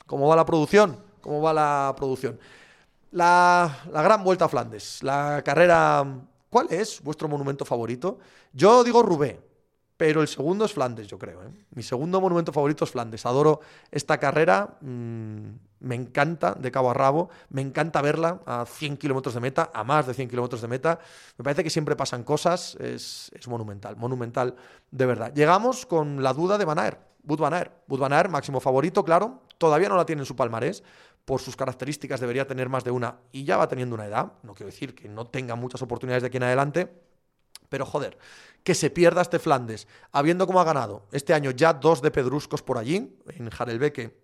¿Cómo 0.06 0.28
va 0.28 0.36
la 0.36 0.44
producción? 0.44 0.98
¿Cómo 1.20 1.40
va 1.40 1.52
la 1.52 1.94
producción? 1.96 2.38
La, 3.12 3.80
la 3.90 4.02
gran 4.02 4.24
vuelta 4.24 4.46
a 4.46 4.48
Flandes, 4.48 5.02
la 5.02 5.42
carrera... 5.44 6.04
¿Cuál 6.50 6.66
es 6.70 7.00
vuestro 7.02 7.28
monumento 7.28 7.64
favorito? 7.64 8.18
Yo 8.52 8.84
digo 8.84 9.02
Rubé, 9.02 9.40
pero 10.02 10.20
el 10.20 10.26
segundo 10.26 10.64
es 10.64 10.72
Flandes, 10.72 11.06
yo 11.06 11.16
creo. 11.16 11.44
¿eh? 11.44 11.50
Mi 11.76 11.84
segundo 11.84 12.20
monumento 12.20 12.52
favorito 12.52 12.82
es 12.82 12.90
Flandes. 12.90 13.24
Adoro 13.24 13.60
esta 13.92 14.18
carrera, 14.18 14.76
mm, 14.80 15.46
me 15.78 15.94
encanta 15.94 16.56
de 16.58 16.72
cabo 16.72 16.90
a 16.90 16.94
rabo, 16.94 17.30
me 17.50 17.62
encanta 17.62 18.02
verla 18.02 18.40
a 18.44 18.66
100 18.66 18.96
kilómetros 18.96 19.32
de 19.36 19.40
meta, 19.40 19.70
a 19.72 19.84
más 19.84 20.08
de 20.08 20.14
100 20.14 20.28
kilómetros 20.28 20.60
de 20.60 20.66
meta. 20.66 20.98
Me 21.38 21.44
parece 21.44 21.62
que 21.62 21.70
siempre 21.70 21.94
pasan 21.94 22.24
cosas, 22.24 22.74
es, 22.80 23.30
monumental, 23.46 23.94
monumental 23.94 24.56
de 24.90 25.06
verdad. 25.06 25.32
Llegamos 25.34 25.86
con 25.86 26.20
la 26.20 26.32
duda 26.32 26.58
de 26.58 26.64
Van 26.64 26.98
Bud 27.22 27.38
Van. 27.38 27.70
Bud 27.86 28.00
Van 28.00 28.28
máximo 28.28 28.58
favorito, 28.58 29.04
claro, 29.04 29.42
todavía 29.56 29.88
no 29.88 29.96
la 29.96 30.04
tiene 30.04 30.22
en 30.22 30.26
su 30.26 30.34
palmarés. 30.34 30.82
Por 31.24 31.40
sus 31.40 31.54
características 31.54 32.18
debería 32.18 32.48
tener 32.48 32.68
más 32.68 32.82
de 32.82 32.90
una 32.90 33.18
y 33.30 33.44
ya 33.44 33.56
va 33.56 33.68
teniendo 33.68 33.94
una 33.94 34.06
edad. 34.06 34.32
No 34.42 34.54
quiero 34.54 34.72
decir 34.72 34.96
que 34.96 35.08
no 35.08 35.28
tenga 35.28 35.54
muchas 35.54 35.80
oportunidades 35.80 36.24
de 36.24 36.26
aquí 36.26 36.38
en 36.38 36.42
adelante, 36.42 36.92
pero 37.72 37.86
joder, 37.86 38.18
que 38.64 38.74
se 38.74 38.90
pierda 38.90 39.22
este 39.22 39.38
Flandes, 39.38 39.88
habiendo 40.12 40.46
como 40.46 40.60
ha 40.60 40.64
ganado 40.64 41.06
este 41.10 41.32
año 41.32 41.52
ya 41.52 41.72
dos 41.72 42.02
de 42.02 42.10
Pedruscos 42.10 42.62
por 42.62 42.76
allí, 42.76 43.18
en 43.28 43.48
Harelbeke 43.58 44.14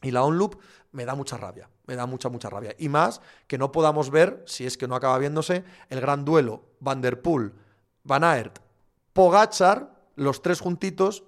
y 0.00 0.10
la 0.10 0.22
Onloop, 0.22 0.58
me 0.92 1.04
da 1.04 1.14
mucha 1.14 1.36
rabia, 1.36 1.68
me 1.86 1.96
da 1.96 2.06
mucha, 2.06 2.30
mucha 2.30 2.48
rabia. 2.48 2.74
Y 2.78 2.88
más 2.88 3.20
que 3.46 3.58
no 3.58 3.72
podamos 3.72 4.08
ver, 4.08 4.42
si 4.46 4.64
es 4.64 4.78
que 4.78 4.88
no 4.88 4.94
acaba 4.94 5.18
viéndose, 5.18 5.64
el 5.90 6.00
gran 6.00 6.24
duelo 6.24 6.62
Van 6.80 7.02
der 7.02 7.20
Poel, 7.20 7.52
Van 8.04 8.24
Aert, 8.24 8.58
Pogachar, 9.12 9.92
los 10.16 10.40
tres 10.40 10.60
juntitos, 10.60 11.24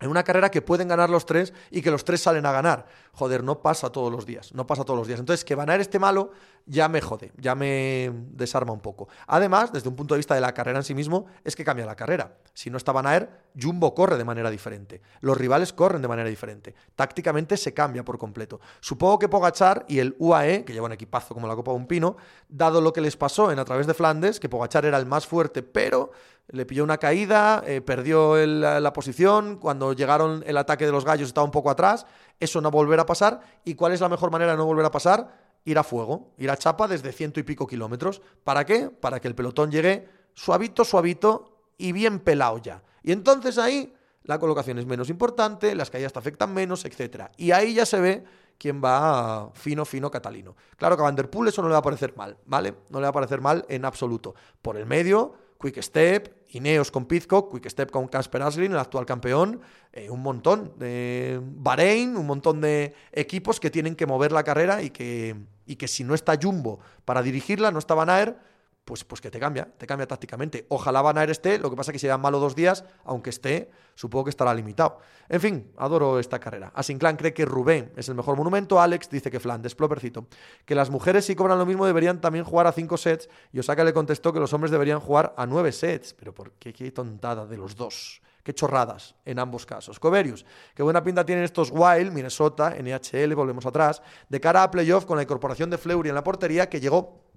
en 0.00 0.10
una 0.10 0.24
carrera 0.24 0.50
que 0.50 0.62
pueden 0.62 0.88
ganar 0.88 1.08
los 1.08 1.24
tres 1.24 1.52
y 1.70 1.82
que 1.82 1.92
los 1.92 2.04
tres 2.04 2.20
salen 2.20 2.46
a 2.46 2.52
ganar. 2.52 2.86
Joder, 3.12 3.44
no 3.44 3.62
pasa 3.62 3.92
todos 3.92 4.10
los 4.10 4.26
días, 4.26 4.52
no 4.54 4.66
pasa 4.66 4.84
todos 4.84 4.98
los 4.98 5.06
días. 5.06 5.20
Entonces, 5.20 5.44
que 5.44 5.54
Van 5.54 5.70
Aert 5.70 5.82
esté 5.82 6.00
malo 6.00 6.32
ya 6.66 6.88
me 6.88 7.00
jode, 7.00 7.32
ya 7.36 7.54
me 7.54 8.10
desarma 8.32 8.72
un 8.72 8.80
poco. 8.80 9.08
Además, 9.26 9.72
desde 9.72 9.88
un 9.88 9.96
punto 9.96 10.14
de 10.14 10.18
vista 10.18 10.34
de 10.34 10.40
la 10.40 10.54
carrera 10.54 10.78
en 10.78 10.84
sí 10.84 10.94
mismo, 10.94 11.26
es 11.44 11.56
que 11.56 11.64
cambia 11.64 11.86
la 11.86 11.96
carrera. 11.96 12.36
Si 12.54 12.70
no 12.70 12.76
está 12.76 12.92
Van 12.92 13.06
Aert, 13.06 13.30
Jumbo 13.60 13.94
corre 13.94 14.16
de 14.16 14.24
manera 14.24 14.50
diferente. 14.50 15.00
Los 15.20 15.36
rivales 15.36 15.72
corren 15.72 16.02
de 16.02 16.08
manera 16.08 16.28
diferente. 16.28 16.74
Tácticamente 16.94 17.56
se 17.56 17.74
cambia 17.74 18.04
por 18.04 18.18
completo. 18.18 18.60
Supongo 18.80 19.18
que 19.18 19.28
Pogachar 19.28 19.84
y 19.88 19.98
el 19.98 20.14
UAE, 20.18 20.64
que 20.64 20.72
lleva 20.72 20.86
un 20.86 20.92
equipazo 20.92 21.34
como 21.34 21.46
la 21.46 21.56
Copa 21.56 21.72
de 21.72 21.78
un 21.78 21.86
Pino, 21.86 22.16
dado 22.48 22.80
lo 22.80 22.92
que 22.92 23.00
les 23.00 23.16
pasó 23.16 23.50
en 23.50 23.58
a 23.58 23.64
través 23.64 23.86
de 23.86 23.94
Flandes, 23.94 24.40
que 24.40 24.48
Pogachar 24.48 24.84
era 24.84 24.98
el 24.98 25.06
más 25.06 25.26
fuerte, 25.26 25.62
pero 25.62 26.12
le 26.52 26.66
pilló 26.66 26.84
una 26.84 26.98
caída, 26.98 27.62
eh, 27.66 27.80
perdió 27.80 28.36
la, 28.46 28.92
posición, 28.92 29.56
cuando 29.56 29.92
llegaron 29.92 30.42
el 30.46 30.56
ataque 30.56 30.84
de 30.84 30.92
los 30.92 31.04
gallos 31.04 31.28
estaba 31.28 31.44
un 31.44 31.52
poco 31.52 31.70
atrás, 31.70 32.06
eso 32.40 32.60
no 32.60 32.70
volverá 32.70 33.02
a 33.02 33.06
pasar. 33.06 33.40
¿Y 33.64 33.74
cuál 33.74 33.92
es 33.92 34.00
la 34.00 34.08
mejor 34.08 34.30
manera 34.30 34.52
de 34.52 34.58
no 34.58 34.64
volver 34.64 34.84
a 34.84 34.90
pasar? 34.90 35.49
Ir 35.64 35.78
a 35.78 35.82
fuego, 35.82 36.32
ir 36.38 36.50
a 36.50 36.56
chapa 36.56 36.88
desde 36.88 37.12
ciento 37.12 37.40
y 37.40 37.42
pico 37.42 37.66
kilómetros. 37.66 38.22
¿Para 38.44 38.64
qué? 38.64 38.88
Para 38.88 39.20
que 39.20 39.28
el 39.28 39.34
pelotón 39.34 39.70
llegue 39.70 40.08
suavito, 40.34 40.84
suavito 40.84 41.58
y 41.76 41.92
bien 41.92 42.20
pelado 42.20 42.58
ya. 42.58 42.82
Y 43.02 43.12
entonces 43.12 43.58
ahí 43.58 43.94
la 44.24 44.38
colocación 44.38 44.78
es 44.78 44.86
menos 44.86 45.10
importante, 45.10 45.74
las 45.74 45.90
caídas 45.90 46.12
te 46.12 46.18
afectan 46.18 46.52
menos, 46.52 46.84
etc. 46.84 47.30
Y 47.36 47.50
ahí 47.52 47.74
ya 47.74 47.86
se 47.86 48.00
ve 48.00 48.24
quién 48.58 48.82
va 48.82 49.50
fino, 49.54 49.84
fino 49.84 50.10
catalino. 50.10 50.54
Claro 50.76 50.96
que 50.96 51.02
a 51.02 51.04
Van 51.04 51.16
Der 51.16 51.30
Poel 51.30 51.48
eso 51.48 51.62
no 51.62 51.68
le 51.68 51.72
va 51.72 51.78
a 51.78 51.82
parecer 51.82 52.14
mal, 52.16 52.36
¿vale? 52.44 52.74
No 52.90 53.00
le 53.00 53.04
va 53.04 53.08
a 53.08 53.12
parecer 53.12 53.40
mal 53.40 53.64
en 53.68 53.84
absoluto. 53.84 54.34
Por 54.60 54.76
el 54.76 54.86
medio 54.86 55.34
Quick 55.60 55.80
Step, 55.82 56.46
Ineos 56.48 56.90
con 56.90 57.06
Pizcock, 57.06 57.52
Quick 57.52 57.68
Step 57.68 57.90
con 57.90 58.08
Casper 58.08 58.42
Aslin, 58.42 58.72
el 58.72 58.78
actual 58.78 59.06
campeón, 59.06 59.60
eh, 59.92 60.08
un 60.10 60.22
montón 60.22 60.72
de 60.78 61.40
Bahrein, 61.42 62.16
un 62.16 62.26
montón 62.26 62.60
de 62.60 62.94
equipos 63.12 63.60
que 63.60 63.70
tienen 63.70 63.94
que 63.94 64.06
mover 64.06 64.32
la 64.32 64.42
carrera 64.42 64.82
y 64.82 64.90
que, 64.90 65.36
y 65.66 65.76
que 65.76 65.86
si 65.86 66.02
no 66.02 66.14
está 66.14 66.38
Jumbo 66.40 66.80
para 67.04 67.22
dirigirla, 67.22 67.70
no 67.70 67.78
está 67.78 67.94
Van 67.94 68.36
pues, 68.84 69.04
pues 69.04 69.20
que 69.20 69.30
te 69.30 69.38
cambia, 69.38 69.66
te 69.78 69.86
cambia 69.86 70.06
tácticamente. 70.06 70.66
Ojalá 70.68 71.02
Van 71.02 71.16
Aert 71.18 71.30
esté, 71.30 71.58
lo 71.58 71.70
que 71.70 71.76
pasa 71.76 71.92
es 71.92 72.00
que 72.00 72.08
dan 72.08 72.20
malo 72.20 72.40
dos 72.40 72.56
días, 72.56 72.84
aunque 73.04 73.30
esté, 73.30 73.70
supongo 73.94 74.24
que 74.24 74.30
estará 74.30 74.52
limitado. 74.52 74.98
En 75.28 75.40
fin, 75.40 75.72
adoro 75.76 76.18
esta 76.18 76.40
carrera. 76.40 76.72
Asinclán 76.74 77.16
cree 77.16 77.32
que 77.32 77.44
Rubén 77.44 77.92
es 77.96 78.08
el 78.08 78.16
mejor 78.16 78.36
monumento, 78.36 78.80
Alex 78.80 79.08
dice 79.10 79.30
que 79.30 79.38
Flandes, 79.38 79.74
Plopercito. 79.74 80.26
Que 80.64 80.74
las 80.74 80.90
mujeres 80.90 81.24
si 81.24 81.36
cobran 81.36 81.58
lo 81.58 81.66
mismo 81.66 81.86
deberían 81.86 82.20
también 82.20 82.44
jugar 82.44 82.66
a 82.66 82.72
cinco 82.72 82.96
sets 82.96 83.28
y 83.52 83.60
Osaka 83.60 83.84
le 83.84 83.92
contestó 83.92 84.32
que 84.32 84.40
los 84.40 84.52
hombres 84.52 84.70
deberían 84.70 84.98
jugar 84.98 85.34
a 85.36 85.46
nueve 85.46 85.70
sets. 85.70 86.14
Pero 86.14 86.34
¿por 86.34 86.52
qué? 86.52 86.72
Qué 86.72 86.90
tontada 86.90 87.46
de 87.46 87.56
los 87.56 87.76
dos. 87.76 88.20
Qué 88.42 88.54
chorradas 88.54 89.14
en 89.24 89.38
ambos 89.38 89.66
casos. 89.66 90.00
Coverius, 90.00 90.46
qué 90.74 90.82
buena 90.82 91.04
pinta 91.04 91.24
tienen 91.24 91.44
estos 91.44 91.70
Wild, 91.70 92.10
Minnesota, 92.10 92.74
NHL, 92.74 93.34
volvemos 93.34 93.66
atrás, 93.66 94.02
de 94.28 94.40
cara 94.40 94.62
a 94.62 94.70
playoff 94.70 95.04
con 95.04 95.16
la 95.16 95.22
incorporación 95.22 95.68
de 95.68 95.76
Fleury 95.76 96.08
en 96.08 96.14
la 96.14 96.24
portería 96.24 96.68
que 96.68 96.80
llegó 96.80 97.29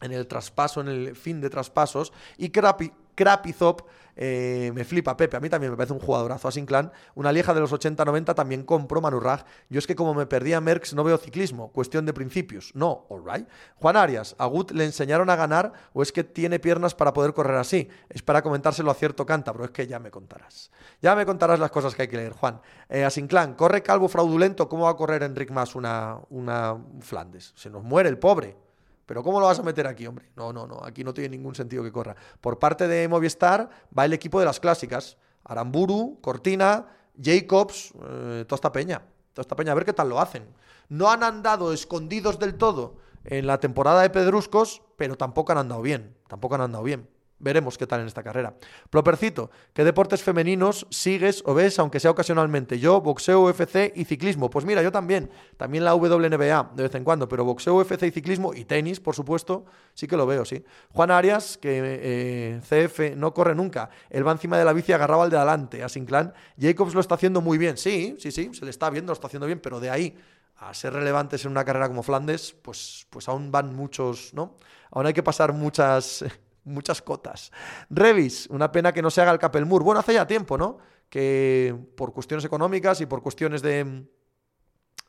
en 0.00 0.12
el 0.12 0.26
traspaso, 0.26 0.80
en 0.80 0.88
el 0.88 1.16
fin 1.16 1.40
de 1.40 1.50
traspasos, 1.50 2.12
y 2.38 2.50
Krapi, 2.50 2.92
Krapizop 3.14 3.82
eh, 4.16 4.72
me 4.74 4.84
flipa, 4.84 5.16
Pepe, 5.16 5.36
a 5.36 5.40
mí 5.40 5.48
también 5.48 5.72
me 5.72 5.76
parece 5.76 5.92
un 5.92 6.00
jugadorazo 6.00 6.48
a 6.48 6.52
Sinclan, 6.52 6.92
una 7.14 7.32
lieja 7.32 7.54
de 7.54 7.60
los 7.60 7.72
80-90 7.72 8.34
también 8.34 8.64
compro 8.64 9.00
Manurrag, 9.00 9.44
yo 9.68 9.78
es 9.78 9.86
que 9.86 9.94
como 9.94 10.14
me 10.14 10.26
perdí 10.26 10.52
a 10.52 10.60
Merckx 10.60 10.94
no 10.94 11.04
veo 11.04 11.18
ciclismo, 11.18 11.70
cuestión 11.72 12.06
de 12.06 12.12
principios, 12.12 12.72
no, 12.74 13.06
alright. 13.10 13.48
Juan 13.76 13.96
Arias, 13.96 14.34
¿a 14.38 14.46
Gut 14.46 14.72
le 14.72 14.84
enseñaron 14.84 15.30
a 15.30 15.36
ganar 15.36 15.72
o 15.92 16.02
es 16.02 16.12
que 16.12 16.24
tiene 16.24 16.58
piernas 16.58 16.94
para 16.94 17.12
poder 17.12 17.32
correr 17.32 17.56
así? 17.56 17.88
Es 18.08 18.22
para 18.22 18.42
comentárselo 18.42 18.90
a 18.90 18.94
cierto 18.94 19.24
cántabro, 19.26 19.64
es 19.64 19.70
que 19.70 19.86
ya 19.86 19.98
me 19.98 20.10
contarás. 20.10 20.70
Ya 21.00 21.14
me 21.14 21.24
contarás 21.24 21.58
las 21.60 21.70
cosas 21.70 21.94
que 21.94 22.02
hay 22.02 22.08
que 22.08 22.16
leer, 22.16 22.32
Juan. 22.32 22.60
Eh, 22.88 23.04
a 23.04 23.10
Sinclan, 23.10 23.54
corre 23.54 23.82
calvo 23.82 24.08
fraudulento, 24.08 24.68
¿cómo 24.68 24.84
va 24.84 24.90
a 24.90 24.96
correr 24.96 25.22
Enric 25.22 25.50
Más 25.50 25.74
una, 25.74 26.18
una 26.30 26.76
Flandes? 27.00 27.52
Se 27.56 27.70
nos 27.70 27.82
muere 27.82 28.08
el 28.08 28.18
pobre. 28.18 28.69
Pero 29.10 29.24
¿cómo 29.24 29.40
lo 29.40 29.46
vas 29.46 29.58
a 29.58 29.64
meter 29.64 29.88
aquí, 29.88 30.06
hombre? 30.06 30.30
No, 30.36 30.52
no, 30.52 30.68
no, 30.68 30.84
aquí 30.84 31.02
no 31.02 31.12
tiene 31.12 31.30
ningún 31.30 31.56
sentido 31.56 31.82
que 31.82 31.90
corra. 31.90 32.14
Por 32.40 32.60
parte 32.60 32.86
de 32.86 33.08
Movistar 33.08 33.68
va 33.98 34.04
el 34.04 34.12
equipo 34.12 34.38
de 34.38 34.46
las 34.46 34.60
clásicas. 34.60 35.16
Aramburu, 35.42 36.20
Cortina, 36.20 36.86
Jacobs, 37.20 37.92
eh, 37.92 38.44
toda 38.46 38.54
esta 38.54 38.70
peña. 38.70 39.02
Toda 39.32 39.42
esta 39.42 39.56
peña, 39.56 39.72
a 39.72 39.74
ver 39.74 39.84
qué 39.84 39.92
tal 39.92 40.10
lo 40.10 40.20
hacen. 40.20 40.46
No 40.88 41.10
han 41.10 41.24
andado 41.24 41.72
escondidos 41.72 42.38
del 42.38 42.54
todo 42.54 42.98
en 43.24 43.48
la 43.48 43.58
temporada 43.58 44.02
de 44.02 44.10
Pedruscos, 44.10 44.80
pero 44.96 45.16
tampoco 45.16 45.50
han 45.50 45.58
andado 45.58 45.82
bien. 45.82 46.14
Tampoco 46.28 46.54
han 46.54 46.60
andado 46.60 46.84
bien. 46.84 47.08
Veremos 47.40 47.78
qué 47.78 47.86
tal 47.86 48.02
en 48.02 48.06
esta 48.06 48.22
carrera. 48.22 48.54
Plopercito, 48.90 49.50
¿qué 49.72 49.82
deportes 49.82 50.22
femeninos 50.22 50.86
sigues 50.90 51.42
o 51.46 51.54
ves, 51.54 51.78
aunque 51.78 51.98
sea 51.98 52.10
ocasionalmente? 52.10 52.78
Yo, 52.78 53.00
boxeo, 53.00 53.40
UFC 53.44 53.92
y 53.94 54.04
ciclismo. 54.04 54.50
Pues 54.50 54.66
mira, 54.66 54.82
yo 54.82 54.92
también. 54.92 55.30
También 55.56 55.84
la 55.84 55.94
WNBA 55.94 56.72
de 56.74 56.82
vez 56.82 56.94
en 56.94 57.02
cuando, 57.02 57.28
pero 57.28 57.44
boxeo, 57.44 57.76
UFC 57.76 58.02
y 58.02 58.10
ciclismo 58.10 58.52
y 58.52 58.66
tenis, 58.66 59.00
por 59.00 59.14
supuesto, 59.14 59.64
sí 59.94 60.06
que 60.06 60.18
lo 60.18 60.26
veo, 60.26 60.44
sí. 60.44 60.62
Juan 60.90 61.10
Arias, 61.10 61.56
que 61.56 61.80
eh, 61.82 62.60
CF 62.60 63.16
no 63.16 63.32
corre 63.32 63.54
nunca. 63.54 63.88
Él 64.10 64.26
va 64.26 64.32
encima 64.32 64.58
de 64.58 64.66
la 64.66 64.74
bici 64.74 64.92
agarraba 64.92 65.24
al 65.24 65.30
de 65.30 65.38
adelante. 65.38 65.82
A 65.82 65.88
Sinclair. 65.88 66.34
Jacobs 66.58 66.94
lo 66.94 67.00
está 67.00 67.14
haciendo 67.14 67.40
muy 67.40 67.56
bien. 67.56 67.78
Sí, 67.78 68.16
sí, 68.18 68.30
sí, 68.30 68.50
se 68.52 68.66
le 68.66 68.70
está 68.70 68.90
viendo, 68.90 69.12
lo 69.12 69.14
está 69.14 69.28
haciendo 69.28 69.46
bien, 69.46 69.60
pero 69.60 69.80
de 69.80 69.88
ahí 69.88 70.14
a 70.58 70.74
ser 70.74 70.92
relevantes 70.92 71.44
en 71.46 71.52
una 71.52 71.64
carrera 71.64 71.88
como 71.88 72.02
Flandes, 72.02 72.54
pues, 72.60 73.06
pues 73.08 73.28
aún 73.28 73.50
van 73.50 73.74
muchos, 73.74 74.34
¿no? 74.34 74.56
Aún 74.90 75.06
hay 75.06 75.14
que 75.14 75.22
pasar 75.22 75.54
muchas 75.54 76.22
muchas 76.64 77.02
cotas. 77.02 77.52
Revis, 77.88 78.46
una 78.48 78.72
pena 78.72 78.92
que 78.92 79.02
no 79.02 79.10
se 79.10 79.20
haga 79.20 79.32
el 79.32 79.38
Capelmur. 79.38 79.82
Bueno, 79.82 80.00
hace 80.00 80.14
ya 80.14 80.26
tiempo, 80.26 80.58
¿no? 80.58 80.78
Que 81.08 81.76
por 81.96 82.12
cuestiones 82.12 82.44
económicas 82.44 83.00
y 83.00 83.06
por 83.06 83.22
cuestiones 83.22 83.62
de 83.62 84.06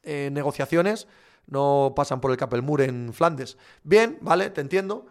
eh, 0.03 0.29
negociaciones 0.31 1.07
no 1.47 1.93
pasan 1.95 2.21
por 2.21 2.31
el 2.31 2.37
Capelmur 2.37 2.81
en 2.81 3.13
Flandes. 3.13 3.57
Bien, 3.83 4.17
vale, 4.21 4.49
te 4.49 4.61
entiendo. 4.61 5.05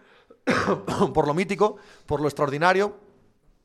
por 1.14 1.26
lo 1.26 1.34
mítico, 1.34 1.76
por 2.06 2.20
lo 2.20 2.28
extraordinario, 2.28 2.96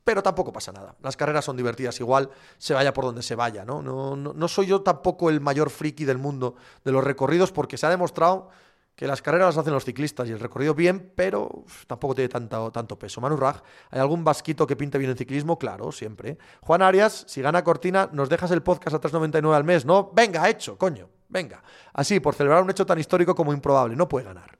pero 0.04 0.22
tampoco 0.22 0.52
pasa 0.52 0.72
nada. 0.72 0.94
Las 1.02 1.16
carreras 1.16 1.44
son 1.44 1.56
divertidas, 1.56 1.98
igual 2.00 2.30
se 2.58 2.74
vaya 2.74 2.92
por 2.92 3.04
donde 3.04 3.22
se 3.22 3.34
vaya, 3.34 3.64
¿no? 3.64 3.82
No, 3.82 4.14
no, 4.14 4.32
no 4.32 4.48
soy 4.48 4.66
yo 4.66 4.82
tampoco 4.82 5.30
el 5.30 5.40
mayor 5.40 5.70
friki 5.70 6.04
del 6.04 6.18
mundo 6.18 6.54
de 6.84 6.92
los 6.92 7.02
recorridos 7.02 7.50
porque 7.50 7.76
se 7.76 7.86
ha 7.86 7.90
demostrado 7.90 8.50
que 8.96 9.06
las 9.06 9.20
carreras 9.20 9.48
las 9.48 9.58
hacen 9.58 9.74
los 9.74 9.84
ciclistas 9.84 10.26
y 10.26 10.32
el 10.32 10.40
recorrido 10.40 10.74
bien, 10.74 11.12
pero 11.14 11.64
tampoco 11.86 12.14
tiene 12.14 12.30
tanto, 12.30 12.72
tanto 12.72 12.98
peso. 12.98 13.20
Manu 13.20 13.36
Raj, 13.36 13.60
¿hay 13.90 14.00
algún 14.00 14.24
vasquito 14.24 14.66
que 14.66 14.74
pinte 14.74 14.96
bien 14.96 15.10
en 15.10 15.18
ciclismo? 15.18 15.58
Claro, 15.58 15.92
siempre. 15.92 16.38
Juan 16.62 16.80
Arias, 16.80 17.26
si 17.28 17.42
gana 17.42 17.62
Cortina, 17.62 18.08
nos 18.12 18.30
dejas 18.30 18.50
el 18.52 18.62
podcast 18.62 18.96
a 18.96 19.00
3.99 19.00 19.54
al 19.54 19.64
mes, 19.64 19.84
¿no? 19.84 20.10
Venga, 20.14 20.48
hecho, 20.48 20.78
coño, 20.78 21.10
venga. 21.28 21.62
Así, 21.92 22.20
por 22.20 22.34
celebrar 22.34 22.62
un 22.62 22.70
hecho 22.70 22.86
tan 22.86 22.98
histórico 22.98 23.34
como 23.34 23.52
improbable. 23.52 23.94
No 23.96 24.08
puede 24.08 24.24
ganar. 24.24 24.58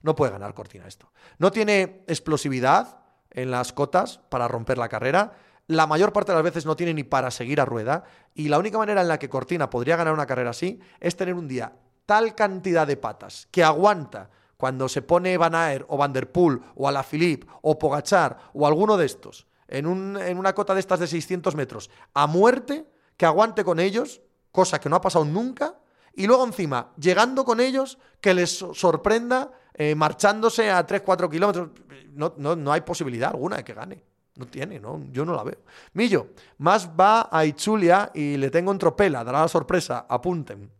No 0.00 0.14
puede 0.14 0.32
ganar 0.32 0.54
Cortina 0.54 0.86
esto. 0.86 1.12
No 1.38 1.50
tiene 1.50 2.02
explosividad 2.06 3.00
en 3.30 3.50
las 3.50 3.74
cotas 3.74 4.18
para 4.30 4.48
romper 4.48 4.78
la 4.78 4.88
carrera. 4.88 5.34
La 5.66 5.86
mayor 5.86 6.14
parte 6.14 6.32
de 6.32 6.36
las 6.36 6.44
veces 6.44 6.64
no 6.64 6.76
tiene 6.76 6.94
ni 6.94 7.04
para 7.04 7.30
seguir 7.30 7.60
a 7.60 7.66
rueda. 7.66 8.04
Y 8.32 8.48
la 8.48 8.58
única 8.58 8.78
manera 8.78 9.02
en 9.02 9.08
la 9.08 9.18
que 9.18 9.28
Cortina 9.28 9.68
podría 9.68 9.96
ganar 9.96 10.14
una 10.14 10.24
carrera 10.24 10.50
así 10.50 10.80
es 10.98 11.14
tener 11.14 11.34
un 11.34 11.46
día 11.46 11.74
tal 12.06 12.34
cantidad 12.34 12.86
de 12.86 12.96
patas 12.96 13.48
que 13.50 13.62
aguanta 13.62 14.30
cuando 14.56 14.88
se 14.88 15.02
pone 15.02 15.36
Van 15.36 15.54
Aert 15.54 15.84
o 15.88 15.96
Van 15.96 16.12
Der 16.12 16.32
Poel 16.32 16.60
o 16.74 16.88
Alaphilippe 16.88 17.46
o 17.62 17.78
Pogachar 17.78 18.50
o 18.54 18.66
alguno 18.66 18.96
de 18.96 19.06
estos 19.06 19.46
en, 19.68 19.86
un, 19.86 20.16
en 20.16 20.38
una 20.38 20.54
cota 20.54 20.74
de 20.74 20.80
estas 20.80 21.00
de 21.00 21.06
600 21.06 21.54
metros 21.54 21.90
a 22.14 22.26
muerte, 22.26 22.86
que 23.16 23.26
aguante 23.26 23.64
con 23.64 23.80
ellos, 23.80 24.20
cosa 24.52 24.80
que 24.80 24.88
no 24.88 24.96
ha 24.96 25.00
pasado 25.00 25.24
nunca, 25.24 25.74
y 26.14 26.26
luego 26.26 26.44
encima, 26.44 26.92
llegando 26.96 27.44
con 27.44 27.60
ellos, 27.60 27.98
que 28.20 28.32
les 28.32 28.50
sorprenda 28.50 29.50
eh, 29.74 29.94
marchándose 29.94 30.70
a 30.70 30.86
3-4 30.86 31.30
kilómetros. 31.30 31.70
No, 32.12 32.32
no, 32.38 32.56
no 32.56 32.72
hay 32.72 32.80
posibilidad 32.80 33.30
alguna 33.30 33.58
de 33.58 33.64
que 33.64 33.74
gane. 33.74 34.02
No 34.36 34.46
tiene, 34.46 34.80
¿no? 34.80 35.02
Yo 35.12 35.24
no 35.24 35.34
la 35.34 35.44
veo. 35.44 35.58
Millo, 35.94 36.28
más 36.58 36.88
va 36.88 37.28
a 37.30 37.44
Ichulia 37.44 38.10
y 38.14 38.36
le 38.36 38.50
tengo 38.50 38.72
en 38.72 38.78
tropela, 38.78 39.24
dará 39.24 39.40
la 39.40 39.48
sorpresa, 39.48 40.06
apunten. 40.08 40.70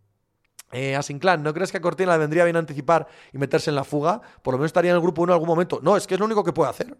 Eh, 0.79 0.95
a 0.95 1.03
Sinclair, 1.03 1.41
¿no 1.41 1.55
crees 1.55 1.73
que 1.73 1.79
a 1.79 1.81
Cortina 1.81 2.13
le 2.13 2.19
vendría 2.19 2.45
bien 2.45 2.55
anticipar 2.55 3.09
y 3.33 3.39
meterse 3.39 3.71
en 3.71 3.77
la 3.77 3.85
fuga? 3.85 4.21
Por 4.43 4.53
lo 4.53 4.59
menos 4.59 4.69
estaría 4.69 4.91
en 4.91 4.97
el 4.97 5.01
grupo 5.01 5.23
1 5.23 5.33
en 5.33 5.35
algún 5.35 5.49
momento. 5.49 5.81
No, 5.83 5.97
es 5.97 6.07
que 6.07 6.13
es 6.13 6.21
lo 6.21 6.27
único 6.27 6.45
que 6.45 6.53
puede 6.53 6.69
hacer. 6.69 6.95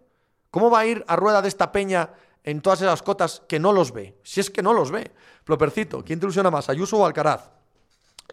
¿Cómo 0.49 0.71
va 0.71 0.79
a 0.79 0.85
ir 0.87 1.05
a 1.07 1.15
rueda 1.15 1.43
de 1.43 1.47
esta 1.47 1.71
peña 1.71 2.09
en 2.43 2.61
todas 2.61 2.81
esas 2.81 3.03
cotas 3.03 3.43
que 3.47 3.59
no 3.59 3.71
los 3.71 3.91
ve? 3.91 4.17
Si 4.23 4.39
es 4.39 4.49
que 4.49 4.63
no 4.63 4.73
los 4.73 4.89
ve. 4.89 5.11
Plopercito, 5.43 6.03
¿quién 6.03 6.19
te 6.19 6.25
ilusiona 6.25 6.49
más, 6.49 6.69
Ayuso 6.69 6.97
o 6.97 7.05
Alcaraz? 7.05 7.51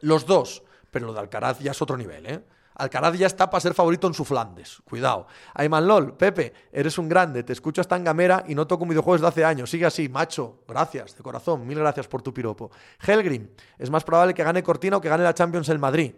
Los 0.01 0.24
dos. 0.24 0.62
Pero 0.90 1.09
lo 1.09 1.12
de 1.12 1.20
Alcaraz 1.20 1.59
ya 1.59 1.72
es 1.72 1.82
otro 1.82 1.99
nivel, 1.99 2.24
¿eh? 2.24 2.42
Alcaraz 2.74 3.16
ya 3.16 3.26
está 3.26 3.48
para 3.48 3.60
ser 3.60 3.74
favorito 3.74 4.06
en 4.06 4.14
su 4.14 4.24
Flandes. 4.24 4.82
Cuidado. 4.84 5.26
Ayman 5.54 5.86
LOL, 5.86 6.16
Pepe, 6.16 6.52
eres 6.72 6.98
un 6.98 7.08
grande. 7.08 7.42
Te 7.42 7.52
escucho 7.52 7.80
hasta 7.80 7.96
en 7.96 8.04
gamera 8.04 8.44
y 8.48 8.54
no 8.54 8.66
toco 8.66 8.84
videojuegos 8.86 9.20
de 9.20 9.28
hace 9.28 9.44
años. 9.44 9.70
Sigue 9.70 9.86
así, 9.86 10.08
macho. 10.08 10.62
Gracias, 10.66 11.16
de 11.16 11.22
corazón. 11.22 11.66
Mil 11.66 11.78
gracias 11.78 12.08
por 12.08 12.22
tu 12.22 12.34
piropo. 12.34 12.70
Helgrim, 13.06 13.48
es 13.78 13.90
más 13.90 14.04
probable 14.04 14.34
que 14.34 14.42
gane 14.42 14.62
Cortina 14.62 14.96
o 14.96 15.00
que 15.00 15.08
gane 15.08 15.24
la 15.24 15.34
Champions 15.34 15.68
el 15.68 15.78
Madrid 15.78 16.14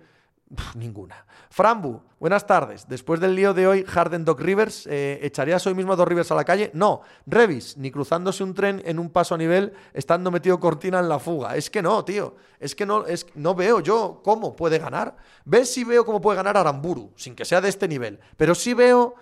ninguna. 0.75 1.27
Frambu, 1.51 2.03
buenas 2.21 2.47
tardes. 2.47 2.87
Después 2.89 3.21
del 3.21 3.35
lío 3.35 3.55
de 3.55 3.67
hoy, 3.67 3.85
Harden 3.85 4.25
Doc 4.25 4.41
Rivers, 4.41 4.87
eh, 4.87 5.19
¿echarías 5.23 5.67
hoy 5.67 5.75
mismo 5.75 5.93
a 5.93 5.97
Doc 5.97 6.09
Rivers 6.09 6.31
a 6.31 6.35
la 6.35 6.45
calle? 6.45 6.71
No. 6.75 7.03
Revis, 7.27 7.77
ni 7.77 7.91
cruzándose 7.91 8.45
un 8.45 8.55
tren 8.55 8.83
en 8.85 8.99
un 8.99 9.11
paso 9.11 9.35
a 9.35 9.39
nivel, 9.39 9.73
estando 9.93 10.31
metido 10.31 10.61
cortina 10.61 11.01
en 11.01 11.09
la 11.09 11.19
fuga. 11.19 11.57
Es 11.57 11.71
que 11.71 11.83
no, 11.83 12.05
tío. 12.05 12.37
Es 12.61 12.75
que 12.75 12.87
no, 12.87 13.07
es, 13.07 13.27
no 13.35 13.55
veo 13.55 13.81
yo 13.81 14.21
cómo 14.25 14.55
puede 14.55 14.79
ganar. 14.79 15.17
¿Ves 15.45 15.73
si 15.73 15.85
veo 15.85 16.05
cómo 16.05 16.21
puede 16.21 16.37
ganar 16.37 16.57
Aramburu, 16.57 17.13
sin 17.17 17.35
que 17.35 17.45
sea 17.45 17.61
de 17.61 17.69
este 17.69 17.89
nivel? 17.89 18.21
Pero 18.37 18.55
sí 18.55 18.75
veo 18.75 19.15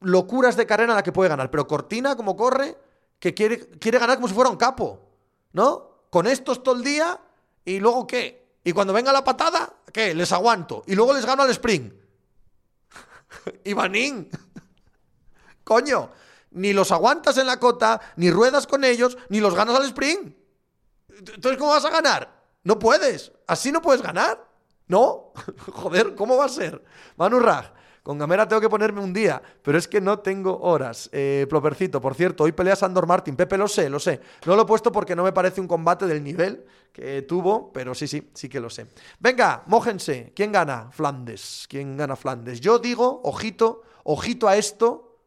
locuras 0.00 0.56
de 0.56 0.66
carrera 0.66 0.92
en 0.92 0.96
la 0.96 1.02
que 1.02 1.12
puede 1.12 1.30
ganar. 1.30 1.50
Pero 1.50 1.66
Cortina, 1.66 2.16
como 2.16 2.36
corre, 2.36 2.76
que 3.18 3.34
quiere, 3.34 3.58
quiere 3.78 3.98
ganar 3.98 4.16
como 4.16 4.28
si 4.28 4.34
fuera 4.34 4.50
un 4.50 4.56
capo. 4.56 5.00
¿No? 5.52 5.90
Con 6.10 6.26
estos 6.26 6.62
todo 6.62 6.74
el 6.74 6.84
día 6.84 7.18
y 7.64 7.80
luego 7.80 8.06
qué? 8.06 8.46
Y 8.62 8.72
cuando 8.72 8.92
venga 8.92 9.12
la 9.12 9.24
patada, 9.24 9.72
¿qué? 9.96 10.14
Les 10.14 10.30
aguanto. 10.30 10.84
Y 10.86 10.94
luego 10.94 11.14
les 11.14 11.24
gano 11.24 11.42
al 11.42 11.50
sprint. 11.50 11.94
Ivanín. 13.64 14.28
Coño, 15.64 16.10
ni 16.50 16.74
los 16.74 16.92
aguantas 16.92 17.38
en 17.38 17.46
la 17.46 17.58
cota, 17.58 17.98
ni 18.16 18.30
ruedas 18.30 18.66
con 18.66 18.84
ellos, 18.84 19.16
ni 19.30 19.40
los 19.40 19.54
ganas 19.54 19.74
al 19.74 19.86
sprint. 19.86 20.36
Entonces, 21.08 21.56
¿cómo 21.56 21.70
vas 21.70 21.86
a 21.86 21.90
ganar? 21.90 22.30
No 22.62 22.78
puedes. 22.78 23.32
Así 23.46 23.72
no 23.72 23.80
puedes 23.80 24.02
ganar. 24.02 24.46
¿No? 24.86 25.32
Joder, 25.72 26.14
¿cómo 26.14 26.36
va 26.36 26.44
a 26.44 26.50
ser? 26.50 26.84
Manu 27.16 27.40
Raj, 27.40 27.72
con 28.06 28.18
Gamera 28.18 28.46
tengo 28.46 28.60
que 28.60 28.68
ponerme 28.68 29.00
un 29.00 29.12
día, 29.12 29.42
pero 29.62 29.76
es 29.76 29.88
que 29.88 30.00
no 30.00 30.20
tengo 30.20 30.60
horas. 30.60 31.10
Eh, 31.10 31.44
Plopercito, 31.50 32.00
por 32.00 32.14
cierto, 32.14 32.44
hoy 32.44 32.52
pelea 32.52 32.76
Sandor 32.76 33.04
Martin. 33.04 33.34
Pepe, 33.34 33.58
lo 33.58 33.66
sé, 33.66 33.90
lo 33.90 33.98
sé. 33.98 34.20
No 34.44 34.54
lo 34.54 34.62
he 34.62 34.64
puesto 34.64 34.92
porque 34.92 35.16
no 35.16 35.24
me 35.24 35.32
parece 35.32 35.60
un 35.60 35.66
combate 35.66 36.06
del 36.06 36.22
nivel 36.22 36.64
que 36.92 37.22
tuvo, 37.22 37.72
pero 37.72 37.96
sí, 37.96 38.06
sí, 38.06 38.30
sí 38.32 38.48
que 38.48 38.60
lo 38.60 38.70
sé. 38.70 38.86
Venga, 39.18 39.64
mójense. 39.66 40.32
¿Quién 40.36 40.52
gana? 40.52 40.88
Flandes. 40.92 41.66
¿Quién 41.68 41.96
gana 41.96 42.14
Flandes? 42.14 42.60
Yo 42.60 42.78
digo, 42.78 43.22
ojito, 43.24 43.82
ojito 44.04 44.46
a 44.46 44.56
esto. 44.56 45.18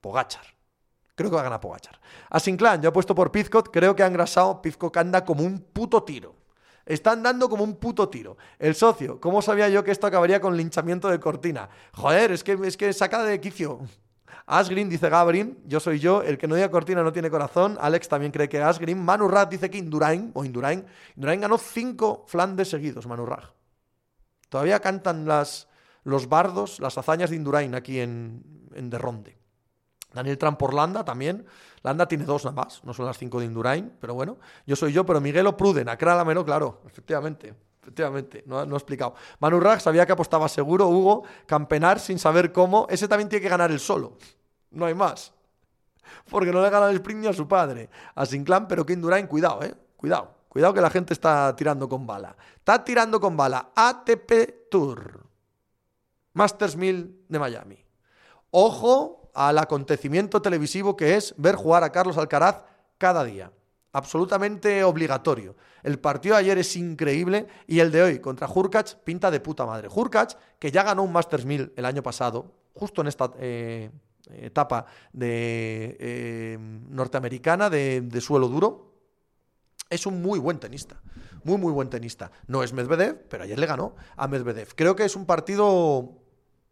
Pogachar. 0.00 0.46
Creo 1.14 1.28
que 1.28 1.34
va 1.34 1.42
a 1.42 1.44
ganar 1.44 1.60
Pogachar. 1.60 2.00
A 2.30 2.38
yo 2.38 2.88
he 2.88 2.92
puesto 2.92 3.14
por 3.14 3.30
Pizcot, 3.30 3.68
creo 3.70 3.94
que 3.94 4.02
ha 4.02 4.06
engrasado. 4.06 4.62
Pizcot 4.62 4.96
anda 4.96 5.22
como 5.22 5.42
un 5.42 5.60
puto 5.60 6.02
tiro. 6.02 6.43
Están 6.86 7.22
dando 7.22 7.48
como 7.48 7.64
un 7.64 7.76
puto 7.76 8.08
tiro. 8.08 8.36
El 8.58 8.74
socio, 8.74 9.20
¿cómo 9.20 9.40
sabía 9.40 9.68
yo 9.68 9.82
que 9.82 9.90
esto 9.90 10.06
acabaría 10.06 10.40
con 10.40 10.56
linchamiento 10.56 11.08
de 11.08 11.18
cortina? 11.18 11.68
Joder, 11.92 12.32
es 12.32 12.44
que, 12.44 12.58
es 12.64 12.76
que 12.76 12.92
saca 12.92 13.22
de 13.22 13.40
quicio. 13.40 13.80
Asgreen 14.46 14.90
dice 14.90 15.08
Gabrin, 15.08 15.58
yo 15.64 15.80
soy 15.80 15.98
yo, 15.98 16.22
el 16.22 16.36
que 16.36 16.46
no 16.46 16.54
diga 16.54 16.70
cortina 16.70 17.02
no 17.02 17.12
tiene 17.12 17.30
corazón. 17.30 17.78
Alex 17.80 18.08
también 18.08 18.30
cree 18.30 18.48
que 18.48 18.60
Asgreen. 18.60 19.02
Manu 19.02 19.28
Raj 19.28 19.48
dice 19.48 19.70
que 19.70 19.78
Indurain, 19.78 20.30
o 20.34 20.44
Indurain, 20.44 20.84
Indurain 21.16 21.40
ganó 21.40 21.56
cinco 21.56 22.24
Flandes 22.28 22.68
seguidos, 22.68 23.06
Manu 23.06 23.24
Raj. 23.24 23.52
Todavía 24.50 24.80
cantan 24.80 25.26
las, 25.26 25.68
los 26.02 26.28
bardos, 26.28 26.78
las 26.80 26.98
hazañas 26.98 27.30
de 27.30 27.36
Indurain 27.36 27.74
aquí 27.74 28.00
en, 28.00 28.68
en 28.74 28.90
Derronde. 28.90 29.38
Daniel 30.14 30.38
Trump 30.38 30.58
por 30.58 30.72
Landa 30.72 31.04
también. 31.04 31.44
Landa 31.82 32.06
tiene 32.06 32.24
dos 32.24 32.44
nada 32.44 32.64
más, 32.64 32.82
no 32.84 32.94
son 32.94 33.04
las 33.04 33.18
cinco 33.18 33.40
de 33.40 33.46
Indurain, 33.46 33.92
pero 34.00 34.14
bueno. 34.14 34.38
Yo 34.66 34.76
soy 34.76 34.92
yo, 34.92 35.04
pero 35.04 35.20
Miguelo 35.20 35.56
Pruden, 35.56 35.86
la 35.86 36.24
menos, 36.24 36.44
claro, 36.44 36.80
efectivamente. 36.86 37.54
Efectivamente, 37.82 38.44
no, 38.46 38.64
no 38.64 38.76
he 38.76 38.78
explicado. 38.78 39.14
Manu 39.40 39.60
Raj 39.60 39.82
sabía 39.82 40.06
que 40.06 40.12
apostaba 40.12 40.48
seguro, 40.48 40.88
Hugo, 40.88 41.24
campenar 41.44 42.00
sin 42.00 42.18
saber 42.18 42.50
cómo. 42.50 42.86
Ese 42.88 43.06
también 43.08 43.28
tiene 43.28 43.42
que 43.42 43.48
ganar 43.50 43.70
el 43.70 43.78
solo. 43.78 44.16
No 44.70 44.86
hay 44.86 44.94
más. 44.94 45.34
Porque 46.30 46.50
no 46.50 46.62
le 46.62 46.70
gana 46.70 46.88
el 46.88 46.96
sprint 46.96 47.20
ni 47.20 47.26
a 47.26 47.34
su 47.34 47.46
padre. 47.46 47.90
A 48.14 48.24
Sinclair, 48.24 48.64
pero 48.66 48.86
que 48.86 48.94
Indurain, 48.94 49.26
cuidado, 49.26 49.62
eh. 49.62 49.74
Cuidado. 49.96 50.34
Cuidado 50.48 50.72
que 50.72 50.80
la 50.80 50.88
gente 50.88 51.12
está 51.12 51.54
tirando 51.54 51.86
con 51.86 52.06
bala. 52.06 52.34
Está 52.56 52.82
tirando 52.82 53.20
con 53.20 53.36
bala. 53.36 53.72
ATP 53.74 54.70
Tour. 54.70 55.26
Masters 56.32 56.76
1000 56.76 57.26
de 57.28 57.38
Miami. 57.38 57.84
Ojo 58.50 59.23
al 59.34 59.58
acontecimiento 59.58 60.40
televisivo 60.40 60.96
que 60.96 61.16
es 61.16 61.34
ver 61.36 61.56
jugar 61.56 61.84
a 61.84 61.92
Carlos 61.92 62.16
Alcaraz 62.16 62.62
cada 62.98 63.24
día. 63.24 63.52
Absolutamente 63.92 64.82
obligatorio. 64.82 65.54
El 65.82 65.98
partido 65.98 66.34
de 66.34 66.40
ayer 66.40 66.58
es 66.58 66.74
increíble 66.76 67.46
y 67.66 67.80
el 67.80 67.92
de 67.92 68.02
hoy 68.02 68.18
contra 68.18 68.48
Hurkacz 68.48 68.96
pinta 68.96 69.30
de 69.30 69.40
puta 69.40 69.66
madre. 69.66 69.88
Hurkacz, 69.88 70.36
que 70.58 70.70
ya 70.70 70.82
ganó 70.82 71.02
un 71.02 71.12
Masters 71.12 71.44
1000 71.44 71.74
el 71.76 71.84
año 71.84 72.02
pasado, 72.02 72.52
justo 72.72 73.02
en 73.02 73.08
esta, 73.08 73.30
eh, 73.38 73.90
etapa 74.30 74.86
de 75.12 75.96
eh, 76.00 76.58
norteamericana 76.88 77.70
de, 77.70 78.00
de 78.00 78.20
suelo 78.20 78.48
duro. 78.48 78.94
Es 79.90 80.06
un 80.06 80.22
muy 80.22 80.38
buen 80.38 80.58
tenista. 80.58 81.00
Muy, 81.44 81.58
muy 81.58 81.72
buen 81.72 81.90
tenista. 81.90 82.30
No 82.46 82.62
es 82.62 82.72
Medvedev, 82.72 83.28
pero 83.28 83.44
ayer 83.44 83.58
le 83.58 83.66
ganó 83.66 83.94
a 84.16 84.26
Medvedev. 84.26 84.74
Creo 84.74 84.96
que 84.96 85.04
es 85.04 85.14
un 85.14 85.26
partido 85.26 86.23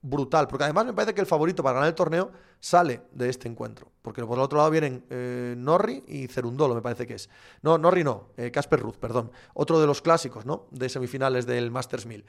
brutal, 0.03 0.49
porque 0.49 0.65
además 0.65 0.85
me 0.87 0.93
parece 0.93 1.15
que 1.15 1.21
el 1.21 1.27
favorito 1.27 1.63
para 1.63 1.75
ganar 1.75 1.89
el 1.89 1.95
torneo 1.95 2.33
sale 2.59 3.03
de 3.13 3.29
este 3.29 3.49
encuentro, 3.49 3.91
porque 4.03 4.25
por 4.25 4.37
el 4.37 4.45
otro 4.45 4.59
lado 4.59 4.71
vienen 4.71 5.05
eh, 5.11 5.55
Norri 5.57 6.05
y 6.09 6.27
Cerundolo, 6.27 6.75
me 6.75 6.83
parece 6.83 7.07
que 7.07 7.15
es. 7.15 7.31
No, 7.63 7.79
Norri 7.79 8.03
no, 8.03 8.31
eh, 8.37 8.51
Casper 8.51 8.81
Ruth, 8.81 8.97
perdón, 8.97 9.31
otro 9.55 9.81
de 9.81 9.87
los 9.87 10.03
clásicos, 10.03 10.45
¿no? 10.45 10.67
De 10.71 10.89
semifinales 10.89 11.47
del 11.47 11.71
Masters 11.71 12.07
1000. 12.07 12.27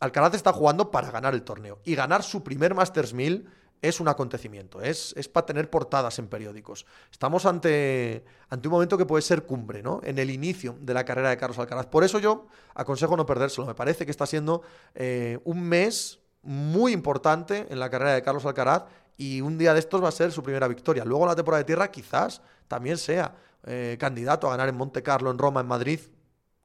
Alcaraz 0.00 0.34
está 0.34 0.52
jugando 0.52 0.90
para 0.90 1.10
ganar 1.10 1.34
el 1.34 1.42
torneo 1.42 1.78
y 1.84 1.94
ganar 1.94 2.22
su 2.22 2.42
primer 2.42 2.74
Masters 2.74 3.12
1000 3.12 3.46
es 3.82 3.98
un 3.98 4.08
acontecimiento, 4.08 4.80
es, 4.80 5.12
es 5.16 5.28
para 5.28 5.44
tener 5.44 5.68
portadas 5.68 6.18
en 6.20 6.28
periódicos. 6.28 6.86
Estamos 7.10 7.44
ante, 7.46 8.24
ante 8.48 8.68
un 8.68 8.72
momento 8.72 8.96
que 8.96 9.04
puede 9.04 9.22
ser 9.22 9.44
cumbre, 9.44 9.82
¿no? 9.82 10.00
En 10.04 10.18
el 10.18 10.30
inicio 10.30 10.76
de 10.80 10.94
la 10.94 11.04
carrera 11.04 11.30
de 11.30 11.36
Carlos 11.36 11.58
Alcaraz. 11.58 11.86
Por 11.86 12.04
eso 12.04 12.20
yo 12.20 12.46
aconsejo 12.74 13.16
no 13.16 13.26
perdérselo. 13.26 13.66
Me 13.66 13.74
parece 13.74 14.04
que 14.04 14.12
está 14.12 14.24
siendo 14.24 14.62
eh, 14.94 15.40
un 15.44 15.62
mes 15.62 16.21
muy 16.42 16.92
importante 16.92 17.66
en 17.70 17.78
la 17.78 17.90
carrera 17.90 18.14
de 18.14 18.22
Carlos 18.22 18.44
Alcaraz 18.44 18.84
y 19.16 19.40
un 19.40 19.58
día 19.58 19.72
de 19.74 19.80
estos 19.80 20.02
va 20.02 20.08
a 20.08 20.12
ser 20.12 20.32
su 20.32 20.42
primera 20.42 20.68
victoria. 20.68 21.04
Luego 21.04 21.26
la 21.26 21.36
temporada 21.36 21.58
de 21.62 21.66
tierra 21.66 21.90
quizás 21.90 22.42
también 22.68 22.98
sea 22.98 23.34
eh, 23.64 23.96
candidato 23.98 24.48
a 24.48 24.50
ganar 24.50 24.68
en 24.68 24.76
Monte 24.76 25.02
Carlo, 25.02 25.30
en 25.30 25.38
Roma, 25.38 25.60
en 25.60 25.68
Madrid, 25.68 26.00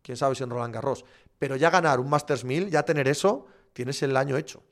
quién 0.01 0.17
sabe 0.17 0.35
si 0.35 0.43
en 0.43 0.49
Roland 0.49 0.73
Garros. 0.73 1.05
Pero 1.37 1.55
ya 1.55 1.69
ganar 1.69 1.99
un 1.99 2.09
Masters 2.09 2.43
1000, 2.43 2.71
ya 2.71 2.83
tener 2.83 3.07
eso, 3.07 3.45
tienes 3.73 4.01
el 4.01 4.17
año 4.17 4.37
hecho. 4.37 4.63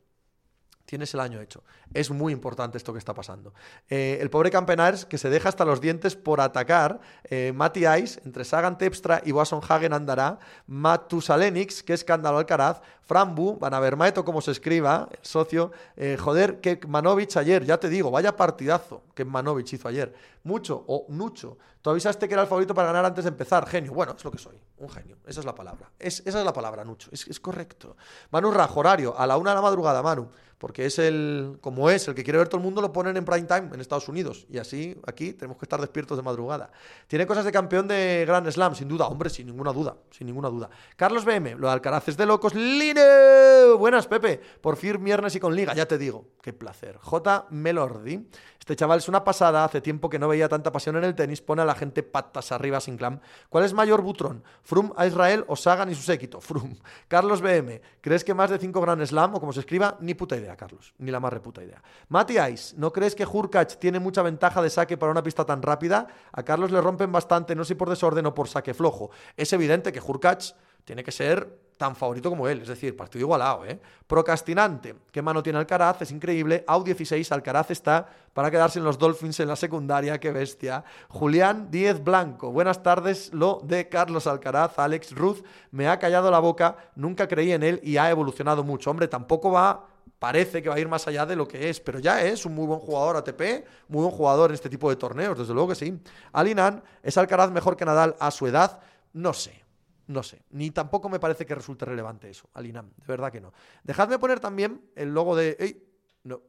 Tienes 0.86 1.14
el 1.16 1.20
año 1.20 1.42
hecho. 1.42 1.64
Es 1.94 2.12
muy 2.12 2.32
importante 2.32 2.78
esto 2.78 2.94
que 2.94 3.00
está 3.00 3.14
pasando. 3.14 3.54
Eh, 3.90 4.20
el 4.22 4.30
pobre 4.30 4.52
Campenaers 4.52 5.06
que 5.06 5.18
se 5.18 5.30
deja 5.30 5.50
hasta 5.50 5.66
los 5.66 5.82
dientes 5.82 6.16
por 6.16 6.42
atacar. 6.42 7.00
Eh, 7.24 7.52
Mati 7.56 7.88
Ice, 7.88 8.22
entre 8.24 8.46
Sagan 8.46 8.78
Tepstra 8.78 9.22
y 9.26 9.32
Wasson 9.32 9.62
Hagen 9.68 9.94
andará. 9.94 10.38
Matusalenix, 10.68 11.82
que 11.82 11.94
escándalo 11.94 12.38
Alcaraz. 12.38 12.82
Frambu, 13.02 13.58
Van 13.60 13.74
Avermaet 13.74 14.24
como 14.24 14.42
se 14.42 14.52
escriba, 14.52 15.08
el 15.12 15.20
socio. 15.24 15.72
Eh, 15.96 16.18
joder, 16.20 16.60
que 16.60 16.80
Manovich 16.88 17.38
ayer, 17.38 17.64
ya 17.64 17.80
te 17.80 17.90
digo, 17.90 18.12
vaya 18.12 18.36
partidazo 18.36 19.04
que 19.14 19.26
Manovich 19.26 19.74
hizo 19.74 19.88
ayer. 19.88 20.14
Mucho 20.44 20.84
o 20.88 21.06
mucho. 21.10 21.58
Tú 21.82 21.92
avisaste 21.92 22.28
que 22.28 22.34
era 22.34 22.44
el 22.44 22.48
favorito 22.48 22.74
para 22.74 22.88
ganar 22.88 23.06
antes 23.06 23.24
de 23.24 23.30
empezar. 23.30 23.68
Genio. 23.68 23.94
Bueno, 23.94 24.16
es 24.18 24.24
lo 24.24 24.32
que 24.32 24.40
soy. 24.40 24.60
Un 24.78 24.90
genio. 24.90 25.18
Esa 25.26 25.40
es 25.40 25.46
la 25.46 25.54
palabra. 25.54 25.92
Es, 26.00 26.22
esa 26.26 26.40
es 26.40 26.46
la 26.46 26.54
palabra, 26.54 26.84
Nucho. 26.84 27.10
Es, 27.12 27.28
es 27.28 27.40
correcto. 27.40 27.96
Manu 28.32 28.52
Rajo, 28.52 28.80
horario, 28.80 29.18
a 29.18 29.28
la 29.28 29.38
una 29.38 29.52
de 29.52 29.56
la 29.56 29.62
madrugada, 29.62 30.02
Manu. 30.02 30.28
Porque 30.66 30.88
es 30.88 30.98
el, 30.98 31.60
como 31.62 31.92
es, 31.92 32.08
el 32.08 32.16
que 32.16 32.24
quiere 32.24 32.40
ver 32.40 32.48
todo 32.48 32.58
el 32.58 32.64
mundo 32.64 32.82
lo 32.82 32.92
ponen 32.92 33.16
en 33.16 33.24
prime 33.24 33.44
time 33.44 33.70
en 33.72 33.80
Estados 33.80 34.10
Unidos. 34.10 34.48
Y 34.50 34.58
así, 34.58 35.00
aquí, 35.06 35.32
tenemos 35.34 35.60
que 35.60 35.66
estar 35.66 35.80
despiertos 35.80 36.18
de 36.18 36.24
madrugada. 36.24 36.72
Tiene 37.06 37.28
cosas 37.28 37.46
de 37.46 37.52
campeón 37.52 37.88
de 37.88 38.24
Grand 38.26 38.50
Slam, 38.50 38.74
sin 38.74 38.88
duda. 38.88 39.06
Hombre, 39.06 39.30
sin 39.30 39.46
ninguna 39.46 39.72
duda. 39.72 39.96
Sin 40.10 40.26
ninguna 40.26 40.50
duda. 40.50 40.72
Carlos 40.96 41.24
BM, 41.24 41.54
lo 41.54 41.68
de 41.68 41.74
Alcaraz 41.74 42.08
es 42.08 42.18
de 42.18 42.26
locos. 42.26 42.56
¡Line! 42.56 43.76
Buenas, 43.78 44.08
Pepe. 44.08 44.42
Por 44.60 44.76
fin 44.76 45.04
viernes 45.04 45.36
y 45.36 45.40
con 45.40 45.56
liga, 45.56 45.76
ya 45.76 45.88
te 45.88 46.00
digo. 46.00 46.30
Qué 46.42 46.52
placer. 46.52 46.98
J. 46.98 47.46
Melordi. 47.52 48.26
Este 48.66 48.76
chaval 48.76 48.98
es 48.98 49.08
una 49.08 49.24
pasada, 49.24 49.64
hace 49.64 49.80
tiempo 49.80 50.10
que 50.10 50.18
no 50.18 50.28
veía 50.28 50.50
tanta 50.50 50.72
pasión 50.72 50.96
en 50.96 51.04
el 51.04 51.14
tenis, 51.14 51.40
pone 51.40 51.62
a 51.62 51.66
la 51.66 51.76
gente 51.76 52.02
patas 52.02 52.52
arriba 52.52 52.82
sin 52.82 52.98
clam. 52.98 53.20
¿Cuál 53.48 53.64
es 53.64 53.76
mayor 53.76 54.02
butrón? 54.02 54.44
¿Frum 54.64 54.92
a 54.98 55.06
Israel 55.06 55.46
o 55.48 55.56
Sagan 55.56 55.92
y 55.92 55.94
su 55.94 56.02
séquito? 56.02 56.42
Frum. 56.42 56.76
Carlos 57.08 57.42
BM, 57.42 57.80
¿crees 58.02 58.24
que 58.24 58.34
más 58.34 58.50
de 58.50 58.58
5 58.58 58.82
Grand 58.82 59.06
Slam 59.06 59.36
o 59.36 59.40
como 59.40 59.54
se 59.54 59.60
escriba? 59.60 59.98
Ni 60.02 60.16
puta 60.16 60.36
idea, 60.36 60.55
Carlos, 60.56 60.94
ni 60.98 61.12
la 61.12 61.20
más 61.20 61.34
reputa 61.34 61.64
idea. 61.64 61.82
Mati 62.10 62.36
¿no 62.78 62.92
crees 62.92 63.16
que 63.16 63.26
Hurkacz 63.26 63.78
tiene 63.78 64.00
mucha 64.00 64.22
ventaja 64.22 64.62
de 64.62 64.70
saque 64.70 64.98
para 64.98 65.12
una 65.12 65.24
pista 65.24 65.46
tan 65.46 65.62
rápida? 65.62 66.08
A 66.32 66.44
Carlos 66.44 66.72
le 66.72 66.82
rompen 66.82 67.12
bastante, 67.12 67.56
no 67.56 67.64
sé 67.64 67.76
por 67.76 67.90
desorden 67.90 68.26
o 68.26 68.34
por 68.34 68.48
saque 68.48 68.74
flojo. 68.74 69.12
Es 69.38 69.52
evidente 69.54 69.92
que 69.92 70.00
Hurkacz 70.00 70.56
tiene 70.86 71.04
que 71.04 71.12
ser 71.12 71.66
tan 71.78 71.96
favorito 71.96 72.30
como 72.30 72.48
él, 72.48 72.62
es 72.62 72.68
decir, 72.70 72.96
partido 72.96 73.26
igualado, 73.26 73.66
¿eh? 73.66 73.80
Procrastinante, 74.08 74.96
¿qué 75.12 75.22
mano 75.22 75.44
tiene 75.44 75.60
Alcaraz? 75.60 76.02
Es 76.02 76.12
increíble. 76.12 76.64
AU 76.68 76.84
16, 76.84 77.32
Alcaraz 77.32 77.72
está 77.72 78.08
para 78.34 78.50
quedarse 78.50 78.80
en 78.80 78.86
los 78.86 78.98
Dolphins 78.98 79.40
en 79.42 79.50
la 79.50 79.56
secundaria, 79.56 80.20
qué 80.20 80.32
bestia. 80.32 80.86
Julián 81.10 81.70
Díez 81.72 82.02
Blanco, 82.02 82.52
buenas 82.52 82.82
tardes. 82.82 83.34
Lo 83.34 83.60
de 83.64 83.90
Carlos 83.90 84.28
Alcaraz, 84.28 84.80
Alex 84.80 85.14
Ruth, 85.14 85.44
me 85.72 85.90
ha 85.90 86.00
callado 86.00 86.32
la 86.32 86.40
boca, 86.40 86.78
nunca 86.96 87.28
creí 87.28 87.52
en 87.52 87.64
él 87.64 87.82
y 87.84 87.98
ha 87.98 88.10
evolucionado 88.10 88.64
mucho. 88.64 88.90
Hombre, 88.90 89.08
tampoco 89.08 89.52
va 89.52 89.88
parece 90.20 90.62
que 90.62 90.70
va 90.70 90.76
a 90.76 90.80
ir 90.80 90.88
más 90.88 91.08
allá 91.08 91.26
de 91.26 91.36
lo 91.36 91.48
que 91.48 91.70
es, 91.70 91.80
pero 91.80 92.00
ya 92.00 92.22
es 92.24 92.46
un 92.46 92.56
muy 92.56 92.66
buen 92.66 92.80
jugador 92.80 93.18
ATP, 93.18 93.66
muy 93.90 94.04
buen 94.04 94.12
jugador 94.12 94.52
en 94.52 94.56
este 94.56 94.70
tipo 94.70 94.90
de 94.90 94.96
torneos, 94.96 95.38
desde 95.38 95.54
luego 95.54 95.70
que 95.70 95.76
sí. 95.76 96.00
Alinan, 96.32 96.84
¿es 97.04 97.18
Alcaraz 97.18 97.52
mejor 97.52 97.76
que 97.76 97.86
Nadal 97.86 98.16
a 98.20 98.32
su 98.32 98.48
edad? 98.48 98.80
No 99.14 99.34
sé, 99.34 99.64
no 100.08 100.24
sé, 100.24 100.44
ni 100.52 100.72
tampoco 100.72 101.10
me 101.10 101.20
parece 101.20 101.46
que 101.46 101.56
resulte 101.56 101.86
relevante 101.86 102.30
eso, 102.30 102.50
Alinam, 102.54 102.90
de 102.96 103.06
verdad 103.08 103.32
que 103.32 103.42
no. 103.42 103.54
Dejadme 103.84 104.20
poner 104.20 104.40
también 104.40 104.82
el 104.96 105.14
logo 105.14 105.36
de... 105.36 105.56
¡Ey! 105.60 105.84
No. 106.24 106.42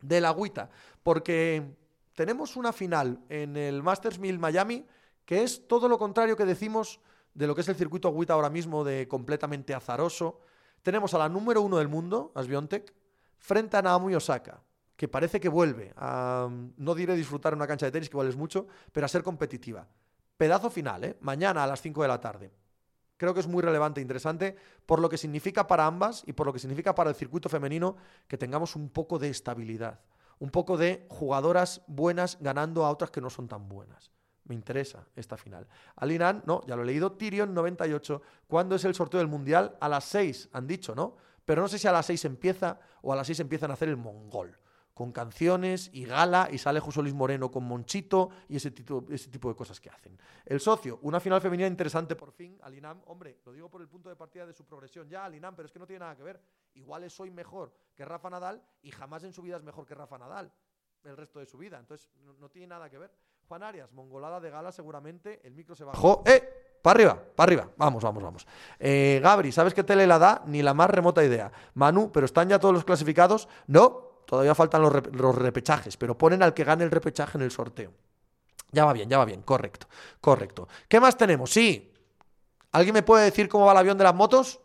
De 0.00 0.20
la 0.20 0.28
agüita, 0.28 0.70
porque 1.02 1.62
tenemos 2.14 2.56
una 2.56 2.72
final 2.72 3.20
en 3.28 3.56
el 3.56 3.82
Masters 3.82 4.18
1000 4.18 4.38
Miami 4.38 4.86
que 5.24 5.42
es 5.42 5.66
todo 5.66 5.88
lo 5.88 5.98
contrario 5.98 6.36
que 6.36 6.44
decimos 6.44 7.00
de 7.34 7.46
lo 7.46 7.54
que 7.54 7.60
es 7.60 7.68
el 7.68 7.76
circuito 7.76 8.08
agüita 8.08 8.32
ahora 8.32 8.48
mismo, 8.48 8.84
de 8.84 9.06
completamente 9.08 9.74
azaroso. 9.74 10.40
Tenemos 10.86 11.12
a 11.14 11.18
la 11.18 11.28
número 11.28 11.62
uno 11.62 11.78
del 11.78 11.88
mundo, 11.88 12.30
Asbiontech, 12.36 12.94
frente 13.38 13.76
a 13.76 13.82
Naomi 13.82 14.14
Osaka, 14.14 14.62
que 14.94 15.08
parece 15.08 15.40
que 15.40 15.48
vuelve 15.48 15.92
a, 15.96 16.48
no 16.76 16.94
diré 16.94 17.16
disfrutar 17.16 17.54
una 17.54 17.66
cancha 17.66 17.86
de 17.86 17.90
tenis, 17.90 18.08
que 18.08 18.16
vale 18.16 18.32
mucho, 18.36 18.68
pero 18.92 19.04
a 19.04 19.08
ser 19.08 19.24
competitiva. 19.24 19.84
Pedazo 20.36 20.70
final, 20.70 21.02
¿eh? 21.02 21.16
Mañana 21.22 21.64
a 21.64 21.66
las 21.66 21.82
5 21.82 22.02
de 22.02 22.06
la 22.06 22.20
tarde. 22.20 22.52
Creo 23.16 23.34
que 23.34 23.40
es 23.40 23.48
muy 23.48 23.64
relevante 23.64 24.00
e 24.00 24.02
interesante 24.02 24.54
por 24.86 25.00
lo 25.00 25.08
que 25.08 25.18
significa 25.18 25.66
para 25.66 25.86
ambas 25.86 26.22
y 26.24 26.34
por 26.34 26.46
lo 26.46 26.52
que 26.52 26.60
significa 26.60 26.94
para 26.94 27.10
el 27.10 27.16
circuito 27.16 27.48
femenino 27.48 27.96
que 28.28 28.38
tengamos 28.38 28.76
un 28.76 28.88
poco 28.88 29.18
de 29.18 29.28
estabilidad, 29.28 29.98
un 30.38 30.50
poco 30.50 30.76
de 30.76 31.04
jugadoras 31.10 31.82
buenas 31.88 32.38
ganando 32.40 32.84
a 32.84 32.92
otras 32.92 33.10
que 33.10 33.20
no 33.20 33.28
son 33.28 33.48
tan 33.48 33.68
buenas. 33.68 34.12
Me 34.46 34.54
interesa 34.54 35.06
esta 35.14 35.36
final. 35.36 35.66
Alinan, 35.96 36.42
no, 36.46 36.64
ya 36.66 36.76
lo 36.76 36.82
he 36.82 36.86
leído, 36.86 37.12
Tyrion 37.12 37.52
98. 37.52 38.22
¿Cuándo 38.46 38.76
es 38.76 38.84
el 38.84 38.94
sorteo 38.94 39.18
del 39.18 39.28
Mundial? 39.28 39.76
A 39.80 39.88
las 39.88 40.04
6, 40.04 40.50
han 40.52 40.66
dicho, 40.66 40.94
¿no? 40.94 41.16
Pero 41.44 41.62
no 41.62 41.68
sé 41.68 41.78
si 41.78 41.86
a 41.86 41.92
las 41.92 42.06
6 42.06 42.24
empieza 42.24 42.78
o 43.02 43.12
a 43.12 43.16
las 43.16 43.26
6 43.26 43.40
empiezan 43.40 43.70
a 43.70 43.74
hacer 43.74 43.88
el 43.88 43.96
mongol 43.96 44.58
con 44.96 45.12
canciones 45.12 45.90
y 45.92 46.06
gala 46.06 46.48
y 46.50 46.56
sale 46.56 46.80
José 46.80 47.02
Luis 47.02 47.12
Moreno 47.12 47.50
con 47.50 47.64
Monchito 47.64 48.30
y 48.48 48.56
ese 48.56 48.70
tipo, 48.70 49.02
de 49.02 49.54
cosas 49.54 49.78
que 49.78 49.90
hacen. 49.90 50.18
El 50.46 50.58
socio, 50.58 50.98
una 51.02 51.20
final 51.20 51.38
femenina 51.42 51.68
interesante 51.68 52.16
por 52.16 52.32
fin, 52.32 52.58
Alinam, 52.62 53.02
hombre, 53.04 53.40
lo 53.44 53.52
digo 53.52 53.68
por 53.68 53.82
el 53.82 53.88
punto 53.88 54.08
de 54.08 54.16
partida 54.16 54.46
de 54.46 54.54
su 54.54 54.64
progresión, 54.64 55.06
ya 55.06 55.26
Alinam, 55.26 55.54
pero 55.54 55.66
es 55.66 55.72
que 55.72 55.78
no 55.78 55.86
tiene 55.86 56.00
nada 56.00 56.16
que 56.16 56.22
ver. 56.22 56.40
Igual 56.72 57.04
es 57.04 57.20
hoy 57.20 57.30
mejor 57.30 57.74
que 57.94 58.06
Rafa 58.06 58.30
Nadal 58.30 58.62
y 58.80 58.90
jamás 58.90 59.22
en 59.24 59.34
su 59.34 59.42
vida 59.42 59.58
es 59.58 59.62
mejor 59.62 59.84
que 59.84 59.94
Rafa 59.94 60.16
Nadal 60.16 60.50
el 61.06 61.16
resto 61.16 61.38
de 61.38 61.46
su 61.46 61.58
vida, 61.58 61.78
entonces 61.78 62.08
no, 62.38 62.48
tiene 62.48 62.68
nada 62.68 62.88
que 62.90 62.98
ver. 62.98 63.10
Juan 63.48 63.62
Arias, 63.62 63.92
mongolada 63.92 64.40
de 64.40 64.50
gala 64.50 64.72
seguramente, 64.72 65.40
el 65.44 65.54
micro 65.54 65.74
se 65.74 65.84
bajó. 65.84 66.22
¡Eh! 66.26 66.78
Para 66.82 66.98
arriba, 66.98 67.22
para 67.34 67.48
arriba. 67.48 67.70
Vamos, 67.76 68.02
vamos, 68.02 68.22
vamos. 68.22 68.46
Eh, 68.78 69.18
Gabri, 69.22 69.50
¿sabes 69.50 69.74
qué 69.74 69.82
tele 69.82 70.06
la 70.06 70.18
da? 70.18 70.42
Ni 70.46 70.62
la 70.62 70.72
más 70.72 70.88
remota 70.88 71.24
idea. 71.24 71.50
Manu, 71.74 72.12
¿pero 72.12 72.26
están 72.26 72.48
ya 72.48 72.60
todos 72.60 72.74
los 72.74 72.84
clasificados? 72.84 73.48
No, 73.66 74.06
Todavía 74.26 74.56
faltan 74.56 74.82
los, 74.82 75.36
repechajes, 75.36 75.96
pero 75.96 76.18
ponen 76.18 76.42
al 76.42 76.52
que 76.52 76.64
gane 76.64 76.82
el 76.82 76.90
repechaje 76.90 77.38
en 77.38 77.44
el 77.44 77.52
sorteo. 77.52 77.92
Ya 78.72 78.84
va 78.84 78.92
bien, 78.92 79.08
ya 79.08 79.18
va 79.18 79.24
bien, 79.24 79.42
correcto, 79.42 79.86
correcto. 80.20 80.68
¿Qué 80.88 80.98
más 80.98 81.16
tenemos? 81.16 81.50
Sí. 81.50 81.92
¿Alguien 82.72 82.92
me 82.92 83.04
puede 83.04 83.24
decir 83.24 83.48
cómo 83.48 83.66
va 83.66 83.72
el 83.72 83.78
avión 83.78 83.96
de 83.96 84.02
las 84.02 84.14
motos? 84.14 84.60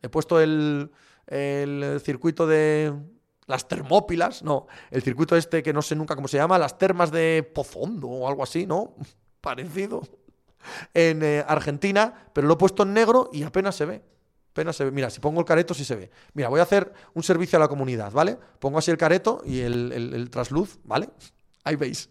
He 0.00 0.08
puesto 0.08 0.40
el, 0.40 0.92
el 1.26 2.00
circuito 2.02 2.46
de 2.46 2.94
las 3.46 3.68
termópilas, 3.68 4.42
no, 4.42 4.66
el 4.90 5.02
circuito 5.02 5.36
este 5.36 5.62
que 5.62 5.72
no 5.72 5.82
sé 5.82 5.94
nunca 5.94 6.16
cómo 6.16 6.28
se 6.28 6.36
llama, 6.36 6.58
las 6.58 6.78
termas 6.78 7.10
de 7.10 7.42
Pozondo 7.54 8.08
o 8.08 8.28
algo 8.28 8.42
así, 8.42 8.66
¿no? 8.66 8.94
Parecido. 9.40 10.02
En 10.94 11.22
eh, 11.22 11.44
Argentina, 11.46 12.30
pero 12.32 12.46
lo 12.46 12.54
he 12.54 12.56
puesto 12.56 12.84
en 12.84 12.94
negro 12.94 13.28
y 13.32 13.42
apenas 13.42 13.76
se 13.76 13.84
ve. 13.84 14.02
Apenas 14.52 14.76
se 14.76 14.84
ve. 14.84 14.90
Mira, 14.90 15.10
si 15.10 15.20
pongo 15.20 15.40
el 15.40 15.46
careto, 15.46 15.74
sí 15.74 15.84
se 15.84 15.94
ve. 15.94 16.10
Mira, 16.32 16.48
voy 16.48 16.60
a 16.60 16.62
hacer 16.62 16.90
un 17.12 17.22
servicio 17.22 17.58
a 17.58 17.60
la 17.60 17.68
comunidad, 17.68 18.12
¿vale? 18.12 18.38
Pongo 18.58 18.78
así 18.78 18.90
el 18.90 18.96
careto 18.96 19.42
y 19.44 19.60
el, 19.60 20.28
trasluz, 20.30 20.78
¿vale? 20.84 21.10
Ahí 21.64 21.76
veis. 21.76 22.08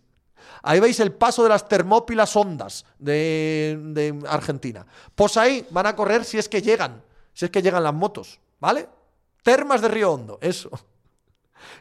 Ahí 0.61 0.79
veis 0.79 0.99
el 0.99 1.13
paso 1.13 1.41
de 1.41 1.49
las 1.49 1.67
termópilas 1.67 2.35
ondas 2.35 2.85
de, 2.99 3.79
de, 3.81 4.19
Argentina. 4.27 4.85
Pues 5.15 5.37
ahí 5.37 5.65
van 5.71 5.87
a 5.87 5.95
correr 5.95 6.25
si 6.25 6.37
es 6.37 6.47
que 6.47 6.61
llegan, 6.61 7.01
si 7.33 7.45
es 7.45 7.51
que 7.51 7.61
llegan 7.61 7.81
las 7.81 7.93
motos, 7.93 8.39
¿vale? 8.59 8.87
Termas 9.41 9.81
de 9.81 9.87
Río 9.87 10.11
Hondo, 10.11 10.37
eso. 10.41 10.69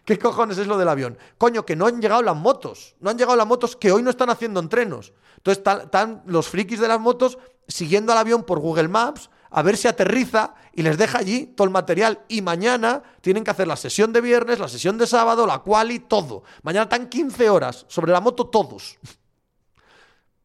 ¿Qué 0.05 0.19
cojones 0.19 0.59
es 0.59 0.67
lo 0.67 0.79
del 0.79 0.89
avión? 0.89 1.19
Coño, 1.39 1.65
que 1.65 1.77
no 1.77 1.87
han 1.87 2.01
llegado 2.01 2.23
las 2.23 2.37
motos. 2.37 2.97
No 3.01 3.11
han 3.11 3.19
llegado 3.19 3.37
las 3.37 3.47
motos 3.47 3.77
que 3.77 3.93
hoy 3.93 4.03
no 4.03 4.11
están 4.11 4.31
haciendo 4.31 4.61
entrenos. 4.61 5.13
Entonces 5.37 5.63
están 5.83 6.23
los 6.27 6.49
frikis 6.49 6.81
de 6.81 6.89
las 6.89 7.01
motos 7.01 7.39
siguiendo 7.69 8.13
al 8.13 8.19
avión 8.19 8.45
por 8.45 8.61
Google 8.61 8.89
Maps, 8.89 9.31
a 9.51 9.63
ver 9.63 9.77
si 9.77 9.89
aterriza 9.89 10.55
y 10.73 10.83
les 10.83 10.97
deja 10.97 11.19
allí 11.19 11.47
todo 11.47 11.67
el 11.67 11.73
material. 11.73 12.21
Y 12.29 12.43
mañana 12.43 13.03
tienen 13.21 13.45
que 13.45 13.51
hacer 13.51 13.67
la 13.67 13.77
sesión 13.77 14.13
de 14.13 14.21
viernes, 14.21 14.59
la 14.59 14.69
sesión 14.69 14.99
de 14.99 15.07
sábado, 15.07 15.47
la 15.47 15.59
cual 15.59 15.91
y 15.91 16.01
todo. 16.01 16.43
Mañana 16.63 16.85
están 16.85 17.09
15 17.09 17.51
horas 17.51 17.85
sobre 17.89 18.13
la 18.13 18.21
moto 18.21 18.49
todos. 18.49 18.99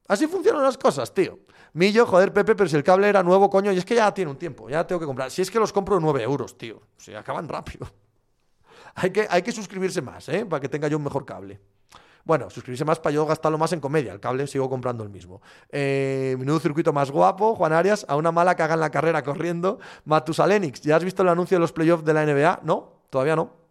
Así 0.07 0.27
funcionan 0.27 0.63
las 0.63 0.77
cosas, 0.77 1.13
tío. 1.13 1.39
Millo, 1.73 2.05
joder, 2.05 2.33
Pepe, 2.33 2.55
pero 2.55 2.69
si 2.69 2.75
el 2.75 2.83
cable 2.83 3.07
era 3.07 3.21
nuevo, 3.21 3.49
coño, 3.49 3.71
y 3.71 3.77
es 3.77 3.85
que 3.85 3.95
ya 3.95 4.11
tiene 4.13 4.31
un 4.31 4.37
tiempo, 4.37 4.69
ya 4.69 4.87
tengo 4.87 4.99
que 4.99 5.05
comprar. 5.05 5.29
Si 5.29 5.41
es 5.41 5.51
que 5.51 5.59
los 5.59 5.71
compro 5.71 5.99
9 5.99 6.23
euros, 6.23 6.57
tío. 6.57 6.77
O 6.77 6.99
sea, 6.99 7.19
acaban 7.19 7.47
rápido. 7.47 7.87
Hay, 8.95 9.11
que, 9.11 9.27
hay 9.29 9.41
que 9.41 9.51
suscribirse 9.51 10.01
más, 10.01 10.29
¿eh? 10.29 10.45
Para 10.45 10.59
que 10.59 10.69
tenga 10.69 10.87
yo 10.87 10.97
un 10.97 11.03
mejor 11.03 11.25
cable. 11.25 11.59
Bueno, 12.23 12.49
suscribirse 12.49 12.83
más 12.83 12.99
para 12.99 13.13
yo 13.13 13.25
gastarlo 13.25 13.57
más 13.57 13.71
en 13.71 13.79
comedia. 13.79 14.11
El 14.11 14.19
cable 14.19 14.47
sigo 14.47 14.69
comprando 14.69 15.01
el 15.01 15.09
mismo. 15.09 15.41
Eh, 15.69 16.35
menudo 16.37 16.59
circuito 16.59 16.91
más 16.91 17.09
guapo. 17.09 17.55
Juan 17.55 17.71
Arias, 17.71 18.05
a 18.09 18.17
una 18.17 18.33
mala 18.33 18.53
que 18.55 18.63
hagan 18.63 18.81
la 18.81 18.89
carrera 18.89 19.23
corriendo. 19.23 19.79
Matusalenix, 20.03 20.81
¿ya 20.81 20.97
has 20.97 21.05
visto 21.05 21.23
el 21.23 21.29
anuncio 21.29 21.55
de 21.55 21.61
los 21.61 21.71
playoffs 21.71 22.03
de 22.03 22.13
la 22.13 22.25
NBA? 22.25 22.61
No, 22.63 23.03
todavía 23.09 23.37
no. 23.37 23.66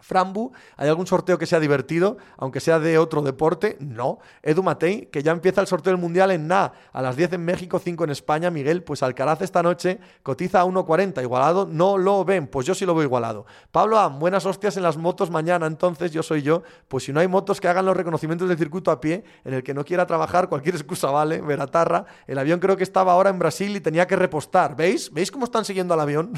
Frambu, 0.00 0.52
¿hay 0.76 0.88
algún 0.88 1.06
sorteo 1.06 1.38
que 1.38 1.46
sea 1.46 1.60
divertido, 1.60 2.18
aunque 2.36 2.60
sea 2.60 2.78
de 2.78 2.98
otro 2.98 3.22
deporte? 3.22 3.76
No. 3.80 4.18
Edu 4.42 4.62
Matei, 4.62 5.06
que 5.06 5.22
ya 5.22 5.32
empieza 5.32 5.60
el 5.60 5.66
sorteo 5.66 5.92
del 5.92 6.00
Mundial 6.00 6.30
en 6.30 6.46
nada, 6.46 6.72
a 6.92 7.02
las 7.02 7.16
10 7.16 7.34
en 7.34 7.44
México, 7.44 7.78
5 7.78 8.04
en 8.04 8.10
España. 8.10 8.50
Miguel, 8.50 8.82
pues 8.82 9.02
Alcaraz 9.02 9.42
esta 9.42 9.62
noche 9.62 9.98
cotiza 10.22 10.60
a 10.60 10.64
1.40, 10.64 11.22
igualado, 11.22 11.66
no 11.66 11.98
lo 11.98 12.24
ven, 12.24 12.46
pues 12.46 12.66
yo 12.66 12.74
sí 12.74 12.86
lo 12.86 12.94
veo 12.94 13.04
igualado. 13.04 13.46
Pablo 13.72 13.98
Am, 13.98 14.18
buenas 14.18 14.46
hostias 14.46 14.76
en 14.76 14.82
las 14.82 14.96
motos 14.96 15.30
mañana, 15.30 15.66
entonces 15.66 16.12
yo 16.12 16.22
soy 16.22 16.42
yo. 16.42 16.62
Pues 16.86 17.04
si 17.04 17.12
no 17.12 17.20
hay 17.20 17.28
motos 17.28 17.60
que 17.60 17.68
hagan 17.68 17.86
los 17.86 17.96
reconocimientos 17.96 18.48
del 18.48 18.58
circuito 18.58 18.90
a 18.90 19.00
pie, 19.00 19.24
en 19.44 19.54
el 19.54 19.62
que 19.62 19.74
no 19.74 19.84
quiera 19.84 20.06
trabajar, 20.06 20.48
cualquier 20.48 20.74
excusa 20.74 21.10
vale, 21.10 21.40
Veratarra. 21.40 22.04
El 22.26 22.38
avión 22.38 22.60
creo 22.60 22.76
que 22.76 22.84
estaba 22.84 23.12
ahora 23.12 23.30
en 23.30 23.38
Brasil 23.38 23.74
y 23.76 23.80
tenía 23.80 24.06
que 24.06 24.16
repostar. 24.16 24.76
¿Veis? 24.76 25.12
¿Veis 25.12 25.30
cómo 25.30 25.44
están 25.44 25.64
siguiendo 25.64 25.94
al 25.94 26.00
avión? 26.00 26.32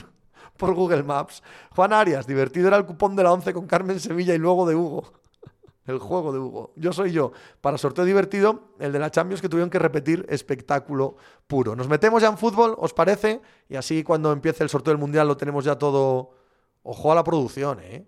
Por 0.60 0.74
Google 0.74 1.02
Maps. 1.02 1.42
Juan 1.74 1.92
Arias, 1.92 2.26
divertido 2.26 2.68
era 2.68 2.76
el 2.76 2.86
cupón 2.86 3.16
de 3.16 3.24
la 3.24 3.32
11 3.32 3.52
con 3.52 3.66
Carmen 3.66 3.98
Sevilla 3.98 4.34
y 4.34 4.38
luego 4.38 4.68
de 4.68 4.76
Hugo. 4.76 5.12
El 5.86 5.98
juego 5.98 6.32
de 6.32 6.38
Hugo. 6.38 6.72
Yo 6.76 6.92
soy 6.92 7.10
yo. 7.10 7.32
Para 7.60 7.78
sorteo 7.78 8.04
divertido, 8.04 8.74
el 8.78 8.92
de 8.92 9.00
la 9.00 9.10
Champions 9.10 9.40
que 9.40 9.48
tuvieron 9.48 9.70
que 9.70 9.80
repetir 9.80 10.24
espectáculo 10.28 11.16
puro. 11.48 11.74
Nos 11.74 11.88
metemos 11.88 12.22
ya 12.22 12.28
en 12.28 12.38
fútbol, 12.38 12.76
¿os 12.78 12.92
parece? 12.92 13.40
Y 13.68 13.74
así 13.74 14.04
cuando 14.04 14.30
empiece 14.30 14.62
el 14.62 14.68
sorteo 14.68 14.92
del 14.92 15.00
Mundial 15.00 15.26
lo 15.26 15.36
tenemos 15.36 15.64
ya 15.64 15.76
todo... 15.76 16.30
Ojo 16.82 17.12
a 17.12 17.14
la 17.14 17.24
producción, 17.24 17.80
¿eh? 17.80 18.06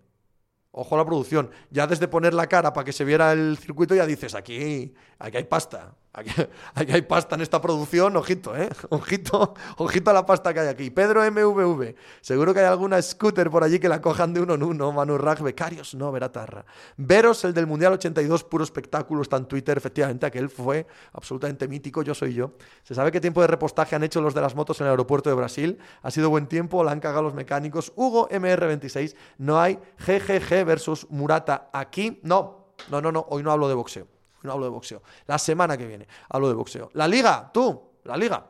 Ojo 0.70 0.94
a 0.94 0.98
la 0.98 1.04
producción. 1.04 1.50
Ya 1.70 1.86
desde 1.86 2.08
poner 2.08 2.32
la 2.32 2.46
cara 2.46 2.72
para 2.72 2.84
que 2.84 2.92
se 2.92 3.04
viera 3.04 3.32
el 3.32 3.58
circuito 3.58 3.94
ya 3.94 4.06
dices, 4.06 4.34
aquí, 4.34 4.94
aquí 5.22 5.36
hay 5.36 5.44
pasta. 5.44 5.94
Aquí, 6.74 6.92
hay 6.92 7.00
pasta 7.00 7.36
en 7.36 7.40
esta 7.40 7.58
producción, 7.58 8.14
ojito, 8.18 8.54
¿eh? 8.54 8.68
Ojito, 8.90 9.54
ojito 9.78 10.10
a 10.10 10.12
la 10.12 10.26
pasta 10.26 10.52
que 10.52 10.60
hay 10.60 10.68
aquí. 10.68 10.90
Pedro 10.90 11.22
MVV, 11.22 11.94
seguro 12.20 12.52
que 12.52 12.60
hay 12.60 12.66
alguna 12.66 13.00
scooter 13.00 13.48
por 13.48 13.64
allí 13.64 13.78
que 13.78 13.88
la 13.88 14.02
cojan 14.02 14.34
de 14.34 14.42
uno 14.42 14.54
en 14.54 14.62
uno. 14.62 14.92
Manu 14.92 15.16
Rag, 15.16 15.42
becarios, 15.42 15.94
no, 15.94 16.12
Veratarra. 16.12 16.66
Veros, 16.98 17.44
el 17.44 17.54
del 17.54 17.66
Mundial 17.66 17.94
82, 17.94 18.44
puro 18.44 18.62
espectáculo, 18.62 19.22
está 19.22 19.38
en 19.38 19.46
Twitter, 19.46 19.78
efectivamente, 19.78 20.26
aquel 20.26 20.50
fue 20.50 20.86
absolutamente 21.14 21.66
mítico, 21.66 22.02
yo 22.02 22.14
soy 22.14 22.34
yo. 22.34 22.52
¿Se 22.82 22.94
sabe 22.94 23.10
qué 23.10 23.20
tiempo 23.20 23.40
de 23.40 23.46
repostaje 23.46 23.96
han 23.96 24.02
hecho 24.02 24.20
los 24.20 24.34
de 24.34 24.42
las 24.42 24.54
motos 24.54 24.78
en 24.82 24.88
el 24.88 24.90
aeropuerto 24.90 25.30
de 25.30 25.36
Brasil? 25.36 25.78
¿Ha 26.02 26.10
sido 26.10 26.28
buen 26.28 26.46
tiempo? 26.46 26.84
¿La 26.84 26.92
han 26.92 27.00
cagado 27.00 27.22
los 27.22 27.32
mecánicos? 27.32 27.90
Hugo 27.96 28.28
MR26, 28.28 29.16
no 29.38 29.58
hay 29.58 29.78
GGG 30.06 30.66
versus 30.66 31.06
Murata 31.08 31.70
aquí. 31.72 32.20
No, 32.22 32.74
no, 32.90 33.00
no, 33.00 33.10
no, 33.10 33.24
hoy 33.30 33.42
no 33.42 33.50
hablo 33.50 33.66
de 33.66 33.74
boxeo 33.74 34.21
no 34.42 34.52
hablo 34.52 34.64
de 34.66 34.70
boxeo. 34.70 35.02
La 35.26 35.38
semana 35.38 35.76
que 35.76 35.86
viene 35.86 36.08
hablo 36.28 36.48
de 36.48 36.54
boxeo. 36.54 36.90
La 36.94 37.08
liga, 37.08 37.50
tú, 37.52 37.80
la 38.04 38.16
liga. 38.16 38.46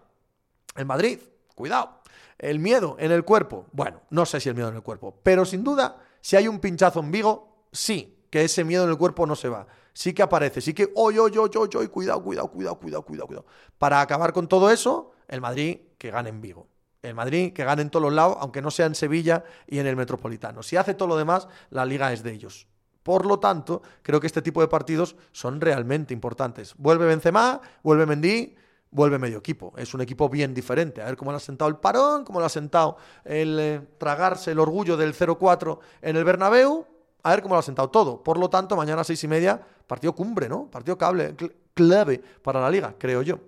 El 0.76 0.86
Madrid, 0.86 1.18
cuidado. 1.54 2.00
El 2.38 2.58
miedo 2.58 2.96
en 2.98 3.12
el 3.12 3.24
cuerpo. 3.24 3.66
Bueno, 3.72 4.02
no 4.10 4.26
sé 4.26 4.40
si 4.40 4.48
el 4.48 4.54
miedo 4.54 4.68
en 4.68 4.76
el 4.76 4.82
cuerpo, 4.82 5.20
pero 5.22 5.44
sin 5.44 5.62
duda, 5.62 5.96
si 6.20 6.36
hay 6.36 6.48
un 6.48 6.58
pinchazo 6.58 7.00
en 7.00 7.10
Vigo, 7.10 7.66
sí, 7.70 8.26
que 8.30 8.44
ese 8.44 8.64
miedo 8.64 8.84
en 8.84 8.90
el 8.90 8.96
cuerpo 8.96 9.26
no 9.26 9.36
se 9.36 9.48
va. 9.48 9.66
Sí 9.92 10.14
que 10.14 10.22
aparece, 10.22 10.60
sí 10.60 10.72
que, 10.72 10.90
oye, 10.94 11.20
oye, 11.20 11.38
oye, 11.38 11.58
oye, 11.58 11.88
cuidado, 11.88 12.22
cuidado, 12.22 12.48
cuidado, 12.48 12.78
cuidado, 12.78 13.02
cuidado, 13.02 13.26
cuidado. 13.26 13.46
Para 13.78 14.00
acabar 14.00 14.32
con 14.32 14.48
todo 14.48 14.70
eso, 14.70 15.12
el 15.28 15.40
Madrid 15.40 15.80
que 15.98 16.10
gane 16.10 16.30
en 16.30 16.40
Vigo. 16.40 16.66
El 17.02 17.14
Madrid 17.14 17.52
que 17.52 17.64
gane 17.64 17.82
en 17.82 17.90
todos 17.90 18.04
los 18.04 18.12
lados, 18.12 18.38
aunque 18.40 18.62
no 18.62 18.70
sea 18.70 18.86
en 18.86 18.94
Sevilla 18.94 19.44
y 19.66 19.80
en 19.80 19.86
el 19.86 19.96
Metropolitano. 19.96 20.62
Si 20.62 20.76
hace 20.76 20.94
todo 20.94 21.08
lo 21.08 21.16
demás, 21.16 21.48
la 21.70 21.84
liga 21.84 22.12
es 22.12 22.22
de 22.22 22.32
ellos. 22.32 22.68
Por 23.02 23.26
lo 23.26 23.38
tanto, 23.38 23.82
creo 24.02 24.20
que 24.20 24.26
este 24.26 24.42
tipo 24.42 24.60
de 24.60 24.68
partidos 24.68 25.16
son 25.32 25.60
realmente 25.60 26.14
importantes. 26.14 26.74
Vuelve 26.76 27.06
Benzema, 27.06 27.60
vuelve 27.82 28.06
Mendy, 28.06 28.54
vuelve 28.92 29.18
medio 29.18 29.38
equipo. 29.38 29.72
Es 29.76 29.92
un 29.94 30.00
equipo 30.00 30.28
bien 30.28 30.54
diferente. 30.54 31.02
A 31.02 31.06
ver 31.06 31.16
cómo 31.16 31.32
le 31.32 31.38
ha 31.38 31.40
sentado 31.40 31.68
el 31.68 31.76
parón, 31.76 32.24
cómo 32.24 32.38
le 32.38 32.46
ha 32.46 32.50
sentado 32.50 32.96
el 33.24 33.58
eh, 33.58 33.80
tragarse 33.98 34.52
el 34.52 34.60
orgullo 34.60 34.96
del 34.96 35.14
0-4 35.14 35.78
en 36.02 36.16
el 36.16 36.24
Bernabéu. 36.24 36.86
A 37.24 37.30
ver 37.30 37.42
cómo 37.42 37.54
lo 37.54 37.60
ha 37.60 37.62
sentado 37.62 37.90
todo. 37.90 38.22
Por 38.22 38.38
lo 38.38 38.50
tanto, 38.50 38.76
mañana 38.76 39.00
a 39.02 39.04
seis 39.04 39.22
y 39.24 39.28
media, 39.28 39.60
partido 39.86 40.14
cumbre, 40.14 40.48
¿no? 40.48 40.70
Partido 40.70 40.98
cable, 40.98 41.34
clave 41.74 42.20
para 42.42 42.60
la 42.60 42.70
liga, 42.70 42.94
creo 42.98 43.22
yo. 43.22 43.38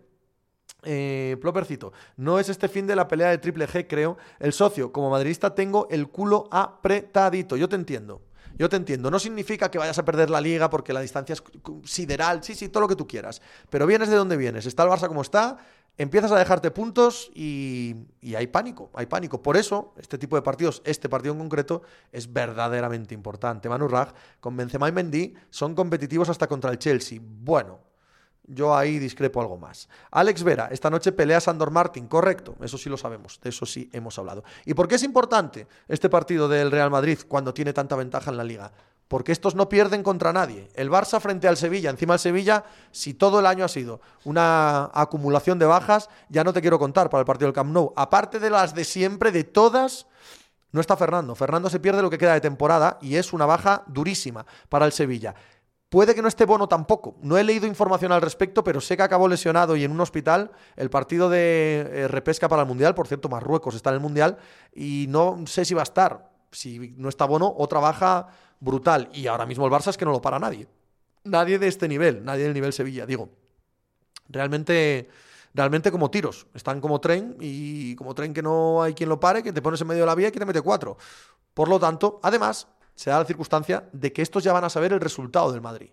Eh, 0.85 1.37
Plopercito, 1.41 1.93
no 2.17 2.39
es 2.39 2.49
este 2.49 2.69
fin 2.69 2.87
de 2.87 2.95
la 2.95 3.09
pelea 3.09 3.31
de 3.31 3.39
Triple 3.39 3.67
G, 3.67 3.87
creo. 3.89 4.17
El 4.39 4.53
socio, 4.53 4.93
como 4.93 5.11
madridista, 5.11 5.55
tengo 5.55 5.89
el 5.91 6.09
culo 6.09 6.47
apretadito. 6.51 7.57
Yo 7.57 7.69
te 7.69 7.77
entiendo. 7.77 8.23
Yo 8.59 8.69
te 8.69 8.77
entiendo. 8.77 9.11
No 9.11 9.19
significa 9.19 9.71
que 9.71 9.79
vayas 9.79 9.99
a 9.99 10.05
perder 10.05 10.31
la 10.31 10.41
liga 10.41 10.71
porque 10.71 10.93
la 10.93 11.01
distancia 11.01 11.33
es 11.33 11.43
sideral. 11.85 12.43
Sí, 12.43 12.55
sí, 12.55 12.69
todo 12.69 12.83
lo 12.83 12.89
que 12.89 12.97
tú 12.97 13.07
quieras. 13.07 13.43
Pero 13.71 13.87
vienes 13.87 14.09
de 14.09 14.17
donde 14.17 14.37
vienes. 14.37 14.67
Está 14.67 14.85
el 14.85 14.91
Barça 14.91 15.09
como 15.09 15.23
está. 15.23 15.59
Empiezas 15.97 16.33
a 16.33 16.39
dejarte 16.39 16.73
puntos 16.73 17.31
y, 17.35 17.95
hay 18.37 18.49
pánico, 18.49 18.91
hay 18.95 19.07
pánico. 19.07 19.41
Por 19.41 19.57
eso, 19.57 19.95
este 19.97 20.19
tipo 20.19 20.35
de 20.35 20.43
partidos, 20.43 20.83
este 20.85 21.09
partido 21.09 21.35
en 21.35 21.39
concreto, 21.39 21.83
es 22.11 22.33
verdaderamente 22.33 23.15
importante. 23.15 23.69
Manu 23.69 23.87
Rag, 23.87 24.13
con 24.41 24.57
Benzema 24.57 24.89
y 24.89 24.93
Mendy, 24.93 25.35
son 25.51 25.77
competitivos 25.77 26.29
hasta 26.29 26.49
contra 26.49 26.73
el 26.73 26.79
Chelsea. 26.79 27.21
Bueno, 27.23 27.79
yo 28.47 28.77
ahí 28.77 28.99
discrepo 28.99 29.41
algo 29.41 29.57
más. 29.57 29.89
Alex 30.11 30.43
Vera, 30.43 30.69
esta 30.71 30.91
noche 30.91 31.13
pelea 31.13 31.41
Sandor 31.41 31.71
Martin, 31.71 32.07
correcto, 32.07 32.57
eso 32.63 32.79
sí 32.79 32.89
lo 32.89 32.97
sabemos, 32.97 33.41
de 33.43 33.51
eso 33.51 33.67
sí 33.67 33.89
hemos 33.93 34.19
hablado. 34.19 34.45
¿Y 34.65 34.75
por 34.75 34.89
qué 34.89 34.97
es 34.97 35.03
importante 35.03 35.67
este 35.89 36.09
partido 36.09 36.49
del 36.49 36.71
Real 36.71 36.91
Madrid 36.91 37.19
cuando 37.27 37.55
tiene 37.55 37.73
tanta 37.73 37.97
ventaja 37.97 38.31
en 38.31 38.37
la 38.37 38.45
liga? 38.45 38.73
Porque 39.09 39.33
estos 39.33 39.55
no 39.55 39.69
pierden 39.69 40.03
contra 40.03 40.33
nadie. 40.33 40.71
El 40.75 40.91
Barça 40.91 41.21
frente 41.21 41.47
al 41.47 41.57
Sevilla, 41.57 41.91
encima 41.91 42.15
el 42.15 42.21
Sevilla, 42.21 42.65
si 42.91 43.15
todo 43.15 43.41
el 43.41 43.47
año 43.47 43.65
ha 43.65 43.69
sido 43.69 44.01
una 44.25 44.91
acumulación 44.95 45.59
de 45.59 45.67
bajas, 45.67 46.09
ya 46.29 46.43
no 46.43 46.53
te 46.53 46.61
quiero 46.61 46.79
contar 46.79 47.11
para 47.11 47.21
el 47.21 47.27
partido 47.27 47.49
del 47.49 47.55
Camp 47.55 47.71
Nou. 47.71 47.93
Aparte 47.97 48.41
de 48.41 48.51
las 48.51 48.75
de 48.75 48.85
siempre, 48.85 49.31
de 49.31 49.45
todas, 49.45 50.07
no 50.73 50.81
está 50.81 50.97
Fernando. 50.97 51.37
Fernando 51.37 51.71
se 51.71 51.79
pierde 51.79 52.03
lo 52.03 52.11
que 52.11 52.19
queda 52.19 52.33
de 52.33 52.41
temporada 52.41 52.99
y 53.01 53.15
es 53.15 53.33
una 53.33 53.47
baja 53.47 53.85
durísima 53.87 54.45
para 54.69 54.87
el 54.87 54.93
Sevilla. 54.93 55.35
Puede 55.95 56.17
que 56.17 56.23
no 56.23 56.27
esté 56.27 56.45
Bono 56.45 56.67
tampoco. 56.67 57.15
No 57.23 57.39
he 57.39 57.45
leído 57.45 57.69
información 57.69 58.11
al 58.11 58.21
respecto, 58.21 58.65
pero 58.65 58.81
sé 58.81 58.97
que 58.97 59.05
acabó 59.05 59.29
lesionado 59.29 59.77
y 59.77 59.85
en 59.85 59.93
un 59.93 60.01
hospital 60.01 60.51
el 60.75 60.91
partido 60.91 61.31
de 61.31 61.89
eh, 61.89 62.09
repesca 62.09 62.49
para 62.49 62.63
el 62.63 62.69
Mundial. 62.69 62.97
Por 62.97 63.07
cierto, 63.07 63.29
Marruecos 63.29 63.77
está 63.77 63.91
en 63.91 63.95
el 63.95 64.01
Mundial 64.01 64.37
y 64.75 65.07
no 65.09 65.45
sé 65.47 65.65
si 65.65 65.73
va 65.73 65.83
a 65.83 65.85
estar. 65.85 66.33
Si 66.51 66.97
no 66.97 67.09
está 67.09 67.27
Bono, 67.27 67.55
otra 67.57 67.79
baja 67.79 68.27
brutal. 68.59 69.09
Y 69.13 69.29
ahora 69.29 69.47
mismo 69.47 69.67
el 69.67 69.73
Barça 69.73 69.91
es 69.91 69.97
que 69.97 70.05
no 70.05 70.11
lo 70.11 70.21
para 70.21 70.41
nadie. 70.41 70.67
Nadie 71.23 71.61
de 71.61 71.69
este 71.69 71.87
nivel, 71.87 72.25
nadie 72.25 72.43
del 72.43 72.55
nivel 72.55 72.73
Sevilla, 72.73 73.07
digo. 73.07 73.29
Realmente, 74.29 75.09
realmente 75.55 75.93
como 75.93 76.11
tiros. 76.11 76.49
Están 76.55 76.81
como 76.81 77.01
tren 77.01 77.37
y 77.39 77.95
como 77.95 78.17
tren 78.17 78.35
que 78.35 78.43
no 78.43 78.83
hay 78.83 78.95
quien 78.95 79.09
lo 79.09 79.21
pare, 79.21 79.45
que 79.45 79.53
te 79.53 79.63
pones 79.63 79.81
en 79.81 79.87
medio 79.87 80.03
de 80.03 80.07
la 80.07 80.17
vía 80.17 80.27
y 80.27 80.33
que 80.33 80.41
te 80.41 80.45
mete 80.45 80.61
cuatro. 80.61 80.97
Por 81.55 81.69
lo 81.69 81.79
tanto, 81.79 82.19
además, 82.25 82.67
se 82.95 83.11
da 83.11 83.19
la 83.19 83.25
circunstancia 83.25 83.89
de 83.93 84.13
que 84.13 84.23
estos 84.23 84.45
ya 84.45 84.53
van 84.53 84.65
a 84.65 84.71
saber 84.71 84.93
el 84.93 85.01
resultado 85.01 85.53
del 85.53 85.61
Madrid. 85.61 85.91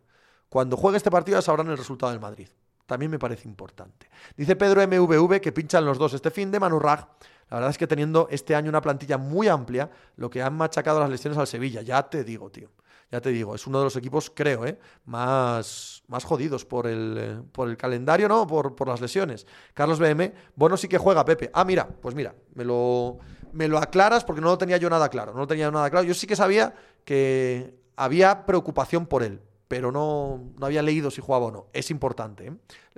Cuando 0.49 0.78
juegue 0.78 0.97
este 0.97 1.12
partido 1.12 1.38
ya 1.38 1.41
sabrán 1.41 1.70
el 1.70 1.78
resultado 1.78 2.12
del 2.12 2.22
Madrid. 2.22 2.47
También 2.86 3.10
me 3.10 3.20
parece 3.20 3.47
importante. 3.47 4.10
Dice 4.36 4.56
Pedro 4.56 4.86
MVV 4.86 5.39
que 5.39 5.52
pinchan 5.52 5.86
los 5.86 5.97
dos 5.97 6.14
este 6.14 6.30
fin 6.30 6.52
de 6.52 6.60
Manurrag. 6.60 7.08
La 7.49 7.58
verdad 7.58 7.70
es 7.70 7.78
que 7.78 7.88
teniendo 7.88 8.28
este 8.30 8.56
año 8.56 8.70
una 8.70 8.82
plantilla 8.82 9.18
muy 9.18 9.47
amplia, 9.47 9.89
lo 10.18 10.30
que 10.30 10.41
han 10.41 10.56
machacado 10.56 10.99
las 10.99 11.10
lesiones 11.10 11.38
al 11.38 11.47
Sevilla, 11.47 11.82
ya 11.82 12.10
te 12.10 12.24
digo, 12.24 12.49
tío. 12.49 12.70
Ya 13.12 13.20
te 13.20 13.30
digo, 13.30 13.53
es 13.53 13.68
uno 13.68 13.80
de 13.80 13.84
los 13.84 13.95
equipos, 13.97 14.32
creo, 14.34 14.66
¿eh? 14.66 14.80
más, 15.03 16.01
más 16.07 16.24
jodidos 16.24 16.64
por 16.64 16.88
el, 16.88 17.18
eh, 17.20 17.41
por 17.51 17.68
el 17.68 17.76
calendario, 17.76 18.30
¿no? 18.30 18.47
Por, 18.47 18.74
por 18.74 18.88
las 18.88 19.01
lesiones. 19.01 19.45
Carlos 19.74 19.99
BM, 19.99 20.34
bueno, 20.55 20.78
sí 20.78 20.88
que 20.88 20.97
juega 20.97 21.26
Pepe. 21.26 21.51
Ah, 21.53 21.66
mira, 21.66 21.88
pues 21.88 22.16
mira, 22.16 22.34
me 22.55 22.64
lo, 22.64 23.20
me 23.51 23.68
lo 23.68 23.80
aclaras 23.80 24.24
porque 24.24 24.39
no 24.39 24.47
lo 24.47 24.57
tenía 24.57 24.78
yo 24.78 24.89
nada 24.89 25.09
claro. 25.09 25.34
No 25.34 25.39
lo 25.39 25.47
tenía 25.47 25.70
nada 25.70 25.89
claro. 25.89 26.07
Yo 26.07 26.14
sí 26.14 26.26
que 26.26 26.38
sabía 26.38 26.74
que 27.03 27.76
había 27.97 28.45
preocupación 28.45 29.05
por 29.05 29.24
él, 29.24 29.41
pero 29.68 29.91
no, 29.91 30.53
no 30.57 30.66
había 30.66 30.82
leído 30.82 31.12
si 31.12 31.20
jugaba 31.20 31.47
o 31.47 31.51
no. 31.51 31.68
Es 31.74 31.91
importante, 31.91 32.47
¿eh? 32.47 32.53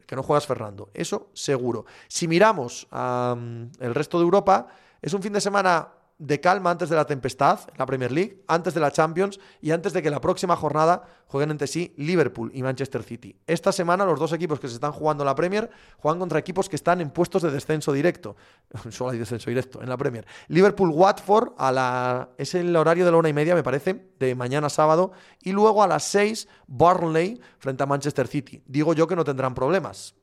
que 0.05 0.15
no 0.15 0.21
juegas 0.21 0.45
Fernando. 0.45 0.91
Eso 0.93 1.29
seguro. 1.33 1.85
Si 2.07 2.27
miramos 2.27 2.87
el 2.91 3.95
resto 3.95 4.19
de 4.19 4.25
Europa, 4.25 4.67
es 5.01 5.11
un 5.13 5.23
fin 5.23 5.33
de 5.33 5.41
semana 5.41 5.87
de 6.23 6.39
calma 6.39 6.71
antes 6.71 6.87
de 6.87 6.95
la 6.95 7.05
tempestad 7.05 7.59
en 7.67 7.77
la 7.77 7.85
Premier 7.85 8.09
League, 8.09 8.43
antes 8.47 8.73
de 8.73 8.79
la 8.79 8.91
Champions 8.91 9.41
y 9.61 9.71
antes 9.71 9.91
de 9.91 10.01
que 10.01 10.09
la 10.09 10.21
próxima 10.21 10.55
jornada 10.55 11.03
jueguen 11.27 11.51
entre 11.51 11.67
sí 11.67 11.93
Liverpool 11.97 12.49
y 12.53 12.63
Manchester 12.63 13.03
City. 13.03 13.35
Esta 13.45 13.73
semana 13.73 14.05
los 14.05 14.17
dos 14.17 14.31
equipos 14.31 14.57
que 14.57 14.69
se 14.69 14.75
están 14.75 14.93
jugando 14.93 15.23
en 15.23 15.27
la 15.27 15.35
Premier 15.35 15.69
juegan 15.97 16.19
contra 16.19 16.39
equipos 16.39 16.69
que 16.69 16.77
están 16.77 17.01
en 17.01 17.09
puestos 17.09 17.41
de 17.41 17.51
descenso 17.51 17.91
directo. 17.91 18.37
Solo 18.89 19.11
hay 19.11 19.17
descenso 19.17 19.49
directo 19.49 19.81
en 19.81 19.89
la 19.89 19.97
Premier. 19.97 20.25
Liverpool-Watford 20.47 21.55
a 21.57 21.71
la... 21.73 22.29
es 22.37 22.55
el 22.55 22.73
horario 22.73 23.03
de 23.03 23.11
la 23.11 23.17
una 23.17 23.27
y 23.27 23.33
media, 23.33 23.53
me 23.53 23.63
parece, 23.63 24.11
de 24.17 24.33
mañana 24.33 24.69
sábado. 24.69 25.11
Y 25.41 25.51
luego 25.51 25.83
a 25.83 25.87
las 25.87 26.03
seis, 26.03 26.47
Burnley 26.67 27.41
frente 27.59 27.83
a 27.83 27.85
Manchester 27.85 28.29
City. 28.29 28.63
Digo 28.65 28.93
yo 28.93 29.07
que 29.07 29.17
no 29.17 29.25
tendrán 29.25 29.53
problemas 29.53 30.15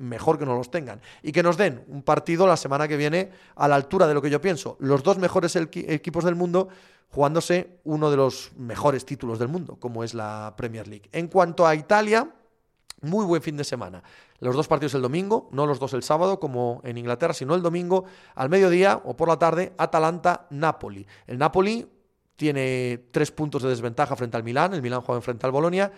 mejor 0.00 0.38
que 0.38 0.46
no 0.46 0.56
los 0.56 0.70
tengan. 0.70 1.00
Y 1.22 1.30
que 1.30 1.42
nos 1.42 1.56
den 1.56 1.84
un 1.88 2.02
partido 2.02 2.46
la 2.46 2.56
semana 2.56 2.88
que 2.88 2.96
viene 2.96 3.30
a 3.54 3.68
la 3.68 3.76
altura 3.76 4.08
de 4.08 4.14
lo 4.14 4.22
que 4.22 4.30
yo 4.30 4.40
pienso. 4.40 4.76
Los 4.80 5.02
dos 5.02 5.18
mejores 5.18 5.54
equipos 5.56 6.24
del 6.24 6.34
mundo 6.34 6.68
jugándose 7.10 7.80
uno 7.84 8.10
de 8.10 8.16
los 8.16 8.52
mejores 8.56 9.04
títulos 9.04 9.38
del 9.38 9.48
mundo, 9.48 9.76
como 9.78 10.02
es 10.04 10.14
la 10.14 10.54
Premier 10.56 10.88
League. 10.88 11.08
En 11.12 11.28
cuanto 11.28 11.66
a 11.66 11.74
Italia, 11.74 12.30
muy 13.02 13.24
buen 13.24 13.42
fin 13.42 13.56
de 13.56 13.64
semana. 13.64 14.02
Los 14.38 14.56
dos 14.56 14.68
partidos 14.68 14.94
el 14.94 15.02
domingo, 15.02 15.48
no 15.52 15.66
los 15.66 15.78
dos 15.78 15.92
el 15.92 16.02
sábado, 16.02 16.40
como 16.40 16.80
en 16.84 16.98
Inglaterra, 16.98 17.34
sino 17.34 17.54
el 17.54 17.62
domingo 17.62 18.04
al 18.34 18.48
mediodía 18.48 19.00
o 19.04 19.16
por 19.16 19.28
la 19.28 19.38
tarde, 19.38 19.72
Atalanta-Napoli. 19.76 21.06
El 21.26 21.38
Napoli 21.38 21.86
tiene 22.36 23.08
tres 23.10 23.30
puntos 23.32 23.62
de 23.62 23.68
desventaja 23.68 24.16
frente 24.16 24.36
al 24.36 24.44
Milán, 24.44 24.72
el 24.72 24.80
Milán 24.80 25.02
juega 25.02 25.20
frente 25.20 25.44
al 25.44 25.52
Bolonia, 25.52 25.92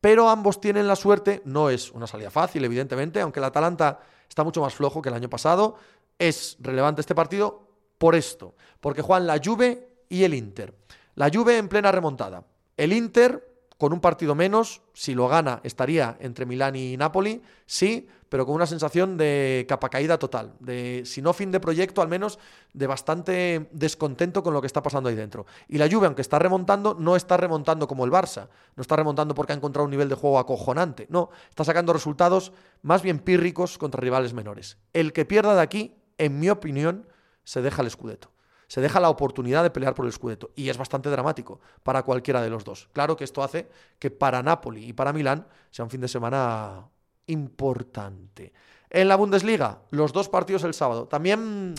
pero 0.00 0.28
ambos 0.28 0.60
tienen 0.60 0.86
la 0.86 0.96
suerte, 0.96 1.42
no 1.44 1.70
es 1.70 1.90
una 1.90 2.06
salida 2.06 2.30
fácil, 2.30 2.64
evidentemente, 2.64 3.20
aunque 3.20 3.40
el 3.40 3.44
Atalanta 3.44 4.00
está 4.28 4.44
mucho 4.44 4.60
más 4.60 4.74
flojo 4.74 5.02
que 5.02 5.08
el 5.08 5.14
año 5.14 5.28
pasado, 5.28 5.76
es 6.18 6.56
relevante 6.60 7.00
este 7.00 7.14
partido 7.14 7.68
por 7.98 8.14
esto, 8.14 8.54
porque 8.80 9.02
juegan 9.02 9.26
la 9.26 9.40
Juve 9.42 9.88
y 10.08 10.24
el 10.24 10.34
Inter. 10.34 10.74
La 11.14 11.30
Juve 11.32 11.58
en 11.58 11.68
plena 11.68 11.90
remontada. 11.90 12.44
El 12.76 12.92
Inter 12.92 13.47
con 13.78 13.92
un 13.92 14.00
partido 14.00 14.34
menos, 14.34 14.82
si 14.92 15.14
lo 15.14 15.28
gana 15.28 15.60
estaría 15.62 16.16
entre 16.20 16.44
Milán 16.44 16.74
y 16.74 16.96
Napoli, 16.96 17.40
sí, 17.64 18.08
pero 18.28 18.44
con 18.44 18.56
una 18.56 18.66
sensación 18.66 19.16
de 19.16 19.64
capa 19.68 19.88
caída 19.88 20.18
total, 20.18 20.52
de 20.58 21.02
si 21.06 21.22
no 21.22 21.32
fin 21.32 21.52
de 21.52 21.60
proyecto, 21.60 22.02
al 22.02 22.08
menos 22.08 22.40
de 22.74 22.86
bastante 22.88 23.68
descontento 23.72 24.42
con 24.42 24.52
lo 24.52 24.60
que 24.60 24.66
está 24.66 24.82
pasando 24.82 25.08
ahí 25.08 25.14
dentro. 25.14 25.46
Y 25.68 25.78
la 25.78 25.88
Juve, 25.88 26.06
aunque 26.06 26.22
está 26.22 26.40
remontando, 26.40 26.96
no 26.98 27.14
está 27.14 27.36
remontando 27.36 27.86
como 27.86 28.04
el 28.04 28.10
Barça, 28.10 28.48
no 28.74 28.82
está 28.82 28.96
remontando 28.96 29.34
porque 29.34 29.52
ha 29.52 29.56
encontrado 29.56 29.84
un 29.84 29.92
nivel 29.92 30.08
de 30.08 30.16
juego 30.16 30.40
acojonante, 30.40 31.06
no, 31.08 31.30
está 31.48 31.62
sacando 31.62 31.92
resultados 31.92 32.52
más 32.82 33.02
bien 33.02 33.20
pírricos 33.20 33.78
contra 33.78 34.00
rivales 34.00 34.34
menores. 34.34 34.76
El 34.92 35.12
que 35.12 35.24
pierda 35.24 35.54
de 35.54 35.62
aquí, 35.62 35.94
en 36.18 36.40
mi 36.40 36.50
opinión, 36.50 37.06
se 37.44 37.62
deja 37.62 37.82
el 37.82 37.88
escudeto 37.88 38.30
se 38.68 38.80
deja 38.82 39.00
la 39.00 39.08
oportunidad 39.08 39.62
de 39.62 39.70
pelear 39.70 39.94
por 39.94 40.06
el 40.06 40.12
Scudetto. 40.12 40.50
Y 40.54 40.68
es 40.68 40.76
bastante 40.76 41.08
dramático 41.08 41.58
para 41.82 42.02
cualquiera 42.02 42.42
de 42.42 42.50
los 42.50 42.64
dos. 42.64 42.88
Claro 42.92 43.16
que 43.16 43.24
esto 43.24 43.42
hace 43.42 43.68
que 43.98 44.10
para 44.10 44.42
Napoli 44.42 44.84
y 44.84 44.92
para 44.92 45.12
Milán 45.12 45.46
sea 45.70 45.84
un 45.84 45.90
fin 45.90 46.02
de 46.02 46.08
semana 46.08 46.86
importante. 47.26 48.52
En 48.90 49.08
la 49.08 49.16
Bundesliga, 49.16 49.80
los 49.90 50.12
dos 50.12 50.28
partidos 50.28 50.64
el 50.64 50.74
sábado. 50.74 51.08
También 51.08 51.74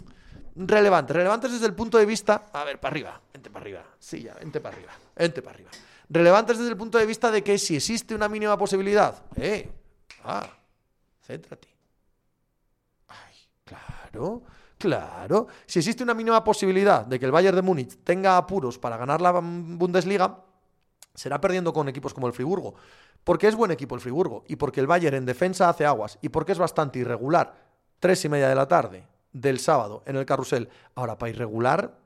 relevantes. 0.55 1.15
Relevantes 1.15 1.51
desde 1.51 1.67
el 1.67 1.73
punto 1.73 1.99
de 1.99 2.05
vista. 2.05 2.49
A 2.53 2.63
ver, 2.63 2.79
para 2.79 2.91
arriba. 2.91 3.21
Vente 3.33 3.49
para 3.51 3.63
arriba. 3.63 3.83
Sí, 3.99 4.23
ya, 4.23 4.33
vente 4.33 4.59
para 4.59 4.75
arriba. 4.75 4.91
Vente 5.15 5.41
para 5.41 5.55
arriba. 5.55 5.69
Relevantes 6.09 6.57
desde 6.57 6.71
el 6.71 6.77
punto 6.77 6.97
de 6.97 7.05
vista 7.05 7.29
de 7.29 7.43
que 7.43 7.59
si 7.59 7.75
existe 7.75 8.15
una 8.15 8.27
mínima 8.27 8.57
posibilidad. 8.57 9.23
¡Eh! 9.35 9.69
¡Ah! 10.23 10.49
Céntrate. 11.21 11.67
¡Ay! 13.07 13.35
Claro. 13.63 14.41
Claro, 14.79 15.47
si 15.65 15.79
existe 15.79 16.03
una 16.03 16.13
mínima 16.13 16.41
posibilidad 16.41 17.05
de 17.05 17.19
que 17.19 17.25
el 17.25 17.33
Bayern 17.33 17.57
de 17.57 17.61
Múnich 17.61 17.97
tenga 18.01 18.37
apuros 18.37 18.79
para 18.79 18.95
ganar 18.95 19.19
la 19.19 19.33
Bundesliga, 19.33 20.45
será 21.13 21.41
perdiendo 21.41 21.73
con 21.73 21.89
equipos 21.89 22.13
como 22.13 22.27
el 22.27 22.33
Friburgo. 22.33 22.75
Porque 23.25 23.49
es 23.49 23.55
buen 23.55 23.71
equipo 23.71 23.95
el 23.95 23.99
Friburgo 23.99 24.45
y 24.47 24.55
porque 24.55 24.79
el 24.79 24.87
Bayern 24.87 25.17
en 25.17 25.25
defensa 25.25 25.67
hace 25.67 25.85
aguas 25.85 26.17
y 26.21 26.29
porque 26.29 26.53
es 26.53 26.57
bastante 26.57 26.97
irregular. 26.97 27.55
Tres 27.99 28.23
y 28.23 28.29
media 28.29 28.47
de 28.47 28.55
la 28.55 28.69
tarde 28.69 29.05
del 29.33 29.59
sábado 29.59 30.01
en 30.05 30.15
el 30.15 30.25
carrusel. 30.25 30.69
Ahora, 30.95 31.17
para 31.17 31.31
irregular, 31.31 31.99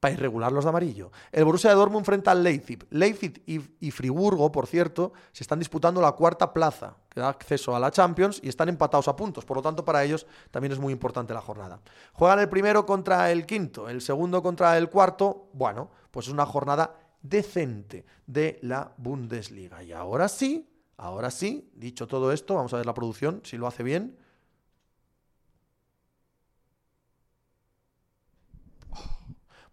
para 0.00 0.14
irregular 0.14 0.50
los 0.50 0.64
de 0.64 0.70
amarillo. 0.70 1.12
El 1.30 1.44
Borussia 1.44 1.72
Dortmund 1.74 2.06
frente 2.06 2.30
al 2.30 2.42
Leipzig. 2.42 2.86
Leipzig 2.90 3.42
y, 3.46 3.90
Friburgo, 3.90 4.50
por 4.50 4.66
cierto, 4.66 5.12
se 5.30 5.44
están 5.44 5.58
disputando 5.58 6.00
la 6.00 6.12
cuarta 6.12 6.52
plaza, 6.52 6.96
que 7.10 7.20
da 7.20 7.28
acceso 7.28 7.76
a 7.76 7.78
la 7.78 7.90
Champions, 7.90 8.40
y 8.42 8.48
están 8.48 8.70
empatados 8.70 9.08
a 9.08 9.14
puntos. 9.14 9.44
Por 9.44 9.58
lo 9.58 9.62
tanto, 9.62 9.84
para 9.84 10.02
ellos 10.02 10.26
también 10.50 10.72
es 10.72 10.78
muy 10.78 10.92
importante 10.92 11.34
la 11.34 11.42
jornada. 11.42 11.80
Juegan 12.14 12.40
el 12.40 12.48
primero 12.48 12.86
contra 12.86 13.30
el 13.30 13.44
quinto, 13.44 13.88
el 13.88 14.00
segundo 14.00 14.42
contra 14.42 14.76
el 14.78 14.88
cuarto. 14.88 15.50
Bueno, 15.52 15.90
pues 16.10 16.26
es 16.26 16.32
una 16.32 16.46
jornada 16.46 16.96
decente 17.20 18.06
de 18.26 18.58
la 18.62 18.94
Bundesliga. 18.96 19.82
Y 19.82 19.92
ahora 19.92 20.28
sí, 20.28 20.66
ahora 20.96 21.30
sí, 21.30 21.70
dicho 21.74 22.06
todo 22.06 22.32
esto, 22.32 22.54
vamos 22.54 22.72
a 22.72 22.78
ver 22.78 22.86
la 22.86 22.94
producción, 22.94 23.42
si 23.44 23.58
lo 23.58 23.66
hace 23.66 23.82
bien. 23.82 24.16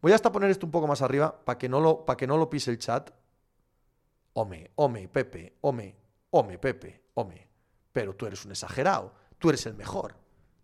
Voy 0.07 0.13
hasta 0.13 0.31
poner 0.31 0.49
esto 0.49 0.65
un 0.65 0.71
poco 0.71 0.87
más 0.87 1.01
arriba 1.01 1.37
para 1.43 1.57
que 1.57 1.67
no 1.67 1.81
lo, 1.81 2.05
que 2.05 2.25
no 2.25 2.37
lo 2.37 2.49
pise 2.49 2.71
el 2.71 2.77
chat. 2.77 3.11
Ome, 4.35 4.71
ome, 4.75 5.09
Pepe, 5.09 5.57
ome, 5.59 5.97
ome, 6.29 6.57
Pepe, 6.57 7.03
ome. 7.15 7.45
Pero 7.91 8.15
tú 8.15 8.25
eres 8.25 8.45
un 8.45 8.51
exagerado. 8.51 9.11
Tú 9.37 9.49
eres 9.49 9.65
el 9.65 9.73
mejor. 9.73 10.15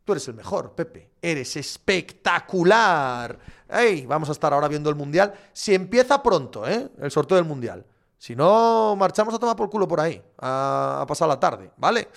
Tú 0.06 0.14
eres 0.14 0.26
el 0.30 0.36
mejor, 0.36 0.72
Pepe. 0.72 1.12
Eres 1.22 1.58
espectacular. 1.58 3.38
¡Ey! 3.68 4.06
Vamos 4.06 4.30
a 4.30 4.32
estar 4.32 4.54
ahora 4.54 4.70
viendo 4.70 4.90
el 4.90 4.96
Mundial. 4.96 5.34
Si 5.52 5.76
empieza 5.76 6.24
pronto, 6.24 6.66
¿eh? 6.66 6.90
El 7.02 7.12
sorteo 7.12 7.36
del 7.36 7.46
Mundial. 7.46 7.86
Si 8.18 8.38
no, 8.38 8.96
marchamos 8.96 9.34
a 9.34 9.40
tomar 9.40 9.58
por 9.58 9.70
culo 9.70 9.90
por 9.90 10.00
ahí. 10.00 10.24
A, 10.38 11.00
a 11.02 11.06
pasar 11.06 11.28
la 11.28 11.38
tarde, 11.38 11.70
¿vale? 11.76 12.08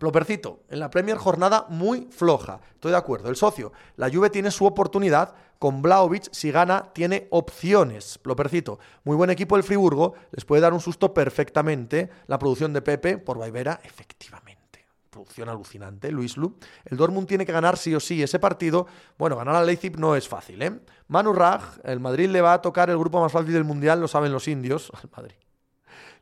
Plopercito, 0.00 0.64
en 0.70 0.80
la 0.80 0.90
Premier 0.90 1.18
jornada 1.18 1.66
muy 1.68 2.08
floja. 2.10 2.60
Estoy 2.72 2.90
de 2.90 2.96
acuerdo. 2.96 3.28
El 3.28 3.36
socio, 3.36 3.70
la 3.96 4.10
Juve 4.10 4.30
tiene 4.30 4.50
su 4.50 4.66
oportunidad. 4.66 5.34
Con 5.58 5.82
Blaovic, 5.82 6.32
si 6.32 6.50
gana, 6.50 6.90
tiene 6.94 7.28
opciones. 7.30 8.16
Plopercito, 8.16 8.78
muy 9.04 9.14
buen 9.14 9.28
equipo 9.28 9.56
el 9.56 9.62
Friburgo. 9.62 10.14
Les 10.32 10.46
puede 10.46 10.62
dar 10.62 10.72
un 10.72 10.80
susto 10.80 11.12
perfectamente. 11.12 12.08
La 12.28 12.38
producción 12.38 12.72
de 12.72 12.80
Pepe 12.80 13.18
por 13.18 13.38
Vaivera, 13.38 13.78
efectivamente. 13.84 14.86
Producción 15.10 15.50
alucinante, 15.50 16.10
Luis 16.10 16.38
Lu. 16.38 16.56
El 16.86 16.96
Dortmund 16.96 17.28
tiene 17.28 17.44
que 17.44 17.52
ganar 17.52 17.76
sí 17.76 17.94
o 17.94 18.00
sí 18.00 18.22
ese 18.22 18.38
partido. 18.38 18.86
Bueno, 19.18 19.36
ganar 19.36 19.54
al 19.54 19.66
Leipzig 19.66 19.98
no 19.98 20.16
es 20.16 20.26
fácil, 20.26 20.62
¿eh? 20.62 20.80
Manu 21.08 21.34
Raj, 21.34 21.78
el 21.84 22.00
Madrid 22.00 22.30
le 22.30 22.40
va 22.40 22.54
a 22.54 22.62
tocar 22.62 22.88
el 22.88 22.96
grupo 22.96 23.20
más 23.20 23.30
fácil 23.30 23.52
del 23.52 23.64
Mundial, 23.64 24.00
lo 24.00 24.08
saben 24.08 24.32
los 24.32 24.48
indios. 24.48 24.90
Al 25.02 25.10
Madrid. 25.14 25.36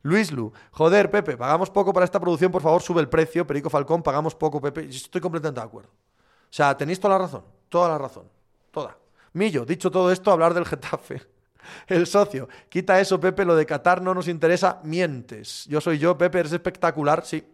Luis 0.03 0.31
Lu, 0.33 0.53
joder, 0.71 1.11
Pepe, 1.11 1.37
pagamos 1.37 1.71
poco 1.71 1.93
para 1.93 2.05
esta 2.05 2.21
producción, 2.21 2.53
por 2.53 2.63
favor, 2.63 2.81
sube 2.83 3.01
el 3.01 3.09
precio. 3.09 3.47
Perico 3.47 3.69
Falcón, 3.69 4.03
pagamos 4.03 4.35
poco, 4.35 4.61
Pepe. 4.61 4.89
Estoy 4.89 5.21
completamente 5.21 5.61
de 5.61 5.67
acuerdo. 5.67 5.91
O 5.91 6.53
sea, 6.53 6.77
tenéis 6.77 7.01
toda 7.01 7.15
la 7.15 7.25
razón, 7.25 7.45
toda 7.69 7.89
la 7.89 7.99
razón, 7.99 8.25
toda. 8.71 8.97
Millo, 9.33 9.65
dicho 9.65 9.91
todo 9.91 10.11
esto, 10.11 10.31
hablar 10.31 10.55
del 10.55 10.65
Getafe. 10.65 11.23
El 11.87 12.07
socio, 12.07 12.49
quita 12.69 12.99
eso, 13.01 13.21
Pepe, 13.21 13.45
lo 13.45 13.55
de 13.55 13.67
Qatar 13.67 14.01
no 14.01 14.15
nos 14.15 14.29
interesa, 14.29 14.81
mientes. 14.85 15.67
Yo 15.67 15.81
soy 15.81 15.99
yo, 15.99 16.17
Pepe, 16.17 16.41
eres 16.41 16.53
espectacular, 16.53 17.25
sí. 17.27 17.47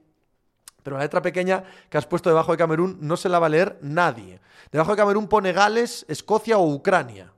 Pero 0.85 0.97
la 0.97 1.03
letra 1.03 1.23
pequeña 1.23 1.65
que 1.89 1.99
has 1.99 2.07
puesto 2.07 2.29
debajo 2.29 2.53
de 2.53 2.59
Camerún 2.59 2.99
no 3.01 3.17
se 3.17 3.29
la 3.29 3.39
va 3.39 3.47
a 3.47 3.49
leer 3.51 3.79
nadie. 3.81 4.41
Debajo 4.71 4.91
de 4.93 4.99
Camerún 4.99 5.29
pone 5.29 5.53
Gales, 5.53 6.05
Escocia 6.09 6.59
o 6.59 6.73
Ucrania. 6.73 7.33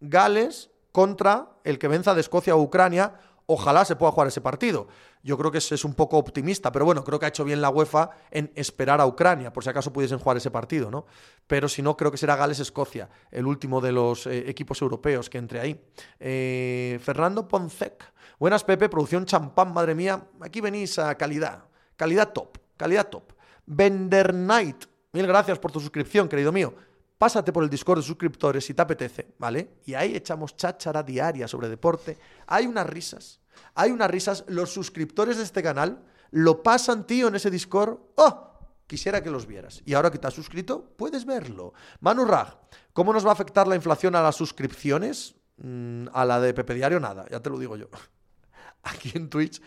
Gales 0.00 0.70
contra 0.90 1.50
el 1.64 1.78
que 1.78 1.88
venza 1.88 2.14
de 2.14 2.22
Escocia 2.22 2.56
o 2.56 2.62
Ucrania 2.62 3.12
Ojalá 3.48 3.84
se 3.84 3.94
pueda 3.94 4.10
jugar 4.10 4.26
ese 4.26 4.40
partido. 4.40 4.88
Yo 5.22 5.38
creo 5.38 5.52
que 5.52 5.58
es, 5.58 5.84
un 5.84 5.94
poco 5.94 6.18
optimista, 6.18 6.72
pero 6.72 6.84
bueno, 6.84 7.04
creo 7.04 7.20
que 7.20 7.26
ha 7.26 7.28
hecho 7.28 7.44
bien 7.44 7.60
la 7.60 7.70
UEFA 7.70 8.10
en 8.32 8.50
esperar 8.56 9.00
a 9.00 9.06
Ucrania, 9.06 9.52
por 9.52 9.62
si 9.62 9.70
acaso 9.70 9.92
pudiesen 9.92 10.18
jugar 10.18 10.36
ese 10.36 10.50
partido, 10.50 10.90
¿no? 10.90 11.06
Pero 11.46 11.68
si 11.68 11.80
no, 11.80 11.96
creo 11.96 12.10
que 12.10 12.18
será 12.18 12.34
Gales-Escocia, 12.34 13.08
el 13.30 13.46
último 13.46 13.80
de 13.80 13.92
los 13.92 14.26
eh, 14.26 14.50
equipos 14.50 14.82
europeos 14.82 15.30
que 15.30 15.38
entre 15.38 15.60
ahí. 15.60 15.80
Eh, 16.18 16.98
Fernando 17.02 17.46
Poncec. 17.46 18.12
Buenas, 18.38 18.64
Pepe, 18.64 18.88
producción 18.88 19.24
champán, 19.26 19.72
madre 19.72 19.94
mía. 19.94 20.26
Aquí 20.40 20.60
venís 20.60 20.98
a 20.98 21.14
calidad. 21.14 21.64
Calidad 21.96 22.32
top, 22.32 22.58
calidad 22.76 23.08
top. 23.08 23.32
Vender 23.64 24.34
Night. 24.34 24.84
Mil 25.12 25.26
gracias 25.26 25.58
por 25.58 25.70
tu 25.70 25.80
suscripción, 25.80 26.28
querido 26.28 26.52
mío 26.52 26.74
pásate 27.18 27.52
por 27.52 27.64
el 27.64 27.70
Discord 27.70 27.98
de 27.98 28.04
suscriptores 28.04 28.64
si 28.64 28.74
te 28.74 28.82
apetece, 28.82 29.34
¿vale? 29.38 29.80
Y 29.84 29.94
ahí 29.94 30.14
echamos 30.14 30.56
cháchara 30.56 31.02
diaria 31.02 31.48
sobre 31.48 31.68
deporte. 31.68 32.18
Hay 32.46 32.66
unas 32.66 32.86
risas, 32.86 33.40
hay 33.74 33.90
unas 33.90 34.10
risas. 34.10 34.44
Los 34.48 34.70
suscriptores 34.70 35.36
de 35.36 35.44
este 35.44 35.62
canal 35.62 36.04
lo 36.30 36.62
pasan, 36.62 37.06
tío, 37.06 37.28
en 37.28 37.36
ese 37.36 37.50
Discord. 37.50 37.98
¡Oh! 38.16 38.52
Quisiera 38.86 39.22
que 39.22 39.30
los 39.30 39.46
vieras. 39.46 39.82
Y 39.84 39.94
ahora 39.94 40.10
que 40.10 40.18
te 40.18 40.28
has 40.28 40.34
suscrito, 40.34 40.92
puedes 40.96 41.24
verlo. 41.24 41.72
Manu 42.00 42.24
Raj, 42.24 42.54
¿cómo 42.92 43.12
nos 43.12 43.24
va 43.24 43.30
a 43.30 43.32
afectar 43.32 43.66
la 43.66 43.74
inflación 43.74 44.14
a 44.14 44.22
las 44.22 44.36
suscripciones? 44.36 45.34
Mm, 45.56 46.06
a 46.12 46.24
la 46.24 46.40
de 46.40 46.54
Pepe 46.54 46.74
Diario, 46.74 47.00
nada, 47.00 47.26
ya 47.30 47.40
te 47.40 47.50
lo 47.50 47.58
digo 47.58 47.76
yo. 47.76 47.88
Aquí 48.82 49.12
en 49.14 49.28
Twitch. 49.28 49.60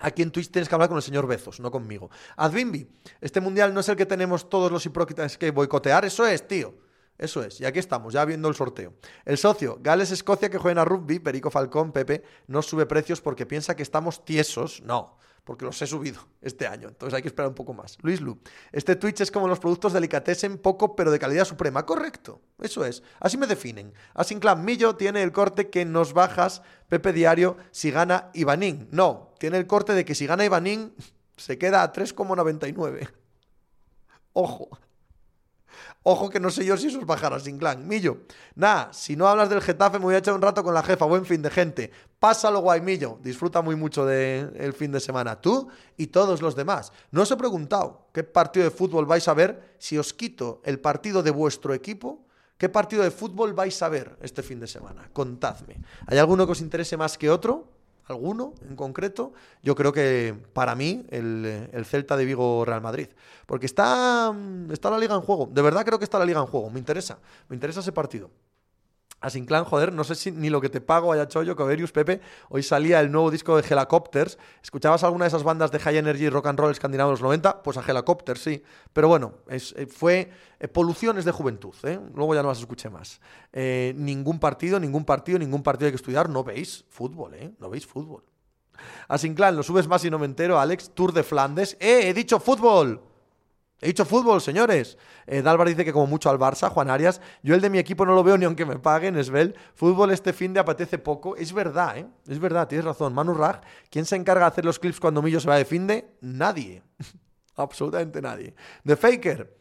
Aquí 0.00 0.22
en 0.22 0.30
Twitch 0.30 0.50
tienes 0.50 0.68
que 0.68 0.74
hablar 0.74 0.88
con 0.88 0.96
el 0.96 1.02
señor 1.02 1.26
Bezos, 1.26 1.60
no 1.60 1.70
conmigo. 1.70 2.10
Adbimbi, 2.36 2.88
este 3.20 3.40
mundial 3.40 3.72
no 3.72 3.80
es 3.80 3.88
el 3.88 3.96
que 3.96 4.06
tenemos 4.06 4.48
todos 4.48 4.70
los 4.70 4.84
hipócritas 4.86 5.38
que 5.38 5.50
boicotear, 5.50 6.04
eso 6.04 6.26
es, 6.26 6.46
tío. 6.46 6.74
Eso 7.18 7.42
es, 7.42 7.62
y 7.62 7.64
aquí 7.64 7.78
estamos, 7.78 8.12
ya 8.12 8.26
viendo 8.26 8.46
el 8.48 8.54
sorteo. 8.54 8.92
El 9.24 9.38
socio, 9.38 9.78
Gales-Escocia 9.80 10.50
que 10.50 10.58
juegan 10.58 10.78
a 10.78 10.84
rugby, 10.84 11.18
Perico 11.18 11.50
Falcón, 11.50 11.90
Pepe, 11.90 12.22
no 12.46 12.60
sube 12.60 12.84
precios 12.84 13.22
porque 13.22 13.46
piensa 13.46 13.74
que 13.74 13.82
estamos 13.82 14.22
tiesos. 14.22 14.82
No, 14.82 15.16
porque 15.46 15.64
los 15.64 15.80
he 15.80 15.86
subido 15.86 16.20
este 16.42 16.66
año, 16.66 16.88
entonces 16.88 17.14
hay 17.14 17.22
que 17.22 17.28
esperar 17.28 17.48
un 17.48 17.54
poco 17.54 17.72
más. 17.72 17.98
Luis 18.02 18.20
Lu, 18.20 18.36
este 18.72 18.96
Twitch 18.96 19.20
es 19.20 19.30
como 19.30 19.46
los 19.46 19.60
productos 19.60 19.92
delicatessen, 19.92 20.58
poco 20.58 20.96
pero 20.96 21.12
de 21.12 21.20
calidad 21.20 21.44
suprema. 21.44 21.86
Correcto, 21.86 22.40
eso 22.60 22.84
es, 22.84 23.04
así 23.20 23.38
me 23.38 23.46
definen. 23.46 23.94
Asinclan 24.14 24.64
Millo 24.64 24.96
tiene 24.96 25.22
el 25.22 25.30
corte 25.30 25.70
que 25.70 25.84
nos 25.84 26.14
bajas, 26.14 26.62
Pepe 26.88 27.12
Diario, 27.12 27.56
si 27.70 27.92
gana 27.92 28.30
Ivanín. 28.34 28.88
No, 28.90 29.34
tiene 29.38 29.58
el 29.58 29.68
corte 29.68 29.92
de 29.92 30.04
que 30.04 30.16
si 30.16 30.26
gana 30.26 30.44
Ivanín 30.44 30.92
se 31.36 31.58
queda 31.58 31.84
a 31.84 31.92
3,99. 31.92 33.08
Ojo. 34.32 34.68
Ojo 36.08 36.30
que 36.30 36.38
no 36.38 36.50
sé 36.50 36.64
yo 36.64 36.76
si 36.76 36.86
eso 36.86 37.00
es 37.00 37.04
bajar 37.04 37.40
sin 37.40 37.58
clan. 37.58 37.88
Millo, 37.88 38.18
nada, 38.54 38.92
si 38.92 39.16
no 39.16 39.26
hablas 39.26 39.50
del 39.50 39.60
Getafe 39.60 39.98
me 39.98 40.04
voy 40.04 40.14
a 40.14 40.18
echar 40.18 40.34
un 40.34 40.40
rato 40.40 40.62
con 40.62 40.72
la 40.72 40.84
jefa. 40.84 41.04
Buen 41.04 41.26
fin 41.26 41.42
de 41.42 41.50
gente. 41.50 41.90
Pásalo 42.20 42.60
guay, 42.60 42.80
Millo. 42.80 43.18
Disfruta 43.24 43.60
muy 43.60 43.74
mucho 43.74 44.06
del 44.06 44.72
fin 44.72 44.92
de 44.92 45.00
semana. 45.00 45.40
Tú 45.40 45.66
y 45.96 46.06
todos 46.06 46.42
los 46.42 46.54
demás. 46.54 46.92
No 47.10 47.22
os 47.22 47.30
he 47.32 47.36
preguntado 47.36 48.06
qué 48.12 48.22
partido 48.22 48.62
de 48.62 48.70
fútbol 48.70 49.04
vais 49.04 49.26
a 49.26 49.34
ver 49.34 49.74
si 49.80 49.98
os 49.98 50.14
quito 50.14 50.62
el 50.64 50.78
partido 50.78 51.24
de 51.24 51.32
vuestro 51.32 51.74
equipo. 51.74 52.24
¿Qué 52.56 52.68
partido 52.68 53.02
de 53.02 53.10
fútbol 53.10 53.52
vais 53.54 53.82
a 53.82 53.88
ver 53.88 54.16
este 54.22 54.44
fin 54.44 54.60
de 54.60 54.68
semana? 54.68 55.10
Contadme. 55.12 55.80
¿Hay 56.06 56.18
alguno 56.18 56.46
que 56.46 56.52
os 56.52 56.60
interese 56.60 56.96
más 56.96 57.18
que 57.18 57.30
otro? 57.30 57.75
Alguno 58.08 58.54
en 58.68 58.76
concreto, 58.76 59.32
yo 59.62 59.74
creo 59.74 59.92
que 59.92 60.34
para 60.52 60.74
mí 60.74 61.06
el, 61.10 61.84
Celta 61.84 62.16
de 62.16 62.24
Vigo 62.24 62.64
Real 62.64 62.80
Madrid. 62.80 63.08
Porque 63.46 63.66
está, 63.66 64.34
está 64.70 64.90
la 64.90 64.98
liga 64.98 65.14
en 65.14 65.20
juego. 65.20 65.48
De 65.52 65.62
verdad 65.62 65.84
creo 65.84 65.98
que 65.98 66.04
está 66.04 66.18
la 66.18 66.24
liga 66.24 66.40
en 66.40 66.46
juego. 66.46 66.70
Me 66.70 66.78
interesa. 66.78 67.18
Me 67.48 67.56
interesa 67.56 67.80
ese 67.80 67.92
partido. 67.92 68.30
Asinclan, 69.26 69.64
joder, 69.64 69.92
no 69.92 70.04
sé 70.04 70.14
si 70.14 70.30
ni 70.30 70.50
lo 70.50 70.60
que 70.60 70.68
te 70.68 70.80
pago 70.80 71.12
haya 71.12 71.26
chollo, 71.26 71.56
Coverius, 71.56 71.90
Pepe. 71.90 72.20
Hoy 72.48 72.62
salía 72.62 73.00
el 73.00 73.10
nuevo 73.10 73.28
disco 73.28 73.60
de 73.60 73.66
Helicopters. 73.68 74.38
¿Escuchabas 74.62 75.02
alguna 75.02 75.24
de 75.24 75.30
esas 75.30 75.42
bandas 75.42 75.72
de 75.72 75.80
high 75.80 75.96
energy 75.96 76.28
rock 76.28 76.46
and 76.46 76.56
roll 76.56 76.70
escandinavos 76.70 77.10
de 77.10 77.12
los 77.14 77.22
90? 77.22 77.64
Pues 77.64 77.76
a 77.76 77.80
Helicopters, 77.80 78.40
sí. 78.40 78.62
Pero 78.92 79.08
bueno, 79.08 79.34
es, 79.48 79.74
eh, 79.76 79.88
fue 79.88 80.30
poluciones 80.72 81.24
de 81.24 81.32
juventud, 81.32 81.74
¿eh? 81.82 81.98
Luego 82.14 82.36
ya 82.36 82.42
no 82.42 82.50
las 82.50 82.60
escuché 82.60 82.88
más. 82.88 83.20
Eh, 83.52 83.94
ningún 83.96 84.38
partido, 84.38 84.78
ningún 84.78 85.04
partido, 85.04 85.40
ningún 85.40 85.64
partido 85.64 85.86
hay 85.86 85.92
que 85.92 85.96
estudiar. 85.96 86.28
No 86.28 86.44
veis 86.44 86.84
fútbol, 86.88 87.34
¿eh? 87.34 87.50
No 87.58 87.68
veis 87.68 87.84
fútbol. 87.84 88.22
Asinclan, 89.08 89.56
lo 89.56 89.64
subes 89.64 89.88
más 89.88 90.04
y 90.04 90.10
no 90.10 90.20
me 90.20 90.26
entero, 90.26 90.60
Alex. 90.60 90.90
Tour 90.94 91.12
de 91.12 91.24
Flandes. 91.24 91.76
¡Eh! 91.80 92.08
He 92.08 92.14
dicho 92.14 92.38
fútbol. 92.38 93.02
He 93.80 93.88
dicho 93.88 94.06
fútbol, 94.06 94.40
señores. 94.40 94.96
Eh, 95.26 95.42
dice 95.66 95.84
que 95.84 95.92
como 95.92 96.06
mucho 96.06 96.30
al 96.30 96.38
Barça, 96.38 96.70
Juan 96.70 96.88
Arias. 96.88 97.20
Yo 97.42 97.54
el 97.54 97.60
de 97.60 97.68
mi 97.68 97.78
equipo 97.78 98.06
no 98.06 98.14
lo 98.14 98.24
veo 98.24 98.38
ni 98.38 98.46
aunque 98.46 98.64
me 98.64 98.78
paguen, 98.78 99.16
Esbel. 99.16 99.54
Fútbol 99.74 100.12
este 100.12 100.32
fin 100.32 100.54
de 100.54 100.60
apetece 100.60 100.98
poco. 100.98 101.36
Es 101.36 101.52
verdad, 101.52 101.98
¿eh? 101.98 102.06
Es 102.26 102.38
verdad, 102.38 102.68
tienes 102.68 102.86
razón. 102.86 103.12
Manu 103.12 103.34
Raj, 103.34 103.60
¿quién 103.90 104.06
se 104.06 104.16
encarga 104.16 104.46
de 104.46 104.48
hacer 104.48 104.64
los 104.64 104.78
clips 104.78 104.98
cuando 104.98 105.20
Millo 105.20 105.40
se 105.40 105.48
va 105.48 105.56
de 105.56 105.66
fin 105.66 105.86
de? 105.86 106.08
Nadie. 106.22 106.82
Absolutamente 107.56 108.22
nadie. 108.22 108.54
The 108.84 108.96
Faker. 108.96 109.56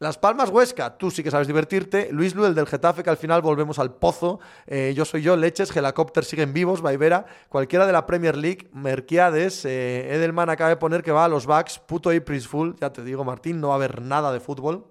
Las 0.00 0.16
Palmas 0.16 0.50
Huesca, 0.50 0.96
tú 0.96 1.10
sí 1.10 1.24
que 1.24 1.30
sabes 1.32 1.48
divertirte. 1.48 2.10
Luis 2.12 2.36
Lu, 2.36 2.44
el 2.44 2.54
del 2.54 2.68
Getafe, 2.68 3.02
que 3.02 3.10
al 3.10 3.16
final 3.16 3.42
volvemos 3.42 3.80
al 3.80 3.96
pozo. 3.96 4.38
Eh, 4.68 4.92
yo 4.94 5.04
soy 5.04 5.22
yo, 5.22 5.36
Leches, 5.36 5.76
Helicopter 5.76 6.24
siguen 6.24 6.52
vivos, 6.52 6.82
Vaivera. 6.82 7.26
Cualquiera 7.48 7.84
de 7.84 7.92
la 7.92 8.06
Premier 8.06 8.36
League, 8.36 8.68
Merquiades, 8.72 9.64
eh, 9.64 10.14
Edelman 10.14 10.50
acaba 10.50 10.70
de 10.70 10.76
poner 10.76 11.02
que 11.02 11.10
va 11.10 11.24
a 11.24 11.28
los 11.28 11.46
backs, 11.46 11.80
puto 11.80 12.10
April 12.10 12.40
Full, 12.42 12.74
ya 12.80 12.92
te 12.92 13.02
digo, 13.02 13.24
Martín, 13.24 13.60
no 13.60 13.68
va 13.68 13.74
a 13.74 13.76
haber 13.76 14.00
nada 14.00 14.32
de 14.32 14.38
fútbol. 14.38 14.86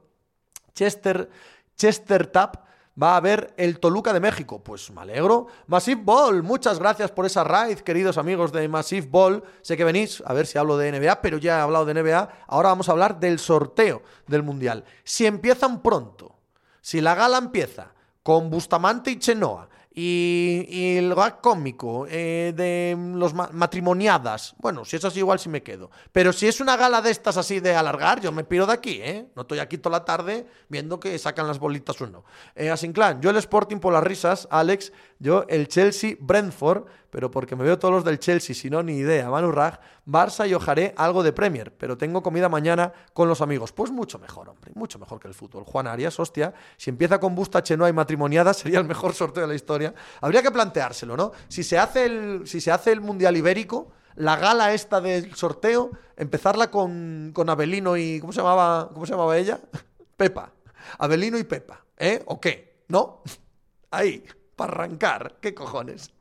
Chester, 0.74 1.30
Chester 1.78 2.28
Tap, 2.28 2.66
va 3.02 3.14
a 3.14 3.18
haber 3.18 3.54
el 3.58 3.80
Toluca 3.80 4.14
de 4.14 4.20
México. 4.20 4.62
Pues 4.64 4.90
me 4.92 5.02
alegro. 5.02 5.48
Massive 5.68 6.02
Ball, 6.04 6.44
muchas 6.44 6.80
gracias 6.80 7.12
por 7.12 7.26
esa 7.26 7.44
raid, 7.44 7.80
queridos 7.80 8.18
amigos 8.18 8.52
de 8.52 8.68
Massive 8.68 9.08
Ball. 9.08 9.44
Sé 9.62 9.78
que 9.78 9.84
venís, 9.84 10.24
a 10.26 10.34
ver 10.34 10.48
si 10.48 10.58
hablo 10.58 10.78
de 10.78 10.92
NBA, 10.92 11.22
pero 11.22 11.38
ya 11.38 11.60
he 11.60 11.62
hablado 11.62 11.86
de 11.86 11.94
NBA. 11.94 12.30
Ahora 12.48 12.70
vamos 12.70 12.90
a 12.90 12.94
hablar 12.94 13.20
del 13.20 13.40
sorteo 13.40 14.02
del 14.26 14.44
Mundial. 14.44 14.84
Si 15.04 15.26
empiezan 15.26 15.82
pronto, 15.82 16.36
si 16.82 17.02
la 17.02 17.16
gala 17.16 17.38
empieza 17.38 17.94
con 18.24 18.50
Bustamante 18.50 19.12
y 19.12 19.20
Chenoa, 19.20 19.70
y, 20.00 20.98
el 20.98 21.16
gag 21.16 21.42
cómico 21.42 22.06
eh, 22.08 22.54
de 22.56 22.96
los 23.16 23.34
matrimoniadas, 23.34 24.54
bueno, 24.60 24.86
si 24.86 24.96
es 24.96 25.04
así 25.04 25.18
igual 25.18 25.40
sí 25.40 25.50
me 25.50 25.64
quedo. 25.64 25.90
Pero 26.12 26.32
si 26.32 26.48
es 26.48 26.62
una 26.62 26.78
gala 26.78 27.02
de 27.02 27.10
estas 27.10 27.36
así 27.36 27.60
de 27.60 27.76
alargar, 27.76 28.22
yo 28.22 28.32
me 28.32 28.44
piro 28.44 28.68
de 28.68 28.74
aquí, 28.74 29.00
¿eh? 29.02 29.28
No 29.36 29.42
estoy 29.42 29.58
aquí 29.58 29.80
toda 29.80 29.98
la 29.98 30.06
tarde 30.06 30.46
viendo 30.70 31.00
que 31.00 31.18
sacan 31.18 31.48
las 31.48 31.58
bolitas 31.58 32.00
uno. 32.00 32.26
Eh, 32.54 32.70
Asinclan, 32.70 33.22
yo 33.22 33.32
el 33.32 33.38
Sporting 33.38 33.78
por 33.78 33.92
las 33.92 34.04
risas, 34.04 34.48
Alex, 34.52 34.94
yo 35.20 35.46
el 35.48 35.68
Chelsea 35.68 36.16
Brentford, 36.20 36.86
pero 37.10 37.32
porque 37.32 37.56
me 37.56 37.64
veo 37.64 37.80
todos 37.80 37.94
los 37.94 38.04
del 38.04 38.20
Chelsea, 38.20 38.56
si 38.56 38.70
no, 38.70 38.84
ni 38.84 38.98
idea. 38.98 39.30
Manu 39.30 39.52
Raj, 39.52 39.80
Barça 40.06 40.48
y 40.48 40.54
ojaré 40.54 40.94
algo 40.98 41.24
de 41.24 41.34
Premier, 41.34 41.74
pero 41.76 41.98
tengo 41.98 42.22
comida 42.22 42.50
mañana 42.50 42.94
con 43.14 43.28
los 43.28 43.42
amigos. 43.42 43.72
Pues 43.72 43.90
mucho 43.92 44.20
mejor, 44.20 44.50
hombre, 44.50 44.72
mucho 44.76 45.00
mejor 45.00 45.20
que 45.20 45.28
el 45.28 45.34
fútbol. 45.34 45.64
Juan 45.64 45.88
Arias, 45.88 46.20
hostia, 46.20 46.54
si 46.78 46.90
empieza 46.90 47.20
con 47.20 47.34
Busta 47.34 47.64
Chenoa 47.64 47.90
y 47.90 47.94
matrimoniada, 47.94 48.54
sería 48.54 48.80
el 48.80 48.86
mejor 48.86 49.14
sorteo 49.14 49.42
de 49.44 49.48
la 49.48 49.56
historia. 49.56 49.94
Habría 50.22 50.44
que 50.44 50.52
planteárselo, 50.52 51.18
¿no? 51.18 51.32
Si 51.48 51.64
se 51.64 51.80
hace 51.80 52.06
el, 52.06 52.42
si 52.46 52.62
se 52.62 52.72
hace 52.72 52.92
el 52.92 53.02
Mundial 53.02 53.36
Ibérico, 53.38 53.92
la 54.16 54.36
gala 54.36 54.74
esta 54.74 55.02
del 55.02 55.34
sorteo, 55.36 55.92
empezarla 56.16 56.70
con, 56.70 57.32
con 57.34 57.50
Abelino 57.50 57.98
y. 57.98 58.20
¿Cómo 58.20 58.34
se 58.34 58.40
llamaba? 58.42 58.90
¿Cómo 58.94 59.06
se 59.06 59.14
llamaba 59.14 59.38
ella? 59.38 59.60
Pepa. 60.18 60.52
Abelino 61.00 61.38
y 61.38 61.44
Pepa, 61.44 61.84
¿eh? 61.98 62.22
¿O 62.26 62.40
qué? 62.40 62.84
¿No? 62.88 63.22
Ahí, 63.92 64.24
para 64.58 64.74
arrancar. 64.74 65.38
¿Qué 65.40 65.54
cojones? 65.54 66.12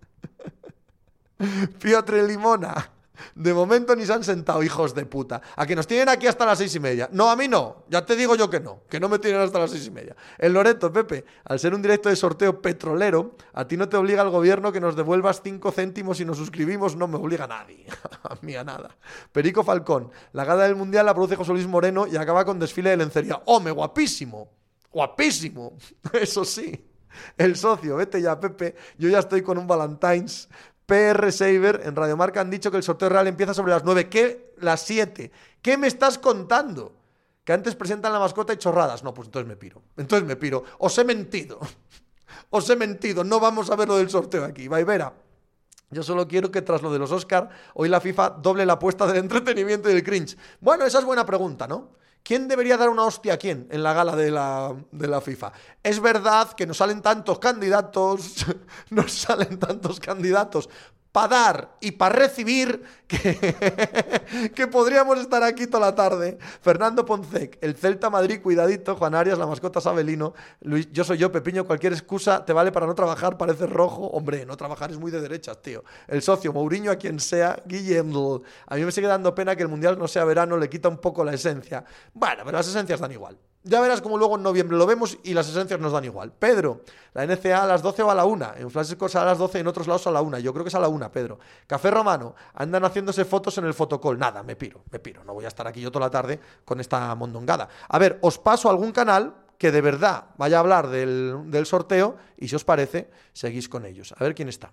Piotr 1.81 2.23
Limona. 2.23 2.93
De 3.35 3.55
momento 3.55 3.97
ni 3.97 4.05
se 4.05 4.13
han 4.13 4.23
sentado, 4.23 4.63
hijos 4.63 4.95
de 4.95 5.07
puta. 5.07 5.41
A 5.57 5.67
que 5.67 5.75
nos 5.75 5.87
tienen 5.87 6.11
aquí 6.11 6.27
hasta 6.27 6.45
las 6.45 6.59
seis 6.59 6.75
y 6.75 6.81
media. 6.81 7.09
No, 7.13 7.31
a 7.31 7.37
mí 7.37 7.49
no. 7.49 7.85
Ya 7.89 8.05
te 8.05 8.15
digo 8.15 8.37
yo 8.37 8.51
que 8.51 8.61
no. 8.61 8.83
Que 8.91 9.01
no 9.01 9.09
me 9.09 9.19
tienen 9.19 9.41
hasta 9.41 9.59
las 9.59 9.71
seis 9.71 9.87
y 9.87 9.91
media. 9.91 10.15
El 10.37 10.53
Loreto, 10.53 10.93
Pepe, 10.93 11.25
al 11.45 11.59
ser 11.59 11.75
un 11.75 11.81
directo 11.81 12.11
de 12.11 12.17
sorteo 12.17 12.61
petrolero, 12.61 13.37
a 13.55 13.67
ti 13.67 13.79
no 13.79 13.89
te 13.89 13.97
obliga 13.97 14.23
el 14.23 14.29
gobierno 14.29 14.71
que 14.71 14.81
nos 14.81 14.97
devuelvas 14.97 15.41
cinco 15.43 15.73
céntimos 15.73 16.21
y 16.21 16.27
nos 16.27 16.37
suscribimos. 16.37 16.95
No 16.95 17.09
me 17.09 17.17
obliga 17.17 17.45
a 17.47 17.49
nadie. 17.49 17.87
a 18.23 18.61
a 18.61 18.65
nada. 18.65 18.97
Perico 19.33 19.65
Falcón. 19.65 20.11
La 20.33 20.45
gada 20.45 20.65
del 20.65 20.77
mundial 20.77 21.07
la 21.07 21.15
produce 21.15 21.37
José 21.37 21.53
Luis 21.53 21.67
Moreno 21.67 22.07
y 22.07 22.17
acaba 22.17 22.45
con 22.45 22.59
desfile 22.59 22.91
de 22.91 22.99
lencería. 22.99 23.41
¡Home, 23.47 23.71
guapísimo! 23.71 24.51
¡Guapísimo! 24.93 25.73
Eso 26.13 26.45
sí. 26.45 26.96
El 27.37 27.57
socio, 27.57 27.97
vete 27.97 28.21
ya, 28.21 28.39
Pepe. 28.39 28.75
Yo 28.99 29.09
ya 29.09 29.19
estoy 29.19 29.43
con 29.43 29.59
un 29.59 29.67
Valentine's 29.67 30.49
PR 30.87 31.33
Saver 31.33 31.83
en 31.85 31.97
Radiomarca 31.97 32.41
han 32.41 32.49
dicho 32.49 32.71
que 32.71 32.77
el 32.77 32.83
sorteo 32.83 33.09
real 33.09 33.27
empieza 33.27 33.53
sobre 33.53 33.73
las 33.73 33.85
9. 33.85 34.09
¿Qué? 34.09 34.55
Las 34.59 34.83
7. 34.83 35.31
¿Qué 35.61 35.77
me 35.77 35.89
estás 35.89 36.17
contando? 36.19 36.93
Que 37.45 37.53
antes 37.53 37.75
presentan 37.75 38.13
la 38.13 38.21
mascota 38.21 38.53
y 38.53 38.57
chorradas. 38.57 39.03
No, 39.03 39.13
pues 39.13 39.27
entonces 39.27 39.49
me 39.49 39.57
piro. 39.57 39.83
Entonces 39.97 40.27
me 40.27 40.37
piro. 40.37 40.65
Os 40.79 40.97
he 40.99 41.05
mentido. 41.05 41.59
Os 42.51 42.71
he 42.71 42.77
mentido. 42.77 43.25
No 43.25 43.41
vamos 43.41 43.71
a 43.71 43.77
ver 43.77 43.89
lo 43.89 43.97
del 43.97 44.11
sorteo 44.11 44.45
aquí. 44.45 44.69
Vaivera. 44.69 45.13
Yo 45.91 46.03
solo 46.03 46.27
quiero 46.27 46.51
que 46.51 46.63
tras 46.63 46.83
lo 46.83 46.93
de 46.93 46.99
los 46.99 47.13
Oscar, 47.13 47.49
hoy 47.75 47.89
la 47.89 48.01
FIFA 48.01 48.31
doble 48.31 48.67
la 48.67 48.73
apuesta 48.73 49.07
del 49.07 49.19
entretenimiento 49.19 49.89
y 49.89 49.95
del 49.95 50.03
cringe. 50.03 50.37
Bueno, 50.61 50.85
esa 50.85 50.99
es 50.99 51.05
buena 51.05 51.25
pregunta, 51.25 51.69
¿no? 51.69 51.91
¿Quién 52.23 52.49
debería 52.49 52.77
dar 52.77 52.89
una 52.89 53.05
hostia 53.05 53.35
a 53.35 53.37
quién 53.37 53.69
en 53.71 53.83
la 53.83 53.93
gala 53.93 54.17
de 54.17 54.31
la, 54.31 54.75
de 54.91 55.07
la 55.07 55.21
FIFA? 55.21 55.53
Es 55.83 56.01
verdad 56.01 56.53
que 56.55 56.67
nos 56.67 56.79
salen 56.79 57.01
tantos 57.01 57.39
candidatos, 57.39 58.45
nos 58.91 59.13
salen 59.13 59.59
tantos 59.59 60.01
candidatos 60.01 60.69
para 61.17 61.29
dar 61.29 61.79
y 61.81 61.93
para 61.93 62.15
recibir 62.15 62.83
que, 63.09 64.51
que 64.55 64.67
podríamos 64.67 65.19
estar 65.19 65.43
aquí 65.43 65.67
toda 65.67 65.87
la 65.87 65.95
tarde. 65.95 66.37
Fernando 66.61 67.07
Poncec, 67.07 67.57
el 67.63 67.75
Celta 67.75 68.11
Madrid, 68.11 68.43
cuidadito. 68.43 68.97
Juan 68.97 69.15
Arias, 69.15 69.39
la 69.39 69.47
mascota 69.47 69.81
Sabelino. 69.81 70.35
Luis, 70.61 70.93
yo 70.93 71.05
soy 71.05 71.17
yo, 71.17 71.33
Pepiño. 71.33 71.67
Cualquier 71.67 71.95
excusa 71.95 72.45
te 72.45 72.53
vale 72.53 72.71
para 72.71 72.87
no 72.87 72.95
trabajar, 72.95 73.39
parece 73.39 73.67
rojo. 73.67 74.09
Hombre, 74.09 74.45
no 74.45 74.59
trabajar 74.59 74.91
es 74.91 74.99
muy 74.99 75.11
de 75.11 75.23
derechas, 75.23 75.63
tío. 75.63 75.85
El 76.07 76.21
socio, 76.21 76.53
Mourinho, 76.53 76.91
a 76.91 76.97
quien 76.97 77.19
sea, 77.19 77.63
Guillermo. 77.65 78.43
A 78.67 78.77
mí 78.77 78.85
me 78.85 78.93
sigue 78.93 79.07
dando 79.07 79.35
pena 79.35 79.57
que 79.57 79.63
el 79.63 79.69
mundial 79.69 79.99
no 79.99 80.09
sea 80.09 80.27
verano, 80.27 80.59
le 80.59 80.69
quita 80.69 80.91
un 80.91 80.99
poco 80.99 81.25
la 81.25 81.33
esencia. 81.33 81.83
Bueno, 82.13 82.43
pero 82.45 82.59
las 82.59 82.69
esencias 82.69 83.01
dan 83.01 83.13
igual. 83.13 83.39
Ya 83.69 83.81
verás 83.81 84.01
como 84.01 84.17
luego 84.17 84.37
en 84.37 84.45
noviembre 84.45 84.77
lo 84.77 84.87
vemos 84.87 85.19
y 85.25 85.35
las 85.35 85.49
esencias 85.49 85.81
nos 85.81 85.91
dan 85.91 86.05
igual. 86.05 86.31
Pedro, 86.31 86.83
la 87.15 87.27
NCA 87.27 87.65
a 87.65 87.67
las 87.67 87.83
12 87.83 88.05
va 88.05 88.13
a 88.13 88.15
la 88.15 88.25
1. 88.25 88.53
En 88.59 88.71
Flash 88.71 88.95
a 89.17 89.25
las 89.25 89.39
12 89.39 89.59
y 89.59 89.61
en 89.63 89.67
otros 89.67 89.89
lados 89.89 90.07
a 90.07 90.13
la 90.13 90.23
1. 90.23 90.39
Yo 90.39 90.53
creo 90.53 90.65
que 90.65 90.69
es 90.69 90.75
a 90.77 90.79
la 90.79 90.87
1, 90.87 91.11
Pedro. 91.11 91.41
Café 91.67 91.91
Romano, 91.91 92.37
andan 92.55 92.85
haciéndose 92.85 93.25
fotos 93.25 93.59
en 93.59 93.65
el 93.65 93.75
fotocall. 93.75 94.17
Nada, 94.17 94.45
me 94.45 94.55
piro, 94.55 94.85
me 94.93 95.01
piro. 95.01 95.25
No 95.25 95.35
voy 95.35 95.47
a 95.47 95.49
estar 95.49 95.67
aquí 95.67 95.81
yo 95.81 95.91
toda 95.91 96.07
la 96.07 96.11
tarde 96.11 96.39
con 96.65 96.79
esta 96.79 97.13
mondongada. 97.17 97.69
A 97.89 97.99
ver, 97.99 98.21
os 98.23 98.39
paso 98.39 98.71
algún 98.71 98.93
canal 98.93 99.35
que 99.59 99.73
de 99.73 99.81
verdad 99.81 100.27
vaya 100.37 100.59
a 100.59 100.61
hablar 100.61 100.87
del, 100.87 101.51
del 101.51 101.67
sorteo 101.67 102.19
y 102.37 102.47
si 102.47 102.55
os 102.55 102.63
parece, 102.63 103.11
seguís 103.33 103.69
con 103.69 103.85
ellos. 103.85 104.15
A 104.17 104.23
ver 104.23 104.37
quién 104.37 104.49
está. 104.49 104.71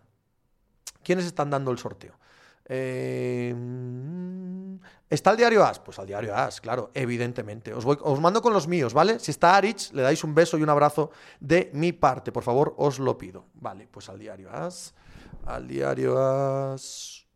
¿Quiénes 1.04 1.26
están 1.26 1.50
dando 1.50 1.72
el 1.72 1.80
sorteo? 1.80 2.14
Eh, 2.66 3.54
¿Está 5.14 5.30
el 5.30 5.38
diario 5.38 5.64
As? 5.64 5.80
Pues 5.80 6.00
al 6.00 6.08
diario 6.08 6.36
As, 6.36 6.60
claro, 6.60 6.90
evidentemente. 6.94 7.72
Os, 7.72 7.86
voy, 7.86 7.98
mando 8.20 8.42
con 8.42 8.52
los 8.52 8.68
míos, 8.68 8.96
¿vale? 8.96 9.20
Si 9.20 9.30
está 9.30 9.56
Arich, 9.56 9.92
le 9.92 10.02
dais 10.02 10.24
un 10.24 10.34
beso 10.34 10.58
y 10.58 10.64
un 10.64 10.70
abrazo 10.70 11.12
de 11.40 11.70
mi 11.74 11.92
parte, 11.92 12.32
por 12.32 12.42
favor, 12.42 12.74
os 12.78 12.98
lo 12.98 13.16
pido. 13.16 13.46
Vale, 13.54 13.88
pues 13.92 14.10
al 14.10 14.18
diario 14.18 14.50
As. 14.52 14.96
Al 15.46 15.68
diario 15.68 16.18
As. 16.18 17.28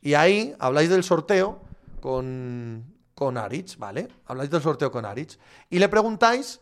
Y 0.00 0.14
ahí 0.14 0.56
habláis 0.58 0.90
del 0.90 1.04
sorteo 1.04 1.60
con, 2.00 2.96
con 3.14 3.36
Arich, 3.36 3.78
¿vale? 3.78 4.08
Habláis 4.26 4.50
del 4.50 4.62
sorteo 4.62 4.90
con 4.90 5.04
Arich. 5.04 5.38
Y 5.70 5.78
le 5.78 5.88
preguntáis 5.88 6.60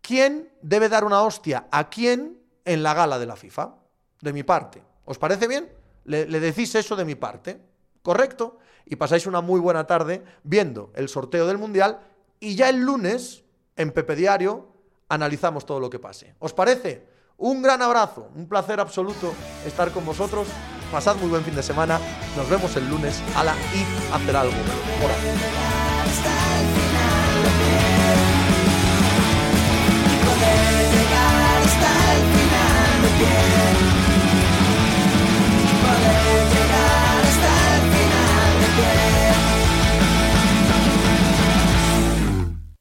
quién 0.00 0.52
debe 0.62 0.88
dar 0.88 1.04
una 1.04 1.22
hostia 1.22 1.66
a 1.70 1.90
quién 1.90 2.39
en 2.64 2.82
la 2.82 2.94
gala 2.94 3.18
de 3.18 3.26
la 3.26 3.36
FIFA. 3.36 3.74
De 4.20 4.32
mi 4.32 4.42
parte. 4.42 4.82
¿Os 5.04 5.18
parece 5.18 5.48
bien? 5.48 5.72
Le, 6.04 6.26
decís 6.26 6.74
eso 6.74 6.96
de 6.96 7.04
mi 7.04 7.14
parte. 7.14 7.60
¿Correcto? 8.02 8.58
Y 8.86 8.96
pasáis 8.96 9.26
una 9.26 9.40
muy 9.40 9.60
buena 9.60 9.86
tarde 9.86 10.24
viendo 10.42 10.90
el 10.94 11.08
sorteo 11.08 11.46
del 11.46 11.58
Mundial 11.58 12.00
y 12.40 12.56
ya 12.56 12.68
el 12.68 12.80
lunes, 12.80 13.44
en 13.76 13.92
Pepe 13.92 14.16
Diario, 14.16 14.74
analizamos 15.08 15.66
todo 15.66 15.80
lo 15.80 15.90
que 15.90 15.98
pase. 15.98 16.34
¿Os 16.38 16.52
parece? 16.52 17.06
Un 17.36 17.62
gran 17.62 17.80
abrazo, 17.82 18.30
un 18.34 18.46
placer 18.48 18.80
absoluto 18.80 19.32
estar 19.64 19.90
con 19.92 20.04
vosotros. 20.04 20.48
Pasad 20.92 21.16
muy 21.16 21.28
buen 21.28 21.44
fin 21.44 21.54
de 21.54 21.62
semana. 21.62 22.00
Nos 22.36 22.48
vemos 22.50 22.74
el 22.76 22.88
lunes 22.88 23.22
a 23.36 23.44
la 23.44 23.54
y 23.54 24.14
hacer 24.14 24.36
algo. 24.36 24.56
Por 25.00 25.10
again 33.22 33.59